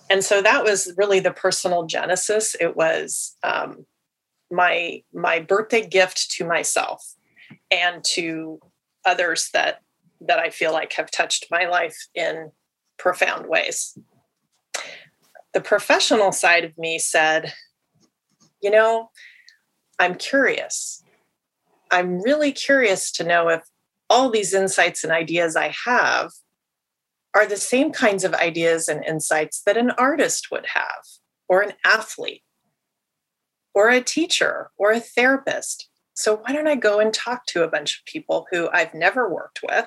And 0.08 0.24
so 0.24 0.42
that 0.42 0.64
was 0.64 0.92
really 0.96 1.20
the 1.20 1.32
personal 1.32 1.86
genesis. 1.86 2.56
It 2.60 2.76
was 2.76 3.36
um, 3.42 3.86
my 4.50 5.02
my 5.12 5.40
birthday 5.40 5.86
gift 5.86 6.32
to 6.32 6.44
myself 6.44 7.14
and 7.70 8.02
to 8.04 8.58
others 9.04 9.50
that 9.52 9.80
that 10.20 10.38
I 10.38 10.50
feel 10.50 10.72
like 10.72 10.92
have 10.94 11.10
touched 11.10 11.46
my 11.50 11.66
life 11.66 11.96
in 12.14 12.50
profound 12.98 13.46
ways. 13.46 13.96
The 15.54 15.60
professional 15.60 16.32
side 16.32 16.64
of 16.64 16.76
me 16.78 16.98
said, 16.98 17.52
you 18.62 18.70
know, 18.70 19.10
I'm 19.98 20.14
curious. 20.14 21.02
I'm 21.90 22.20
really 22.22 22.52
curious 22.52 23.10
to 23.12 23.24
know 23.24 23.48
if 23.48 23.62
all 24.08 24.30
these 24.30 24.54
insights 24.54 25.04
and 25.04 25.12
ideas 25.12 25.56
I 25.56 25.74
have 25.84 26.30
are 27.34 27.46
the 27.46 27.56
same 27.56 27.92
kinds 27.92 28.24
of 28.24 28.34
ideas 28.34 28.88
and 28.88 29.04
insights 29.04 29.62
that 29.64 29.76
an 29.76 29.92
artist 29.92 30.50
would 30.50 30.66
have, 30.74 31.04
or 31.48 31.62
an 31.62 31.72
athlete, 31.84 32.42
or 33.74 33.88
a 33.88 34.00
teacher, 34.00 34.70
or 34.76 34.90
a 34.90 35.00
therapist. 35.00 35.88
So, 36.14 36.36
why 36.36 36.52
don't 36.52 36.66
I 36.66 36.74
go 36.74 36.98
and 36.98 37.14
talk 37.14 37.46
to 37.46 37.62
a 37.62 37.68
bunch 37.68 37.98
of 37.98 38.04
people 38.04 38.46
who 38.50 38.68
I've 38.72 38.94
never 38.94 39.32
worked 39.32 39.60
with, 39.62 39.86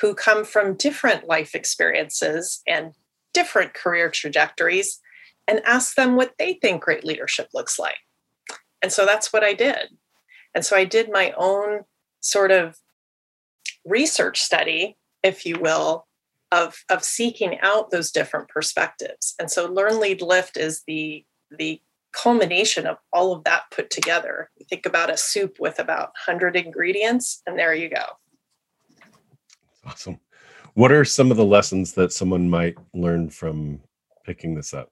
who 0.00 0.14
come 0.14 0.44
from 0.44 0.76
different 0.76 1.26
life 1.26 1.54
experiences 1.54 2.62
and 2.66 2.92
different 3.32 3.74
career 3.74 4.10
trajectories, 4.10 5.00
and 5.46 5.60
ask 5.64 5.94
them 5.94 6.16
what 6.16 6.34
they 6.38 6.54
think 6.54 6.82
great 6.82 7.04
leadership 7.04 7.48
looks 7.54 7.78
like. 7.78 7.98
And 8.82 8.92
so 8.92 9.06
that's 9.06 9.32
what 9.32 9.44
I 9.44 9.52
did. 9.54 9.96
And 10.54 10.64
so 10.64 10.76
I 10.76 10.84
did 10.84 11.10
my 11.12 11.32
own 11.36 11.82
sort 12.20 12.50
of 12.50 12.78
research 13.84 14.40
study, 14.40 14.96
if 15.22 15.44
you 15.44 15.58
will, 15.60 16.06
of, 16.50 16.84
of 16.88 17.04
seeking 17.04 17.58
out 17.60 17.90
those 17.90 18.10
different 18.10 18.48
perspectives. 18.48 19.34
And 19.38 19.50
so 19.50 19.66
Learn 19.66 20.00
Lead 20.00 20.22
Lift 20.22 20.56
is 20.56 20.82
the 20.86 21.24
the 21.56 21.80
culmination 22.12 22.86
of 22.86 22.96
all 23.12 23.32
of 23.32 23.44
that 23.44 23.64
put 23.70 23.90
together. 23.90 24.50
You 24.56 24.66
think 24.68 24.86
about 24.86 25.10
a 25.10 25.16
soup 25.16 25.58
with 25.60 25.78
about 25.78 26.10
100 26.26 26.56
ingredients, 26.56 27.42
and 27.46 27.58
there 27.58 27.74
you 27.74 27.90
go. 27.90 28.04
Awesome. 29.86 30.20
What 30.74 30.92
are 30.92 31.04
some 31.04 31.30
of 31.30 31.36
the 31.36 31.44
lessons 31.44 31.92
that 31.94 32.12
someone 32.12 32.50
might 32.50 32.76
learn 32.92 33.30
from 33.30 33.80
picking 34.24 34.54
this 34.54 34.74
up? 34.74 34.90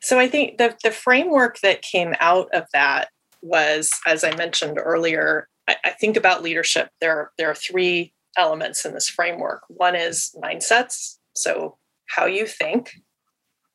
So 0.00 0.18
I 0.18 0.28
think 0.28 0.58
the, 0.58 0.76
the 0.82 0.90
framework 0.90 1.60
that 1.60 1.82
came 1.82 2.14
out 2.20 2.48
of 2.52 2.64
that 2.72 3.10
was, 3.42 3.90
as 4.06 4.24
I 4.24 4.34
mentioned 4.34 4.78
earlier, 4.78 5.48
I, 5.68 5.76
I 5.84 5.90
think 5.90 6.16
about 6.16 6.42
leadership. 6.42 6.88
There, 7.00 7.30
there 7.38 7.50
are 7.50 7.54
three 7.54 8.12
elements 8.36 8.84
in 8.84 8.94
this 8.94 9.08
framework. 9.08 9.62
One 9.68 9.94
is 9.94 10.34
mindsets, 10.42 11.18
so 11.34 11.76
how 12.06 12.26
you 12.26 12.46
think. 12.46 12.92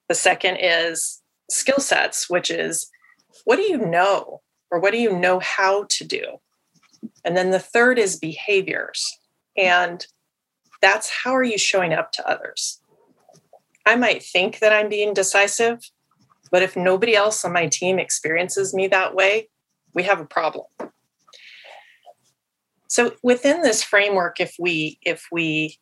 The 0.10 0.16
second 0.16 0.58
is 0.58 1.22
skill 1.50 1.80
sets, 1.80 2.30
which 2.30 2.50
is 2.50 2.90
what 3.44 3.58
do 3.58 3.64
you 3.64 3.78
know 3.78 4.42
or 4.72 4.80
what 4.80 4.92
do 4.92 4.98
you 4.98 5.18
know 5.18 5.40
how 5.40 5.86
to 5.90 6.04
do? 6.04 6.38
And 7.24 7.38
then 7.38 7.52
the 7.52 7.60
third 7.60 8.00
is 8.00 8.18
behaviors. 8.18 9.18
And 9.58 10.06
that's 10.82 11.10
how 11.10 11.36
are 11.36 11.44
you 11.44 11.58
showing 11.58 11.94
up 11.94 12.12
to 12.14 12.30
others? 12.30 12.82
I 13.86 13.96
might 13.96 14.24
think 14.24 14.60
that 14.60 14.74
I'm 14.74 14.90
being 14.90 15.14
decisive, 15.14 15.92
but 16.52 16.64
if 16.64 16.76
nobody 16.76 17.16
else 17.16 17.46
on 17.46 17.54
my 17.54 17.68
team 17.68 18.00
experiences 18.00 18.74
me 18.74 18.88
that 18.88 19.16
way, 19.16 19.50
we 19.94 20.04
have 20.04 20.20
a 20.20 20.26
problem. 20.26 20.66
So 22.88 23.14
within 23.24 23.62
this 23.62 23.84
framework, 23.84 24.40
if 24.40 24.56
we 24.60 25.00
if 25.02 25.28
we 25.32 25.78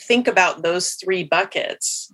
think 0.00 0.28
about 0.28 0.62
those 0.62 0.94
three 0.94 1.24
buckets, 1.24 2.12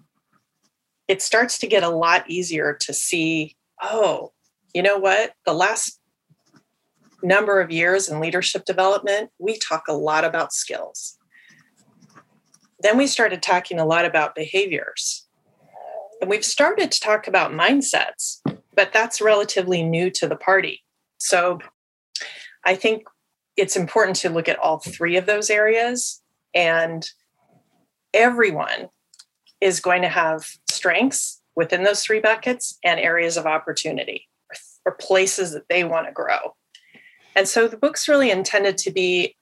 it 1.08 1.22
starts 1.22 1.58
to 1.58 1.66
get 1.66 1.82
a 1.82 1.88
lot 1.88 2.28
easier 2.28 2.76
to 2.80 2.92
see, 2.92 3.56
oh, 3.82 4.32
you 4.74 4.82
know 4.82 4.98
what? 4.98 5.34
The 5.44 5.52
last 5.52 6.00
number 7.24 7.60
of 7.60 7.70
years 7.70 8.08
in 8.08 8.20
leadership 8.20 8.64
development, 8.64 9.30
we 9.38 9.58
talk 9.58 9.84
a 9.88 9.92
lot 9.92 10.24
about 10.24 10.52
skills. 10.52 11.18
Then 12.80 12.98
we 12.98 13.06
started 13.06 13.42
talking 13.42 13.80
a 13.80 13.86
lot 13.86 14.04
about 14.04 14.34
behaviors. 14.34 15.26
And 16.20 16.30
we've 16.30 16.44
started 16.44 16.92
to 16.92 17.00
talk 17.00 17.26
about 17.26 17.52
mindsets, 17.52 18.40
but 18.74 18.92
that's 18.92 19.20
relatively 19.20 19.82
new 19.82 20.10
to 20.10 20.28
the 20.28 20.36
party. 20.36 20.82
So 21.18 21.60
I 22.64 22.74
think 22.74 23.04
it's 23.56 23.76
important 23.76 24.16
to 24.16 24.30
look 24.30 24.48
at 24.48 24.58
all 24.58 24.78
three 24.78 25.16
of 25.16 25.26
those 25.26 25.50
areas. 25.50 26.22
And 26.54 27.08
everyone 28.12 28.88
is 29.60 29.80
going 29.80 30.02
to 30.02 30.08
have 30.08 30.46
strengths 30.70 31.40
within 31.56 31.84
those 31.84 32.02
three 32.02 32.20
buckets 32.20 32.78
and 32.84 33.00
areas 33.00 33.36
of 33.36 33.46
opportunity 33.46 34.28
or 34.84 34.92
places 34.92 35.52
that 35.52 35.68
they 35.68 35.84
want 35.84 36.06
to 36.06 36.12
grow. 36.12 36.54
And 37.36 37.48
so 37.48 37.68
the 37.68 37.76
book's 37.76 38.08
really 38.08 38.30
intended 38.30 38.78
to 38.78 38.90
be 38.90 39.36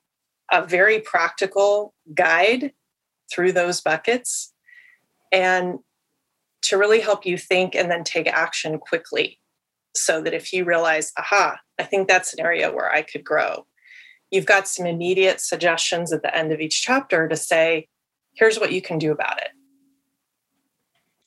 a 0.51 0.65
very 0.67 1.01
practical 1.01 1.95
guide 2.15 2.73
through 3.33 3.53
those 3.53 3.81
buckets 3.81 4.53
and 5.31 5.79
to 6.63 6.77
really 6.77 7.01
help 7.01 7.27
you 7.27 7.37
think 7.37 7.75
and 7.75 7.91
then 7.91 8.05
take 8.05 8.27
action 8.27 8.79
quickly 8.79 9.39
so 9.95 10.21
that 10.23 10.35
if 10.35 10.53
you 10.53 10.65
realize, 10.65 11.13
aha, 11.19 11.59
I 11.79 11.83
think 11.83 12.09
that's 12.09 12.33
an 12.33 12.41
area 12.41 12.71
where 12.73 12.91
I 12.91 13.03
could 13.03 13.25
grow, 13.25 13.67
you've 14.31 14.47
got 14.47 14.69
some 14.69 14.87
immediate 14.87 15.41
suggestions 15.41 16.13
at 16.13 16.23
the 16.23 16.35
end 16.35 16.53
of 16.53 16.61
each 16.61 16.83
chapter 16.83 17.29
to 17.29 17.37
say, 17.37 17.89
here's 18.35 18.59
what 18.59 18.73
you 18.73 18.81
can 18.81 18.99
do 18.99 19.13
about 19.13 19.39
it. 19.39 19.51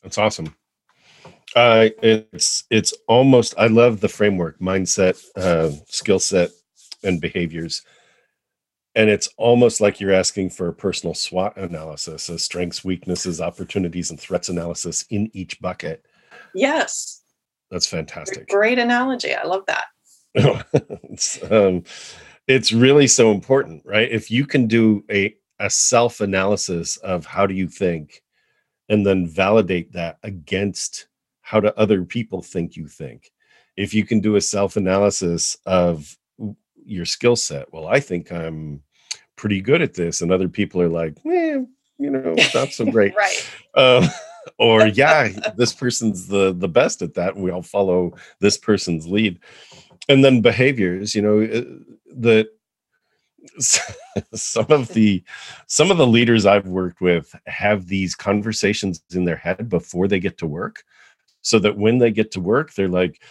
That's 0.01 0.17
awesome. 0.17 0.55
Uh, 1.55 1.89
it's 2.03 2.65
it's 2.69 2.93
almost 3.07 3.55
I 3.57 3.67
love 3.67 4.01
the 4.01 4.09
framework, 4.09 4.59
mindset, 4.59 5.23
uh, 5.37 5.71
skill 5.87 6.19
set, 6.19 6.49
and 7.03 7.21
behaviors 7.21 7.81
and 8.95 9.09
it's 9.09 9.27
almost 9.37 9.81
like 9.81 9.99
you're 9.99 10.13
asking 10.13 10.49
for 10.49 10.69
a 10.69 10.73
personal 10.73 11.13
SWOT 11.13 11.57
analysis, 11.57 12.29
a 12.29 12.39
strengths, 12.39 12.85
weaknesses, 12.85 13.41
opportunities, 13.41 14.09
and 14.09 14.19
threats 14.19 14.47
analysis 14.47 15.05
in 15.09 15.29
each 15.33 15.59
bucket. 15.59 16.05
Yes. 16.53 17.21
That's 17.69 17.87
fantastic. 17.87 18.47
Great 18.47 18.79
analogy. 18.79 19.33
I 19.33 19.43
love 19.43 19.65
that. 19.67 19.85
it's, 20.33 21.39
um, 21.51 21.83
it's 22.47 22.71
really 22.71 23.07
so 23.07 23.31
important, 23.31 23.81
right? 23.85 24.09
If 24.09 24.31
you 24.31 24.45
can 24.45 24.65
do 24.65 25.03
a, 25.11 25.35
a 25.59 25.69
self 25.69 26.21
analysis 26.21 26.95
of 26.97 27.25
how 27.25 27.45
do 27.45 27.53
you 27.53 27.67
think 27.67 28.23
and 28.87 29.05
then 29.05 29.27
validate 29.27 29.91
that 29.91 30.19
against 30.23 31.07
how 31.45 31.59
do 31.59 31.67
other 31.77 32.03
people 32.03 32.41
think 32.41 32.75
you 32.75 32.87
think. 32.87 33.31
If 33.77 33.93
you 33.93 34.03
can 34.03 34.19
do 34.19 34.35
a 34.35 34.41
self 34.41 34.77
analysis 34.77 35.55
of 35.67 36.17
your 36.85 37.05
skill 37.05 37.35
set. 37.35 37.71
Well, 37.71 37.87
I 37.87 37.99
think 37.99 38.31
I'm 38.31 38.81
pretty 39.35 39.61
good 39.61 39.81
at 39.81 39.93
this, 39.93 40.21
and 40.21 40.31
other 40.31 40.49
people 40.49 40.81
are 40.81 40.89
like, 40.89 41.17
eh, 41.25 41.59
you 41.99 42.09
know, 42.09 42.35
not 42.55 42.71
so 42.71 42.85
great. 42.85 43.15
right. 43.15 43.49
Um, 43.75 44.09
or 44.59 44.87
yeah, 44.87 45.29
this 45.55 45.73
person's 45.73 46.27
the 46.27 46.53
the 46.53 46.67
best 46.67 47.03
at 47.03 47.13
that, 47.13 47.35
and 47.35 47.43
we 47.43 47.51
all 47.51 47.61
follow 47.61 48.13
this 48.39 48.57
person's 48.57 49.07
lead. 49.07 49.39
And 50.09 50.23
then 50.25 50.41
behaviors, 50.41 51.13
you 51.13 51.21
know, 51.21 51.41
uh, 51.41 51.63
that 52.17 52.47
some 54.33 54.65
of 54.69 54.87
the 54.89 55.23
some 55.67 55.91
of 55.91 55.97
the 55.97 56.07
leaders 56.07 56.47
I've 56.47 56.67
worked 56.67 57.01
with 57.01 57.35
have 57.45 57.85
these 57.85 58.15
conversations 58.15 59.03
in 59.13 59.25
their 59.25 59.35
head 59.35 59.69
before 59.69 60.07
they 60.07 60.19
get 60.19 60.39
to 60.39 60.47
work, 60.47 60.83
so 61.45 61.59
that 61.59 61.77
when 61.77 61.99
they 61.99 62.11
get 62.11 62.31
to 62.31 62.41
work, 62.41 62.73
they're 62.73 62.87
like, 62.89 63.21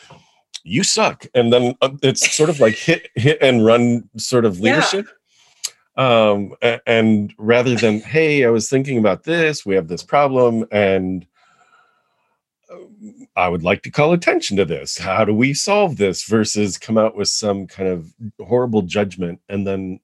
"You 0.62 0.84
suck," 0.84 1.26
and 1.34 1.52
then 1.52 1.74
uh, 1.82 1.90
it's 2.02 2.34
sort 2.34 2.48
of 2.48 2.60
like 2.60 2.74
hit 2.74 3.08
hit 3.14 3.38
and 3.40 3.64
run 3.66 4.08
sort 4.16 4.44
of 4.44 4.60
leadership. 4.60 5.06
Yeah 5.06 5.12
um 5.96 6.52
and 6.88 7.32
rather 7.38 7.76
than 7.76 8.00
hey 8.00 8.44
i 8.44 8.50
was 8.50 8.68
thinking 8.68 8.98
about 8.98 9.22
this 9.22 9.64
we 9.64 9.76
have 9.76 9.86
this 9.86 10.02
problem 10.02 10.64
and 10.72 11.24
I 13.36 13.48
would 13.48 13.62
like 13.62 13.82
to 13.82 13.90
call 13.90 14.12
attention 14.12 14.56
to 14.56 14.64
this. 14.64 14.98
How 14.98 15.24
do 15.24 15.34
we 15.34 15.54
solve 15.54 15.96
this? 15.96 16.24
Versus 16.24 16.78
come 16.78 16.98
out 16.98 17.16
with 17.16 17.28
some 17.28 17.66
kind 17.66 17.88
of 17.88 18.12
horrible 18.40 18.82
judgment 18.82 19.40
and 19.48 19.66
then 19.66 20.00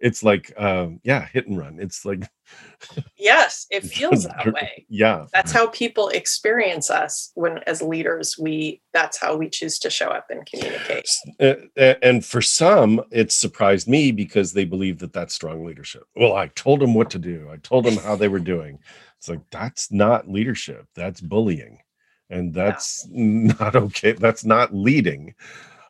it's 0.00 0.22
like, 0.22 0.52
um, 0.56 1.00
yeah, 1.04 1.26
hit 1.26 1.46
and 1.46 1.58
run. 1.58 1.78
It's 1.78 2.04
like, 2.04 2.24
yes, 3.18 3.66
it 3.70 3.84
feels 3.84 4.24
that 4.24 4.52
way. 4.52 4.86
Yeah, 4.88 5.26
that's 5.32 5.52
how 5.52 5.68
people 5.68 6.08
experience 6.08 6.90
us 6.90 7.30
when, 7.34 7.58
as 7.66 7.82
leaders, 7.82 8.36
we 8.38 8.80
that's 8.92 9.18
how 9.20 9.36
we 9.36 9.48
choose 9.48 9.78
to 9.80 9.90
show 9.90 10.08
up 10.08 10.26
and 10.30 10.46
communicate. 10.46 11.08
And 12.02 12.24
for 12.24 12.42
some, 12.42 13.02
it 13.10 13.30
surprised 13.30 13.88
me 13.88 14.10
because 14.10 14.52
they 14.52 14.64
believe 14.64 14.98
that 15.00 15.12
that's 15.12 15.34
strong 15.34 15.64
leadership. 15.64 16.04
Well, 16.16 16.34
I 16.34 16.48
told 16.48 16.80
them 16.80 16.94
what 16.94 17.10
to 17.10 17.18
do. 17.18 17.48
I 17.52 17.56
told 17.58 17.84
them 17.84 17.96
how 17.96 18.16
they 18.16 18.28
were 18.28 18.40
doing. 18.40 18.78
It's 19.18 19.28
like 19.28 19.42
that's 19.50 19.92
not 19.92 20.28
leadership. 20.28 20.86
That's 20.94 21.20
bullying 21.20 21.78
and 22.30 22.54
that's 22.54 23.06
yeah. 23.10 23.52
not 23.60 23.76
okay 23.76 24.12
that's 24.12 24.44
not 24.44 24.74
leading 24.74 25.34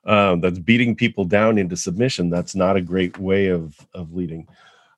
um, 0.05 0.41
that's 0.41 0.59
beating 0.59 0.95
people 0.95 1.25
down 1.25 1.59
into 1.59 1.77
submission 1.77 2.31
that's 2.31 2.55
not 2.55 2.77
a 2.77 2.81
great 2.81 3.19
way 3.19 3.47
of 3.49 3.77
of 3.95 4.15
leading. 4.15 4.47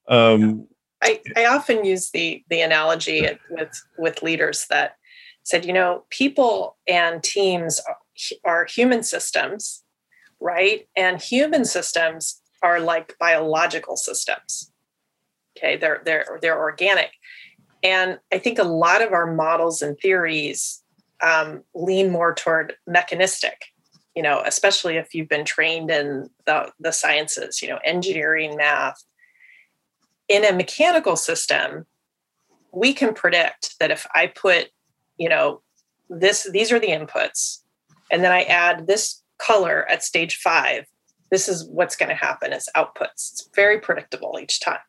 Um, 0.08 0.66
I, 1.02 1.20
I 1.36 1.46
often 1.46 1.84
use 1.84 2.10
the 2.10 2.44
the 2.48 2.60
analogy 2.60 3.26
with 3.50 3.82
with 3.98 4.22
leaders 4.22 4.66
that 4.70 4.96
said 5.42 5.64
you 5.64 5.72
know 5.72 6.04
people 6.10 6.76
and 6.86 7.22
teams 7.22 7.80
are, 7.88 7.96
are 8.44 8.64
human 8.66 9.02
systems 9.02 9.82
right? 10.42 10.88
And 10.96 11.22
human 11.22 11.64
systems 11.64 12.42
are 12.62 12.80
like 12.80 13.16
biological 13.18 13.96
systems. 13.96 14.72
Okay 15.56 15.76
they're 15.76 16.02
they're 16.04 16.38
they're 16.42 16.58
organic. 16.58 17.12
And 17.84 18.18
i 18.32 18.38
think 18.38 18.58
a 18.58 18.64
lot 18.64 19.02
of 19.02 19.12
our 19.12 19.34
models 19.34 19.82
and 19.82 19.98
theories 19.98 20.82
um, 21.20 21.62
lean 21.74 22.10
more 22.10 22.34
toward 22.34 22.74
mechanistic 22.86 23.71
you 24.14 24.22
know 24.22 24.42
especially 24.44 24.96
if 24.96 25.14
you've 25.14 25.28
been 25.28 25.44
trained 25.44 25.90
in 25.90 26.28
the, 26.46 26.70
the 26.80 26.92
sciences 26.92 27.62
you 27.62 27.68
know 27.68 27.78
engineering 27.84 28.56
math. 28.56 29.02
In 30.28 30.44
a 30.44 30.52
mechanical 30.52 31.16
system 31.16 31.86
we 32.72 32.92
can 32.94 33.12
predict 33.12 33.78
that 33.80 33.90
if 33.90 34.06
i 34.14 34.26
put 34.26 34.68
you 35.18 35.28
know 35.28 35.60
this 36.08 36.48
these 36.50 36.72
are 36.72 36.80
the 36.80 36.88
inputs 36.88 37.58
and 38.10 38.24
then 38.24 38.32
i 38.32 38.42
add 38.42 38.86
this 38.86 39.22
color 39.38 39.86
at 39.90 40.02
stage 40.02 40.36
five 40.36 40.86
this 41.30 41.48
is 41.48 41.66
what's 41.66 41.96
going 41.96 42.10
to 42.10 42.14
happen 42.14 42.52
as 42.52 42.68
outputs. 42.76 43.32
It's 43.32 43.48
very 43.54 43.80
predictable 43.80 44.38
each 44.38 44.60
time. 44.60 44.80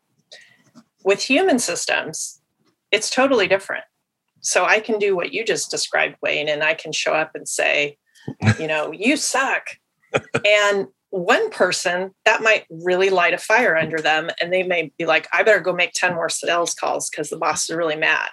With 1.05 1.21
human 1.21 1.57
systems 1.57 2.41
it's 2.93 3.09
totally 3.09 3.47
different. 3.47 3.83
So 4.41 4.65
I 4.65 4.79
can 4.79 4.99
do 4.99 5.15
what 5.15 5.33
you 5.33 5.43
just 5.43 5.71
described, 5.71 6.15
Wayne, 6.21 6.47
and 6.47 6.63
I 6.63 6.75
can 6.75 6.91
show 6.91 7.13
up 7.13 7.31
and 7.33 7.49
say, 7.49 7.97
you 8.59 8.67
know, 8.67 8.91
you 8.91 9.17
suck. 9.17 9.67
and 10.45 10.87
one 11.09 11.51
person 11.51 12.11
that 12.25 12.41
might 12.41 12.65
really 12.69 13.11
light 13.11 13.35
a 13.35 13.37
fire 13.37 13.77
under 13.77 13.99
them, 13.99 14.31
and 14.41 14.51
they 14.51 14.63
may 14.63 14.91
be 14.97 15.05
like, 15.05 15.27
I 15.31 15.43
better 15.43 15.59
go 15.59 15.71
make 15.71 15.93
10 15.93 16.15
more 16.15 16.29
sales 16.29 16.73
calls 16.73 17.09
because 17.09 17.29
the 17.29 17.37
boss 17.37 17.69
is 17.69 17.75
really 17.75 17.95
mad. 17.95 18.29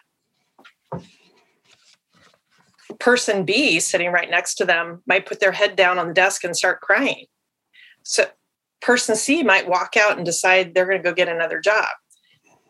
Person 2.99 3.45
B 3.45 3.81
sitting 3.81 4.11
right 4.11 4.31
next 4.31 4.55
to 4.57 4.65
them 4.65 5.03
might 5.07 5.27
put 5.27 5.41
their 5.41 5.53
head 5.53 5.77
down 5.77 5.99
on 5.99 6.09
the 6.09 6.15
desk 6.15 6.43
and 6.43 6.57
start 6.57 6.81
crying. 6.81 7.27
So 8.03 8.25
person 8.81 9.15
C 9.15 9.43
might 9.43 9.69
walk 9.69 9.97
out 9.97 10.17
and 10.17 10.25
decide 10.25 10.75
they're 10.75 10.87
going 10.87 11.03
to 11.03 11.09
go 11.09 11.15
get 11.15 11.29
another 11.29 11.61
job. 11.61 11.89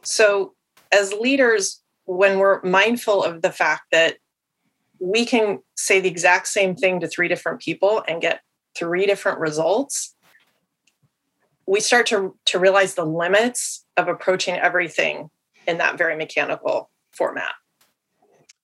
So 0.02 0.54
as 0.92 1.12
leaders, 1.12 1.82
when 2.04 2.38
we're 2.38 2.60
mindful 2.62 3.22
of 3.22 3.42
the 3.42 3.52
fact 3.52 3.82
that 3.92 4.16
we 5.00 5.24
can 5.24 5.60
say 5.76 5.98
the 6.00 6.08
exact 6.08 6.46
same 6.46 6.76
thing 6.76 7.00
to 7.00 7.08
three 7.08 7.26
different 7.26 7.60
people 7.60 8.02
and 8.06 8.20
get 8.20 8.42
three 8.76 9.06
different 9.06 9.38
results 9.38 10.14
we 11.66 11.78
start 11.78 12.06
to, 12.06 12.36
to 12.46 12.58
realize 12.58 12.94
the 12.94 13.06
limits 13.06 13.84
of 13.96 14.08
approaching 14.08 14.56
everything 14.56 15.30
in 15.68 15.78
that 15.78 15.96
very 15.96 16.16
mechanical 16.16 16.90
format 17.12 17.52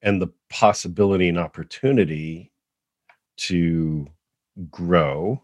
and 0.03 0.21
the 0.21 0.29
possibility 0.51 1.29
and 1.29 1.39
opportunity 1.39 2.51
to 3.37 4.07
grow 4.71 5.41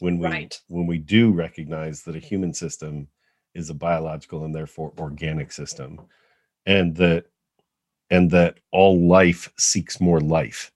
when 0.00 0.18
we 0.18 0.26
right. 0.26 0.60
when 0.68 0.86
we 0.86 0.98
do 0.98 1.32
recognize 1.32 2.02
that 2.02 2.16
a 2.16 2.20
human 2.20 2.52
system 2.52 3.08
is 3.54 3.70
a 3.70 3.74
biological 3.74 4.44
and 4.44 4.54
therefore 4.54 4.92
organic 4.98 5.52
system 5.52 6.00
and 6.66 6.96
that 6.96 7.26
and 8.10 8.30
that 8.30 8.58
all 8.72 9.06
life 9.06 9.52
seeks 9.56 10.00
more 10.00 10.20
life. 10.20 10.72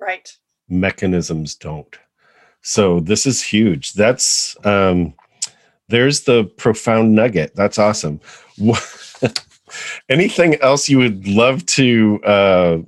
Right. 0.00 0.36
Mechanisms 0.68 1.54
don't. 1.54 1.96
So 2.62 3.00
this 3.00 3.26
is 3.26 3.42
huge. 3.42 3.94
That's 3.94 4.56
um 4.64 5.14
there's 5.88 6.22
the 6.22 6.44
profound 6.44 7.14
nugget. 7.14 7.54
That's 7.54 7.78
awesome. 7.78 8.20
Anything 10.08 10.56
else 10.56 10.88
you 10.88 10.98
would 10.98 11.26
love 11.26 11.64
to 11.66 12.22
uh 12.24 12.78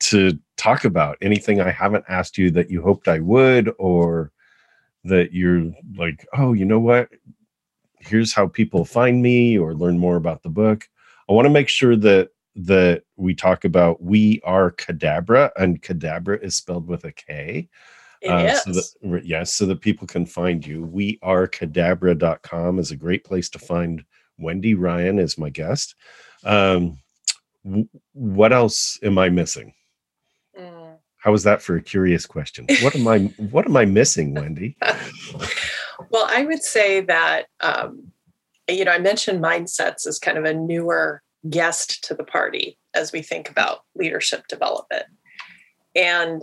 to 0.00 0.38
talk 0.56 0.84
about? 0.84 1.18
Anything 1.22 1.60
I 1.60 1.70
haven't 1.70 2.04
asked 2.08 2.38
you 2.38 2.50
that 2.52 2.70
you 2.70 2.82
hoped 2.82 3.08
I 3.08 3.20
would 3.20 3.72
or 3.78 4.32
that 5.04 5.32
you're 5.32 5.72
like, 5.96 6.26
"Oh, 6.36 6.52
you 6.52 6.64
know 6.64 6.78
what? 6.78 7.08
Here's 7.98 8.32
how 8.32 8.46
people 8.46 8.84
find 8.84 9.22
me 9.22 9.58
or 9.58 9.74
learn 9.74 9.98
more 9.98 10.16
about 10.16 10.42
the 10.42 10.48
book." 10.48 10.88
I 11.28 11.32
want 11.32 11.46
to 11.46 11.50
make 11.50 11.68
sure 11.68 11.96
that 11.96 12.30
that 12.54 13.02
we 13.16 13.34
talk 13.34 13.64
about 13.64 14.02
we 14.02 14.40
are 14.44 14.70
Kadabra 14.72 15.50
and 15.56 15.80
Kadabra 15.80 16.42
is 16.42 16.56
spelled 16.56 16.86
with 16.86 17.04
a 17.04 17.12
k. 17.12 17.68
Uh, 18.28 18.54
so 18.54 18.72
that 18.72 19.22
yes 19.24 19.52
so 19.52 19.66
that 19.66 19.80
people 19.80 20.06
can 20.06 20.24
find 20.24 20.64
you. 20.64 20.84
We 20.84 21.18
are 21.22 21.48
Kadabra.com 21.48 22.78
is 22.78 22.90
a 22.90 22.96
great 22.96 23.24
place 23.24 23.48
to 23.50 23.58
find 23.58 24.04
wendy 24.38 24.74
ryan 24.74 25.18
is 25.18 25.38
my 25.38 25.50
guest. 25.50 25.94
Um, 26.44 26.98
w- 27.64 27.88
what 28.12 28.52
else 28.52 28.98
am 29.02 29.18
i 29.18 29.28
missing? 29.28 29.74
Mm. 30.58 30.96
how 31.16 31.32
was 31.32 31.44
that 31.44 31.62
for 31.62 31.76
a 31.76 31.82
curious 31.82 32.26
question? 32.26 32.66
What 32.82 32.94
am 32.94 33.08
i 33.08 33.18
what 33.50 33.66
am 33.66 33.76
i 33.76 33.84
missing 33.84 34.34
wendy? 34.34 34.76
Well 36.10 36.26
i 36.28 36.44
would 36.44 36.62
say 36.62 37.00
that 37.02 37.46
um, 37.60 38.12
you 38.68 38.84
know 38.84 38.90
i 38.90 38.98
mentioned 38.98 39.42
mindsets 39.42 40.06
as 40.06 40.18
kind 40.18 40.36
of 40.36 40.44
a 40.44 40.52
newer 40.52 41.22
guest 41.48 42.04
to 42.04 42.14
the 42.14 42.24
party 42.24 42.78
as 42.94 43.12
we 43.12 43.22
think 43.22 43.50
about 43.50 43.80
leadership 43.94 44.46
development. 44.48 45.06
And 45.94 46.42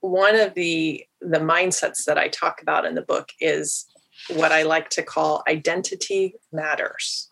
one 0.00 0.34
of 0.34 0.54
the 0.54 1.04
the 1.20 1.38
mindsets 1.38 2.04
that 2.04 2.18
I 2.18 2.28
talk 2.28 2.60
about 2.60 2.84
in 2.84 2.94
the 2.94 3.02
book 3.02 3.30
is 3.40 3.86
what 4.28 4.52
I 4.52 4.62
like 4.62 4.90
to 4.90 5.02
call 5.02 5.44
identity 5.48 6.34
matters. 6.52 7.28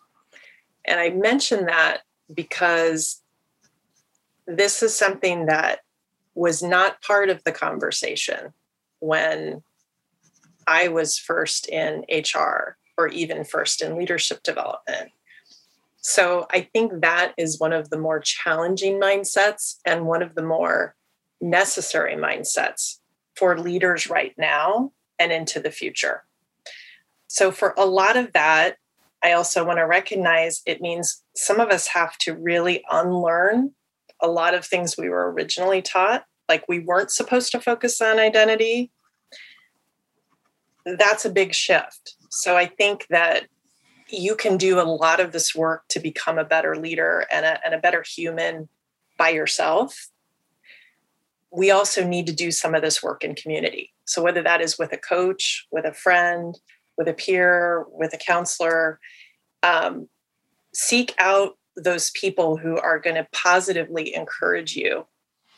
And 0.85 0.99
I 0.99 1.09
mention 1.09 1.65
that 1.65 2.01
because 2.33 3.21
this 4.47 4.81
is 4.81 4.95
something 4.95 5.47
that 5.47 5.79
was 6.33 6.63
not 6.63 7.01
part 7.01 7.29
of 7.29 7.43
the 7.43 7.51
conversation 7.51 8.53
when 8.99 9.63
I 10.65 10.87
was 10.87 11.17
first 11.17 11.67
in 11.67 12.05
HR 12.09 12.77
or 12.97 13.07
even 13.09 13.43
first 13.43 13.81
in 13.81 13.97
leadership 13.97 14.43
development. 14.43 15.11
So 16.01 16.47
I 16.49 16.61
think 16.61 17.01
that 17.01 17.33
is 17.37 17.59
one 17.59 17.73
of 17.73 17.89
the 17.89 17.99
more 17.99 18.19
challenging 18.19 18.99
mindsets 18.99 19.75
and 19.85 20.07
one 20.07 20.23
of 20.23 20.33
the 20.35 20.41
more 20.41 20.95
necessary 21.39 22.15
mindsets 22.15 22.97
for 23.35 23.57
leaders 23.57 24.09
right 24.09 24.33
now 24.37 24.91
and 25.19 25.31
into 25.31 25.59
the 25.59 25.71
future. 25.71 26.23
So, 27.27 27.51
for 27.51 27.73
a 27.77 27.85
lot 27.85 28.17
of 28.17 28.33
that, 28.33 28.75
I 29.23 29.33
also 29.33 29.63
want 29.63 29.77
to 29.77 29.85
recognize 29.85 30.61
it 30.65 30.81
means 30.81 31.23
some 31.35 31.59
of 31.59 31.69
us 31.69 31.87
have 31.87 32.17
to 32.19 32.35
really 32.35 32.83
unlearn 32.91 33.71
a 34.21 34.27
lot 34.27 34.53
of 34.53 34.65
things 34.65 34.97
we 34.97 35.09
were 35.09 35.31
originally 35.31 35.81
taught, 35.81 36.25
like 36.49 36.67
we 36.67 36.79
weren't 36.79 37.11
supposed 37.11 37.51
to 37.53 37.61
focus 37.61 38.01
on 38.01 38.19
identity. 38.19 38.91
That's 40.85 41.25
a 41.25 41.31
big 41.31 41.53
shift. 41.53 42.15
So, 42.31 42.57
I 42.57 42.65
think 42.65 43.05
that 43.11 43.47
you 44.11 44.35
can 44.35 44.57
do 44.57 44.79
a 44.79 44.83
lot 44.83 45.19
of 45.19 45.31
this 45.31 45.55
work 45.55 45.83
to 45.89 45.99
become 45.99 46.37
a 46.37 46.45
better 46.45 46.75
leader 46.75 47.25
and 47.31 47.45
a, 47.45 47.65
and 47.65 47.73
a 47.73 47.79
better 47.79 48.03
human 48.03 48.69
by 49.17 49.29
yourself. 49.29 50.09
We 51.51 51.71
also 51.71 52.05
need 52.07 52.27
to 52.27 52.33
do 52.33 52.51
some 52.51 52.75
of 52.75 52.81
this 52.81 53.03
work 53.03 53.23
in 53.23 53.35
community. 53.35 53.93
So, 54.05 54.21
whether 54.21 54.41
that 54.43 54.61
is 54.61 54.77
with 54.77 54.93
a 54.93 54.97
coach, 54.97 55.67
with 55.71 55.85
a 55.85 55.93
friend, 55.93 56.57
with 56.97 57.07
a 57.07 57.13
peer, 57.13 57.85
with 57.89 58.13
a 58.13 58.17
counselor. 58.17 58.99
Um, 59.63 60.07
seek 60.73 61.13
out 61.17 61.57
those 61.75 62.11
people 62.11 62.57
who 62.57 62.77
are 62.77 62.99
going 62.99 63.15
to 63.15 63.27
positively 63.31 64.13
encourage 64.13 64.75
you 64.75 65.05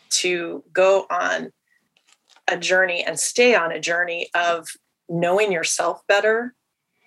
to 0.09 0.63
go 0.71 1.05
on 1.09 1.51
a 2.47 2.57
journey 2.57 3.03
and 3.03 3.19
stay 3.19 3.55
on 3.55 3.71
a 3.71 3.79
journey 3.79 4.29
of 4.35 4.69
knowing 5.09 5.51
yourself 5.51 6.01
better, 6.07 6.53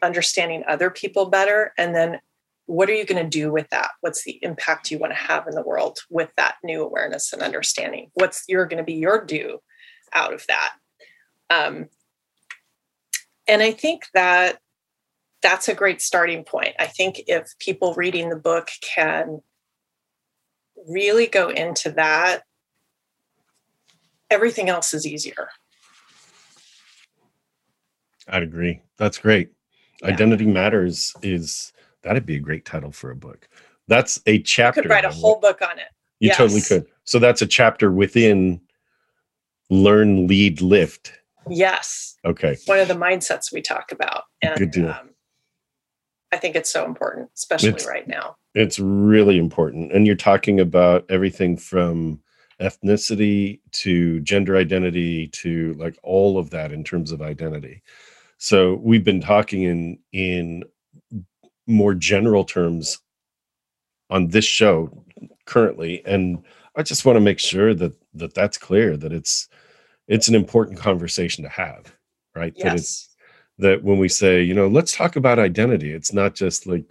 understanding 0.03 0.63
other 0.67 0.91
people 0.91 1.27
better, 1.27 1.73
and 1.79 1.95
then 1.95 2.21
what 2.67 2.91
are 2.91 2.95
you 2.95 3.07
going 3.07 3.23
to 3.23 3.29
do 3.29 3.53
with 3.53 3.69
that? 3.71 3.91
What's 4.01 4.25
the 4.25 4.39
impact 4.43 4.91
you 4.91 4.99
want 4.99 5.13
to 5.13 5.19
have 5.19 5.47
in 5.47 5.55
the 5.55 5.63
world 5.63 6.01
with 6.11 6.31
that 6.37 6.57
new 6.65 6.83
awareness 6.83 7.33
and 7.33 7.43
understanding? 7.43 8.11
What's 8.15 8.45
you're 8.49 8.67
going 8.67 8.79
to 8.79 8.85
be 8.85 8.95
your 8.95 9.25
do 9.25 9.61
out 10.13 10.33
of 10.33 10.45
that? 10.49 10.73
Um, 11.49 11.87
and 13.47 13.63
I 13.63 13.71
think 13.71 14.07
that 14.15 14.59
that's 15.43 15.69
a 15.69 15.75
great 15.75 16.03
starting 16.03 16.43
point. 16.43 16.75
I 16.79 16.87
think 16.87 17.23
if 17.29 17.55
people 17.61 17.95
reading 17.95 18.31
the 18.31 18.37
book 18.37 18.69
can 18.83 19.43
really 20.89 21.29
go 21.29 21.51
into 21.51 21.93
that, 21.93 22.43
everything 24.29 24.69
else 24.69 24.93
is 24.93 25.07
easier. 25.07 25.51
I'd 28.29 28.43
agree. 28.43 28.83
That's 28.97 29.19
great. 29.19 29.53
Yeah. 30.03 30.09
Identity 30.09 30.47
Matters 30.47 31.15
is 31.23 31.73
that'd 32.03 32.27
be 32.27 32.37
a 32.37 32.41
great 32.41 32.65
title 32.65 32.93
for 32.93 33.11
a 33.11 33.17
book. 33.17 33.49
That's 33.89 34.21
a 34.27 34.41
chapter. 34.41 34.81
You 34.81 34.83
could 34.85 34.91
write 34.91 35.05
a 35.05 35.11
whole 35.11 35.41
book 35.41 35.63
on 35.63 35.79
it. 35.79 35.87
You 36.21 36.29
yes. 36.29 36.37
totally 36.37 36.61
could. 36.63 36.87
So 37.05 37.19
that's 37.19 37.43
a 37.43 37.47
chapter 37.47 37.93
within 37.93 38.61
Learn, 39.71 40.27
Lead, 40.27 40.61
Lift. 40.61 41.13
Yes. 41.49 42.17
Okay. 42.25 42.57
One 42.67 42.79
of 42.79 42.89
the 42.89 42.95
mindsets 42.95 43.53
we 43.53 43.63
talk 43.63 43.93
about. 43.93 44.25
And 44.43 44.59
Good 44.59 44.71
deal. 44.71 44.91
Um, 44.91 45.11
I 46.33 46.39
think 46.39 46.57
it's 46.57 46.71
so 46.71 46.85
important, 46.85 47.31
especially 47.37 47.71
it's, 47.71 47.87
right 47.87 48.07
now. 48.07 48.37
It's 48.55 48.79
really 48.79 49.39
important. 49.39 49.93
And 49.93 50.07
you're 50.07 50.17
talking 50.17 50.59
about 50.59 51.05
everything 51.09 51.57
from 51.57 52.21
ethnicity 52.61 53.61
to 53.71 54.21
gender 54.21 54.57
identity 54.57 55.29
to 55.29 55.75
like 55.75 55.97
all 56.03 56.39
of 56.39 56.51
that 56.51 56.73
in 56.73 56.83
terms 56.83 57.13
of 57.13 57.23
identity. 57.23 57.83
So 58.39 58.81
we've 58.83 59.05
been 59.05 59.21
talking 59.21 59.63
in 59.63 59.99
in 60.13 60.65
more 61.67 61.95
general 61.95 62.45
terms 62.45 62.99
on 64.11 64.29
this 64.29 64.45
show 64.45 65.05
currently 65.47 66.05
and 66.07 66.45
I 66.77 66.83
just 66.83 67.05
want 67.05 67.17
to 67.17 67.21
make 67.21 67.39
sure 67.39 67.75
that 67.75 67.93
that 68.15 68.35
that's 68.35 68.59
clear 68.59 68.97
that 68.99 69.13
it's 69.13 69.49
it's 70.09 70.29
an 70.29 70.35
important 70.35 70.79
conversation 70.79 71.43
to 71.43 71.51
have, 71.51 71.93
right? 72.35 72.53
Yes. 72.55 72.65
That 72.65 72.75
it's 72.75 73.09
that 73.59 73.83
when 73.83 73.99
we 73.99 74.09
say, 74.09 74.43
you 74.43 74.55
know, 74.55 74.69
let's 74.69 74.95
talk 74.95 75.17
about 75.17 75.39
identity, 75.39 75.93
it's 75.93 76.13
not 76.13 76.35
just 76.35 76.67
like, 76.67 76.85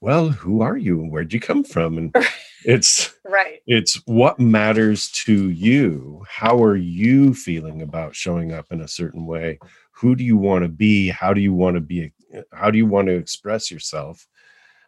well, 0.00 0.28
who 0.28 0.60
are 0.60 0.76
you 0.76 1.00
and 1.00 1.10
where'd 1.10 1.32
you 1.32 1.40
come 1.40 1.64
from? 1.64 1.96
And 1.96 2.14
it's 2.64 3.14
right. 3.24 3.60
It's 3.66 3.94
what 4.06 4.38
matters 4.38 5.10
to 5.24 5.48
you. 5.50 6.24
How 6.28 6.62
are 6.62 6.76
you 6.76 7.32
feeling 7.32 7.80
about 7.80 8.14
showing 8.14 8.52
up 8.52 8.66
in 8.70 8.82
a 8.82 8.88
certain 8.88 9.24
way? 9.24 9.58
Who 9.94 10.16
do 10.16 10.24
you 10.24 10.36
want 10.36 10.62
to 10.62 10.68
be? 10.68 11.08
How 11.08 11.32
do 11.32 11.40
you 11.40 11.54
want 11.54 11.76
to 11.76 11.80
be? 11.80 12.12
How 12.52 12.70
do 12.70 12.78
you 12.78 12.86
want 12.86 13.08
to 13.08 13.14
express 13.14 13.70
yourself? 13.70 14.26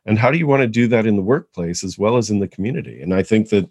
And 0.04 0.18
how 0.18 0.30
do 0.30 0.38
you 0.38 0.46
want 0.46 0.62
to 0.62 0.68
do 0.68 0.86
that 0.88 1.06
in 1.06 1.16
the 1.16 1.22
workplace 1.22 1.82
as 1.82 1.98
well 1.98 2.16
as 2.16 2.30
in 2.30 2.38
the 2.38 2.48
community? 2.48 3.02
And 3.02 3.12
I 3.14 3.22
think 3.22 3.48
that 3.50 3.68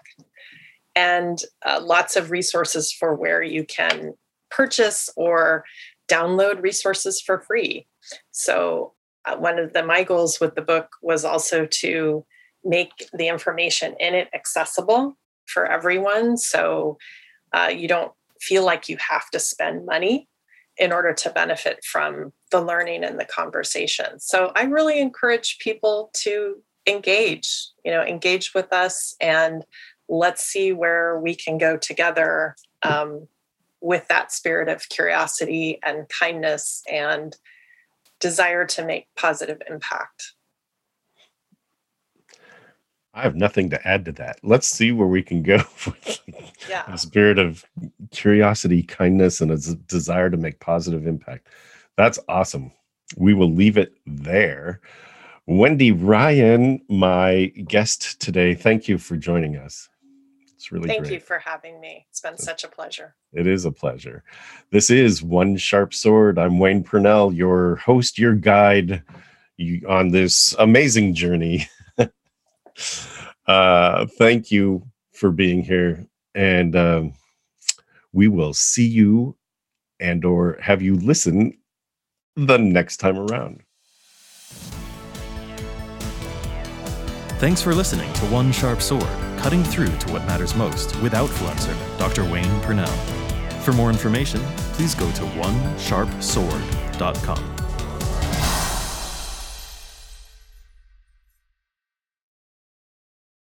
and 0.94 1.38
uh, 1.64 1.80
lots 1.82 2.16
of 2.16 2.30
resources 2.30 2.92
for 2.92 3.14
where 3.14 3.42
you 3.42 3.64
can 3.64 4.12
purchase 4.50 5.08
or 5.16 5.64
download 6.12 6.62
resources 6.62 7.20
for 7.20 7.40
free 7.40 7.86
so 8.30 8.92
uh, 9.24 9.36
one 9.36 9.58
of 9.58 9.72
the 9.72 9.84
my 9.84 10.02
goals 10.02 10.40
with 10.40 10.54
the 10.54 10.62
book 10.62 10.88
was 11.02 11.24
also 11.24 11.66
to 11.66 12.24
make 12.64 13.08
the 13.12 13.28
information 13.28 13.94
in 13.98 14.14
it 14.14 14.28
accessible 14.34 15.16
for 15.46 15.66
everyone 15.66 16.36
so 16.36 16.96
uh, 17.52 17.70
you 17.74 17.88
don't 17.88 18.12
feel 18.40 18.64
like 18.64 18.88
you 18.88 18.96
have 18.98 19.30
to 19.30 19.38
spend 19.38 19.86
money 19.86 20.28
in 20.78 20.92
order 20.92 21.12
to 21.12 21.30
benefit 21.30 21.84
from 21.84 22.32
the 22.50 22.60
learning 22.60 23.04
and 23.04 23.18
the 23.18 23.24
conversation. 23.24 24.18
So 24.18 24.52
I 24.56 24.64
really 24.64 25.00
encourage 25.00 25.58
people 25.58 26.10
to 26.22 26.56
engage, 26.86 27.68
you 27.84 27.92
know, 27.92 28.02
engage 28.02 28.54
with 28.54 28.72
us 28.72 29.14
and 29.20 29.64
let's 30.08 30.44
see 30.44 30.72
where 30.72 31.20
we 31.20 31.34
can 31.34 31.58
go 31.58 31.76
together 31.76 32.56
um, 32.82 33.28
with 33.82 34.06
that 34.08 34.32
spirit 34.32 34.68
of 34.68 34.88
curiosity 34.88 35.78
and 35.82 36.08
kindness 36.08 36.82
and 36.90 37.36
desire 38.20 38.64
to 38.64 38.84
make 38.84 39.08
positive 39.16 39.60
impact. 39.68 40.32
I 43.14 43.22
have 43.22 43.34
nothing 43.36 43.68
to 43.70 43.86
add 43.86 44.06
to 44.06 44.12
that. 44.12 44.38
Let's 44.42 44.66
see 44.66 44.90
where 44.90 45.08
we 45.08 45.22
can 45.22 45.42
go 45.42 45.56
with 45.86 46.20
yeah. 46.68 46.84
a 46.86 46.96
spirit 46.96 47.38
of 47.38 47.64
curiosity, 48.10 48.82
kindness, 48.82 49.40
and 49.40 49.50
a 49.50 49.58
desire 49.86 50.30
to 50.30 50.36
make 50.36 50.60
positive 50.60 51.06
impact. 51.06 51.48
That's 51.96 52.18
awesome. 52.28 52.72
We 53.16 53.34
will 53.34 53.52
leave 53.52 53.76
it 53.76 53.92
there. 54.06 54.80
Wendy 55.46 55.92
Ryan, 55.92 56.80
my 56.88 57.46
guest 57.66 58.20
today, 58.20 58.54
thank 58.54 58.88
you 58.88 58.96
for 58.96 59.16
joining 59.16 59.56
us. 59.56 59.90
It's 60.62 60.70
really 60.70 60.86
Thank 60.86 61.02
great. 61.06 61.14
you 61.14 61.18
for 61.18 61.40
having 61.40 61.80
me. 61.80 62.06
It's 62.08 62.20
been 62.20 62.38
such 62.38 62.62
a 62.62 62.68
pleasure. 62.68 63.16
It 63.32 63.48
is 63.48 63.64
a 63.64 63.72
pleasure. 63.72 64.22
This 64.70 64.90
is 64.90 65.20
One 65.20 65.56
Sharp 65.56 65.92
Sword. 65.92 66.38
I'm 66.38 66.60
Wayne 66.60 66.84
Purnell, 66.84 67.32
your 67.32 67.74
host, 67.76 68.16
your 68.16 68.36
guide 68.36 69.02
on 69.88 70.10
this 70.10 70.54
amazing 70.60 71.14
journey 71.14 71.66
uh, 73.48 74.06
thank 74.18 74.52
you 74.52 74.86
for 75.12 75.32
being 75.32 75.64
here, 75.64 76.06
and 76.36 76.76
um, 76.76 77.12
we 78.12 78.28
will 78.28 78.54
see 78.54 78.86
you 78.86 79.36
and 79.98 80.24
or 80.24 80.58
have 80.60 80.80
you 80.80 80.94
listen 80.94 81.58
the 82.36 82.56
next 82.56 82.98
time 82.98 83.18
around. 83.18 83.64
Thanks 87.40 87.60
for 87.60 87.74
listening 87.74 88.12
to 88.12 88.26
One 88.26 88.52
Sharp 88.52 88.80
Sword, 88.80 89.02
cutting 89.42 89.64
through 89.64 89.94
to 89.98 90.12
what 90.12 90.24
matters 90.24 90.54
most 90.54 90.94
with 91.02 91.14
Outfluencer, 91.14 91.74
Dr. 91.98 92.22
Wayne 92.30 92.60
Purnell. 92.60 92.86
For 93.62 93.72
more 93.72 93.90
information, 93.90 94.40
please 94.74 94.94
go 94.94 95.10
to 95.10 95.22
onesharpsword.com. 95.22 97.51